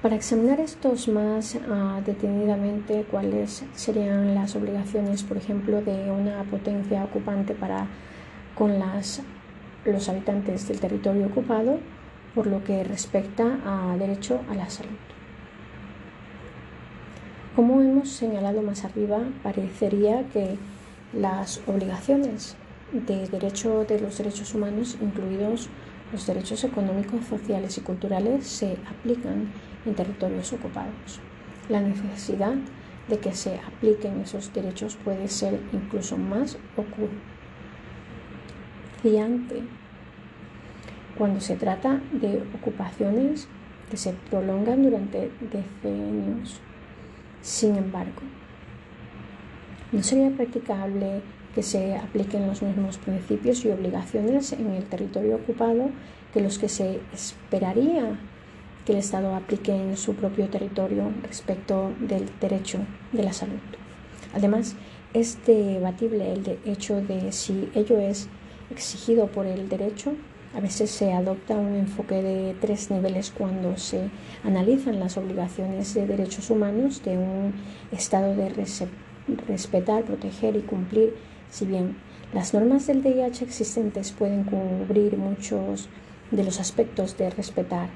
Para 0.02 0.16
examinar 0.16 0.60
estos 0.60 1.08
más 1.08 1.58
ah, 1.68 2.00
detenidamente, 2.06 3.04
cuáles 3.10 3.64
serían 3.74 4.34
las 4.34 4.56
obligaciones, 4.56 5.22
por 5.22 5.36
ejemplo, 5.36 5.82
de 5.82 6.10
una 6.10 6.42
potencia 6.44 7.04
ocupante 7.04 7.54
para 7.54 7.86
con 8.54 8.78
los 8.78 10.08
habitantes 10.08 10.68
del 10.68 10.80
territorio 10.80 11.26
ocupado, 11.26 11.78
por 12.34 12.46
lo 12.46 12.62
que 12.64 12.84
respecta 12.84 13.58
a 13.64 13.96
derecho 13.96 14.40
a 14.50 14.54
la 14.54 14.70
salud. 14.70 14.90
Como 17.56 17.80
hemos 17.80 18.10
señalado 18.10 18.62
más 18.62 18.84
arriba, 18.84 19.18
parecería 19.42 20.24
que 20.28 20.56
las 21.12 21.60
obligaciones 21.66 22.56
de 22.92 23.26
derecho 23.28 23.84
de 23.84 24.00
los 24.00 24.18
derechos 24.18 24.54
humanos, 24.54 24.96
incluidos 25.00 25.68
los 26.12 26.26
derechos 26.26 26.64
económicos, 26.64 27.26
sociales 27.26 27.76
y 27.78 27.80
culturales, 27.80 28.46
se 28.46 28.76
aplican 28.88 29.50
en 29.84 29.94
territorios 29.94 30.52
ocupados. 30.52 31.20
La 31.68 31.80
necesidad 31.80 32.54
de 33.08 33.18
que 33.18 33.32
se 33.34 33.58
apliquen 33.58 34.20
esos 34.20 34.52
derechos 34.52 34.96
puede 34.96 35.28
ser 35.28 35.60
incluso 35.72 36.16
más 36.16 36.56
ocurriente 39.02 39.62
cuando 41.16 41.40
se 41.40 41.56
trata 41.56 42.00
de 42.12 42.42
ocupaciones 42.54 43.48
que 43.90 43.96
se 43.96 44.12
prolongan 44.30 44.82
durante 44.82 45.30
decenios. 45.40 46.60
Sin 47.42 47.76
embargo, 47.76 48.20
no 49.92 50.02
sería 50.02 50.30
practicable 50.30 51.22
que 51.54 51.62
se 51.62 51.96
apliquen 51.96 52.46
los 52.46 52.62
mismos 52.62 52.98
principios 52.98 53.64
y 53.64 53.70
obligaciones 53.70 54.52
en 54.52 54.70
el 54.70 54.84
territorio 54.84 55.36
ocupado 55.36 55.90
que 56.32 56.40
los 56.40 56.58
que 56.58 56.68
se 56.68 57.00
esperaría 57.12 58.18
que 58.84 58.92
el 58.92 58.98
Estado 58.98 59.34
aplique 59.34 59.74
en 59.74 59.96
su 59.96 60.14
propio 60.14 60.48
territorio 60.48 61.10
respecto 61.22 61.92
del 62.00 62.28
derecho 62.40 62.78
de 63.12 63.24
la 63.24 63.32
salud. 63.32 63.58
Además, 64.32 64.76
es 65.12 65.44
debatible 65.44 66.32
el 66.32 66.58
hecho 66.64 67.00
de 67.02 67.32
si 67.32 67.68
ello 67.74 67.98
es 67.98 68.28
exigido 68.70 69.26
por 69.26 69.46
el 69.46 69.68
derecho. 69.68 70.14
A 70.52 70.60
veces 70.60 70.90
se 70.90 71.12
adopta 71.12 71.54
un 71.54 71.76
enfoque 71.76 72.22
de 72.22 72.56
tres 72.60 72.90
niveles 72.90 73.30
cuando 73.30 73.76
se 73.76 74.10
analizan 74.42 74.98
las 74.98 75.16
obligaciones 75.16 75.94
de 75.94 76.06
derechos 76.06 76.50
humanos 76.50 77.02
de 77.04 77.18
un 77.18 77.54
Estado 77.92 78.34
de 78.34 78.48
respetar, 79.46 80.04
proteger 80.04 80.56
y 80.56 80.62
cumplir, 80.62 81.14
si 81.50 81.66
bien 81.66 81.96
las 82.32 82.52
normas 82.52 82.86
del 82.86 83.02
DIH 83.02 83.44
existentes 83.44 84.12
pueden 84.12 84.44
cubrir 84.44 85.16
muchos 85.16 85.88
de 86.30 86.44
los 86.44 86.58
aspectos 86.58 87.16
de 87.16 87.30
respetar 87.30 87.88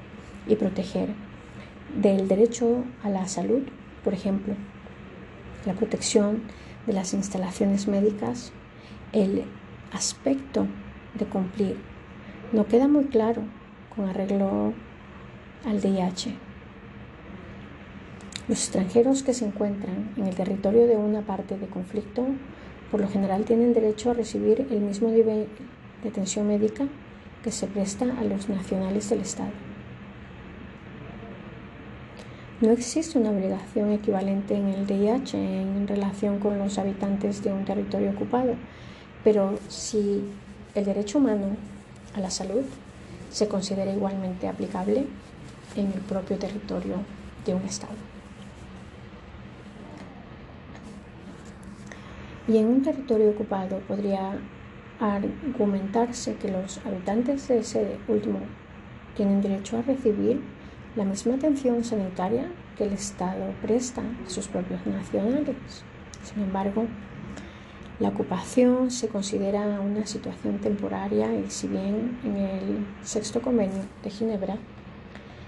y 0.47 0.55
proteger 0.55 1.09
del 2.01 2.27
derecho 2.27 2.83
a 3.03 3.09
la 3.09 3.27
salud, 3.27 3.63
por 4.03 4.13
ejemplo, 4.13 4.53
la 5.65 5.73
protección 5.73 6.43
de 6.85 6.93
las 6.93 7.13
instalaciones 7.13 7.87
médicas, 7.87 8.51
el 9.11 9.43
aspecto 9.91 10.67
de 11.17 11.25
cumplir. 11.25 11.94
No 12.55 12.65
queda 12.67 12.87
muy 12.87 13.03
claro 13.03 13.41
con 13.93 14.07
arreglo 14.07 14.71
al 15.65 15.81
DIH. 15.81 16.33
Los 18.47 18.59
extranjeros 18.59 19.23
que 19.23 19.33
se 19.33 19.45
encuentran 19.45 20.13
en 20.15 20.25
el 20.25 20.35
territorio 20.35 20.87
de 20.87 20.95
una 20.95 21.21
parte 21.21 21.57
de 21.57 21.67
conflicto 21.67 22.25
por 22.91 23.01
lo 23.01 23.09
general 23.09 23.43
tienen 23.43 23.73
derecho 23.73 24.09
a 24.09 24.13
recibir 24.13 24.65
el 24.71 24.79
mismo 24.79 25.09
nivel 25.09 25.49
de 26.01 26.07
atención 26.07 26.47
médica 26.47 26.87
que 27.43 27.51
se 27.51 27.67
presta 27.67 28.05
a 28.17 28.23
los 28.23 28.47
nacionales 28.47 29.09
del 29.09 29.19
Estado. 29.19 29.51
No 32.61 32.71
existe 32.71 33.19
una 33.19 33.31
obligación 33.31 33.91
equivalente 33.91 34.55
en 34.55 34.69
el 34.69 34.87
DIH 34.87 35.33
en 35.33 35.89
relación 35.89 36.39
con 36.39 36.57
los 36.57 36.77
habitantes 36.77 37.43
de 37.43 37.51
un 37.51 37.65
territorio 37.65 38.11
ocupado, 38.11 38.55
pero 39.25 39.59
si 39.67 40.23
el 40.73 40.85
derecho 40.85 41.17
humano 41.17 41.57
a 42.15 42.19
la 42.19 42.29
salud 42.29 42.63
se 43.29 43.47
considera 43.47 43.93
igualmente 43.93 44.47
aplicable 44.47 45.05
en 45.75 45.87
el 45.87 45.99
propio 46.01 46.37
territorio 46.37 46.95
de 47.45 47.53
un 47.53 47.61
Estado. 47.63 47.93
Y 52.47 52.57
en 52.57 52.67
un 52.67 52.81
territorio 52.83 53.31
ocupado 53.31 53.79
podría 53.79 54.37
argumentarse 54.99 56.35
que 56.35 56.51
los 56.51 56.77
habitantes 56.85 57.47
de 57.47 57.59
ese 57.59 57.97
último 58.07 58.39
tienen 59.15 59.41
derecho 59.41 59.77
a 59.77 59.81
recibir 59.81 60.41
la 60.95 61.03
misma 61.03 61.35
atención 61.35 61.83
sanitaria 61.83 62.47
que 62.77 62.85
el 62.85 62.93
Estado 62.93 63.53
presta 63.61 64.01
a 64.01 64.29
sus 64.29 64.47
propios 64.47 64.85
nacionales. 64.85 65.83
Sin 66.23 66.43
embargo, 66.43 66.85
La 67.97 68.09
ocupación 68.09 68.91
se 68.91 69.07
considera 69.07 69.79
una 69.79 70.05
situación 70.05 70.59
temporaria 70.59 71.33
y 71.33 71.49
si 71.49 71.69
bien 71.69 72.19
en 72.25 72.35
el 72.35 72.85
sexto 73.03 73.41
convenio 73.41 73.83
de 74.03 74.09
Ginebra 74.09 74.57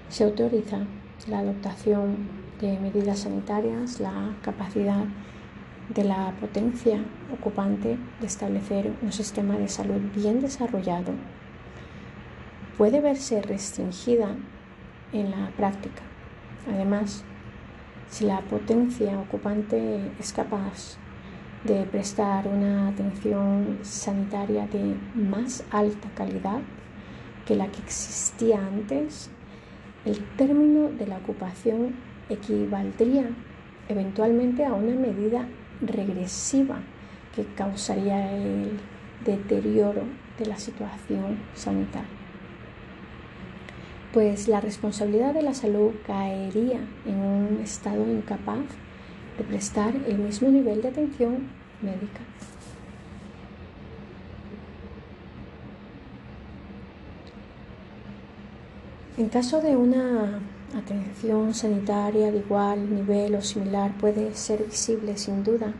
se 0.08 0.24
autoriza 0.24 0.80
la 1.28 1.39
adoptación 1.39 2.30
de 2.62 2.80
medidas 2.80 3.20
sanitarias, 3.20 4.00
la 4.00 4.34
capacidad 4.43 5.04
de 5.93 6.04
la 6.06 6.34
potencia 6.39 7.00
ocupante 7.34 7.98
de 8.22 8.28
establecer 8.28 8.93
un 9.02 9.12
sistema 9.12 9.58
de 9.58 9.68
salud 9.68 10.00
bien 10.16 10.39
desarrollado 10.39 11.12
puede 12.78 13.02
verse 13.02 13.41
restringida 13.41 14.30
en 15.12 15.32
la 15.32 15.50
práctica. 15.58 16.02
Además, 16.74 17.26
si 18.10 18.24
la 18.24 18.39
potencia 18.41 19.20
ocupante 19.20 20.12
es 20.18 20.32
capaz 20.32 20.98
de 21.64 21.84
prestar 21.84 22.47
una 22.47 22.89
atención 22.89 23.80
sanitaria 23.82 24.68
de 24.68 24.95
más 25.16 25.64
alta 25.72 26.10
calidad 26.16 26.62
que 27.45 27.55
la 27.55 27.68
que 27.68 27.80
existía 27.80 28.60
antes, 28.60 29.30
el 30.05 30.24
término 30.36 30.89
de 30.89 31.08
la 31.08 31.18
ocupación 31.18 31.95
equivaldría 32.30 33.30
eventualmente 33.89 34.66
a 34.66 34.74
una 34.74 34.95
medida 34.95 35.47
regresiva 35.82 36.80
que 37.36 37.45
causaría 37.55 38.36
el 38.36 38.80
deterioro 39.26 40.03
de 40.38 40.45
la 40.45 40.58
situación 40.58 41.39
sanitaria. 41.53 42.10
Pues 44.14 44.47
la 44.47 44.62
responsabilidad 44.62 45.34
de 45.34 45.43
la 45.43 45.53
salud 45.53 45.91
caería 46.05 46.80
en 47.05 47.20
un 47.20 47.60
estado 47.62 48.10
incapaz 48.10 48.66
de 49.38 49.43
prestar 49.43 49.95
el 49.95 50.17
mismo 50.17 50.49
nivel 50.49 50.81
de 50.81 50.89
atención 50.89 51.49
médica. 51.81 52.21
En 59.17 59.29
caso 59.29 59.61
de 59.61 59.75
una 59.75 60.39
atención 60.75 61.53
sanitaria 61.53 62.31
de 62.31 62.38
igual 62.38 62.93
nivel 62.93 63.35
o 63.35 63.41
similar 63.41 63.97
puede 63.97 64.35
ser 64.35 64.63
visible 64.63 65.17
sin 65.17 65.43
duda 65.43 65.73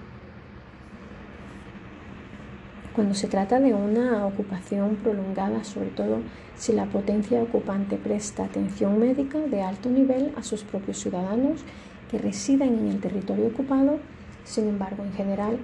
cuando 2.98 3.14
se 3.14 3.28
trata 3.28 3.60
de 3.60 3.76
una 3.76 4.26
ocupación 4.26 4.96
prolongada, 4.96 5.64
sobre 5.64 5.90
todo 5.90 6.22
si 6.56 6.74
la 6.74 6.88
potencia 6.88 7.40
ocupante 7.44 7.96
presta 7.96 8.46
atención 8.46 9.00
médica 9.00 9.38
de 9.38 9.62
alto 9.62 9.92
nivel 9.92 10.34
a 10.36 10.42
sus 10.42 10.64
propios 10.64 10.98
ciudadanos 10.98 11.62
que 12.10 12.18
residen 12.18 12.80
en 12.80 12.88
el 12.88 13.00
territorio 13.00 13.50
ocupado, 13.50 14.00
sin 14.46 14.68
embargo, 14.68 15.04
en 15.04 15.14
general, 15.14 15.60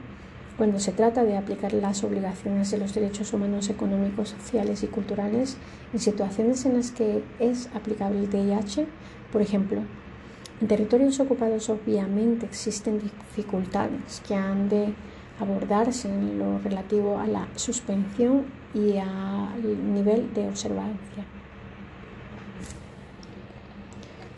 cuando 0.60 0.78
se 0.78 0.92
trata 0.92 1.24
de 1.24 1.36
aplicar 1.36 1.74
las 1.74 2.04
obligaciones 2.04 2.70
de 2.70 2.78
los 2.78 2.94
derechos 2.94 3.34
humanos 3.34 3.68
económicos, 3.72 4.30
sociales 4.30 4.84
y 4.84 4.88
culturales 4.88 5.58
en 5.92 5.98
situaciones 5.98 6.64
en 6.68 6.78
las 6.78 6.92
que 6.92 7.24
es 7.40 7.68
aplicable 7.74 8.20
el 8.20 8.30
DIH, 8.30 8.86
por 9.32 9.42
ejemplo, 9.42 9.82
en 10.62 10.68
territorios 10.68 11.20
ocupados 11.20 11.68
obviamente 11.72 12.46
existen 12.46 13.00
dificultades 13.00 14.22
que 14.28 14.36
han 14.36 14.70
de 14.70 14.94
abordarse 15.40 16.08
en 16.08 16.40
lo 16.40 16.60
relativo 16.60 17.18
a 17.20 17.28
la 17.28 17.48
suspensión 17.56 18.46
y 18.74 18.98
al 18.98 19.94
nivel 19.94 20.34
de 20.34 20.48
observancia. 20.48 21.26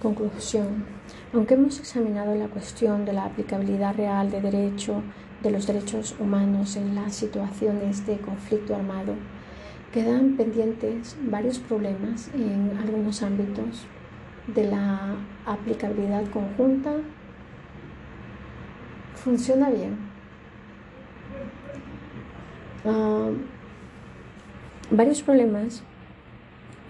Conclusión. 0.02 0.86
Aunque 1.34 1.56
hemos 1.56 1.80
examinado 1.80 2.36
la 2.36 2.48
cuestión 2.48 3.06
de 3.06 3.14
la 3.14 3.26
aplicabilidad 3.26 3.96
real 3.96 4.30
de 4.32 4.42
derecho 4.42 5.02
de 5.42 5.52
los 5.52 5.68
derechos 5.68 6.16
humanos 6.20 6.76
en 6.76 6.96
las 6.96 7.16
situaciones 7.16 8.06
de 8.06 8.18
conflicto 8.18 8.76
armado, 8.76 9.16
quedan 9.92 10.38
pendientes 10.38 11.18
varios 11.22 11.60
problemas 11.60 12.30
en 12.34 12.78
algunos 12.78 13.22
ámbitos 13.24 13.86
de 14.48 14.70
la 14.70 15.16
aplicabilidad 15.46 16.24
conjunta. 16.30 16.92
Funciona 19.16 19.70
bien. 19.70 20.15
Ah, 22.88 23.30
varios 24.92 25.24
problemas 25.24 25.82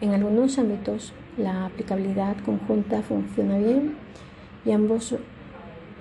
en 0.02 0.14
algunos 0.14 0.60
ámbitos 0.60 1.14
la 1.38 1.68
aplicabilidad 1.68 2.36
conjunta 2.44 3.02
funciona 3.02 3.58
bien 3.58 3.96
y 4.66 4.72
ambos 4.72 5.16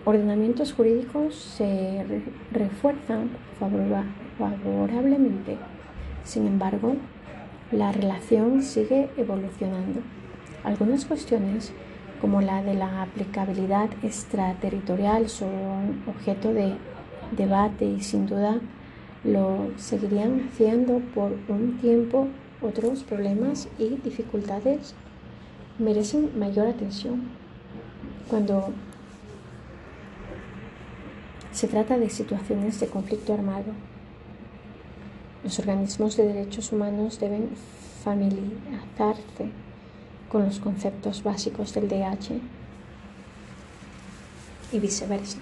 ordenamientos 0.04 0.72
jurídicos 0.72 1.36
se 1.36 2.04
refuerzan 2.50 3.30
favorablemente. 4.38 5.58
Sin 6.24 6.48
embargo, 6.48 6.96
la 7.70 7.92
relación 7.92 8.62
sigue 8.62 9.10
evolucionando. 9.16 10.00
Algunas 10.64 11.04
cuestiones, 11.04 11.72
como 12.20 12.40
la 12.40 12.64
de 12.64 12.74
la 12.74 13.02
aplicabilidad 13.02 13.90
extraterritorial, 14.02 15.28
son 15.28 16.02
objeto 16.08 16.52
de 16.52 16.74
debate 17.36 17.84
y 17.84 18.00
sin 18.00 18.26
duda 18.26 18.58
lo 19.24 19.70
seguirían 19.76 20.48
haciendo 20.48 21.00
por 21.14 21.32
un 21.48 21.78
tiempo. 21.80 22.28
Otros 22.62 23.02
problemas 23.02 23.68
y 23.78 23.96
dificultades 23.96 24.94
merecen 25.78 26.38
mayor 26.38 26.68
atención. 26.68 27.22
Cuando 28.28 28.72
se 31.54 31.68
trata 31.68 31.96
de 31.98 32.10
situaciones 32.10 32.80
de 32.80 32.88
conflicto 32.88 33.32
armado. 33.32 33.72
Los 35.44 35.58
organismos 35.60 36.16
de 36.16 36.26
derechos 36.26 36.72
humanos 36.72 37.20
deben 37.20 37.50
familiarizarse 38.02 39.50
con 40.28 40.46
los 40.46 40.58
conceptos 40.58 41.22
básicos 41.22 41.72
del 41.72 41.88
DH 41.88 42.40
y 44.72 44.80
viceversa, 44.80 45.38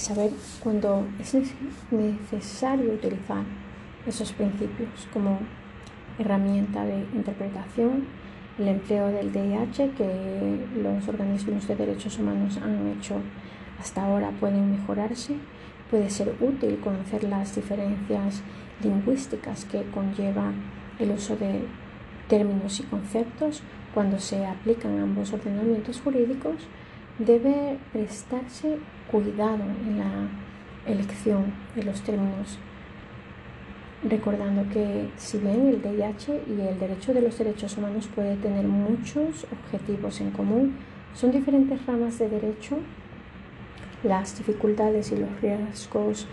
saber 0.00 0.30
cuándo 0.62 1.06
es 1.20 1.34
necesario 1.90 2.94
utilizar 2.94 3.44
esos 4.06 4.32
principios 4.32 4.88
como 5.12 5.38
herramienta 6.18 6.84
de 6.84 7.00
interpretación, 7.14 8.06
el 8.58 8.68
empleo 8.68 9.08
del 9.08 9.32
DIH 9.32 9.90
que 9.90 10.66
los 10.82 11.06
organismos 11.06 11.68
de 11.68 11.76
derechos 11.76 12.18
humanos 12.18 12.58
han 12.62 12.88
hecho 12.88 13.16
hasta 13.78 14.04
ahora 14.04 14.30
pueden 14.40 14.72
mejorarse, 14.72 15.36
puede 15.90 16.08
ser 16.08 16.34
útil 16.40 16.80
conocer 16.80 17.24
las 17.24 17.54
diferencias 17.54 18.42
lingüísticas 18.82 19.66
que 19.66 19.82
conlleva 19.90 20.52
el 20.98 21.10
uso 21.10 21.36
de 21.36 21.62
términos 22.28 22.80
y 22.80 22.84
conceptos 22.84 23.62
cuando 23.92 24.18
se 24.18 24.46
aplican 24.46 24.98
ambos 24.98 25.32
ordenamientos 25.32 26.00
jurídicos, 26.00 26.54
debe 27.20 27.78
prestarse 27.92 28.78
cuidado 29.10 29.62
en 29.86 29.98
la 29.98 30.28
elección 30.86 31.52
de 31.76 31.82
los 31.82 32.00
términos, 32.02 32.58
recordando 34.02 34.68
que 34.72 35.10
si 35.16 35.38
bien 35.38 35.68
el 35.68 35.82
DIH 35.82 36.42
y 36.48 36.60
el 36.62 36.78
derecho 36.78 37.12
de 37.12 37.20
los 37.20 37.38
derechos 37.38 37.76
humanos 37.76 38.08
puede 38.14 38.36
tener 38.36 38.64
muchos 38.64 39.46
objetivos 39.52 40.20
en 40.20 40.30
común, 40.30 40.76
son 41.14 41.30
diferentes 41.30 41.84
ramas 41.86 42.18
de 42.18 42.28
derecho 42.28 42.78
las 44.02 44.38
dificultades 44.38 45.12
y 45.12 45.16
los 45.16 45.40
riesgos 45.42 46.26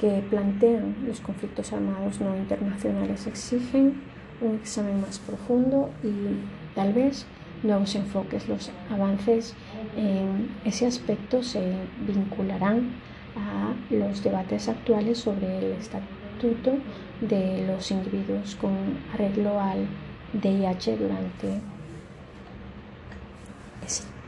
que 0.00 0.22
plantean 0.28 0.96
los 1.06 1.20
conflictos 1.20 1.72
armados 1.72 2.20
no 2.20 2.36
internacionales 2.36 3.26
exigen 3.28 4.02
un 4.40 4.56
examen 4.56 5.00
más 5.00 5.20
profundo 5.20 5.90
y 6.02 6.74
tal 6.74 6.92
vez 6.92 7.26
nuevos 7.62 7.94
enfoques. 7.94 8.48
Los 8.48 8.70
avances 8.90 9.54
en 9.96 10.50
ese 10.64 10.86
aspecto 10.86 11.42
se 11.42 11.74
vincularán 12.06 12.90
a 13.36 13.72
los 13.94 14.22
debates 14.22 14.68
actuales 14.68 15.18
sobre 15.18 15.58
el 15.58 15.72
estatuto 15.72 16.72
de 17.20 17.66
los 17.66 17.90
individuos 17.90 18.56
con 18.56 18.72
arreglo 19.12 19.60
al 19.60 19.86
DIH 20.32 20.96
durante 20.96 21.60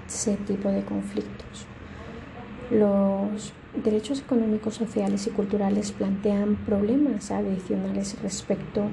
ese 0.07 0.37
tipo 0.39 0.68
de 0.68 0.85
conflictos. 0.85 1.66
Los 2.70 3.53
derechos 3.82 4.20
económicos, 4.20 4.74
sociales 4.74 5.26
y 5.26 5.30
culturales 5.30 5.93
plantean 5.93 6.57
problemas 6.57 7.30
adicionales 7.30 8.16
respecto 8.22 8.89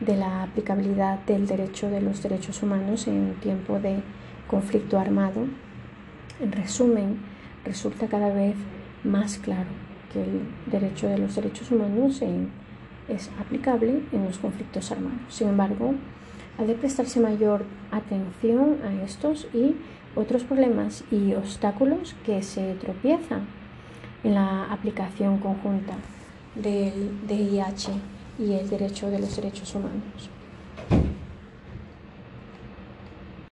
de 0.00 0.16
la 0.16 0.42
aplicabilidad 0.42 1.20
del 1.20 1.46
derecho 1.46 1.88
de 1.88 2.00
los 2.00 2.22
derechos 2.22 2.62
humanos 2.62 3.06
en 3.06 3.34
tiempo 3.40 3.78
de 3.78 4.02
conflicto 4.46 4.98
armado. 4.98 5.46
En 6.40 6.52
resumen, 6.52 7.18
resulta 7.64 8.08
cada 8.08 8.32
vez 8.32 8.56
más 9.04 9.38
claro 9.38 9.68
que 10.12 10.22
el 10.22 10.40
derecho 10.66 11.08
de 11.08 11.18
los 11.18 11.34
derechos 11.34 11.70
humanos 11.70 12.22
es 13.08 13.30
aplicable 13.40 14.02
en 14.12 14.24
los 14.24 14.38
conflictos 14.38 14.90
armados. 14.90 15.20
Sin 15.28 15.48
embargo, 15.48 15.94
ha 16.58 16.64
de 16.64 16.74
prestarse 16.74 17.20
mayor 17.20 17.64
atención 17.90 18.78
a 18.84 19.04
estos 19.04 19.48
y 19.52 19.76
otros 20.14 20.44
problemas 20.44 21.04
y 21.10 21.34
obstáculos 21.34 22.14
que 22.24 22.42
se 22.42 22.74
tropiezan 22.74 23.46
en 24.22 24.34
la 24.34 24.72
aplicación 24.72 25.38
conjunta. 25.38 25.94
del 26.54 27.26
DIH 27.26 28.13
y 28.38 28.52
el 28.52 28.68
derecho 28.68 29.10
de 29.10 29.18
los 29.18 29.36
derechos 29.36 29.74
humanos. 29.74 30.30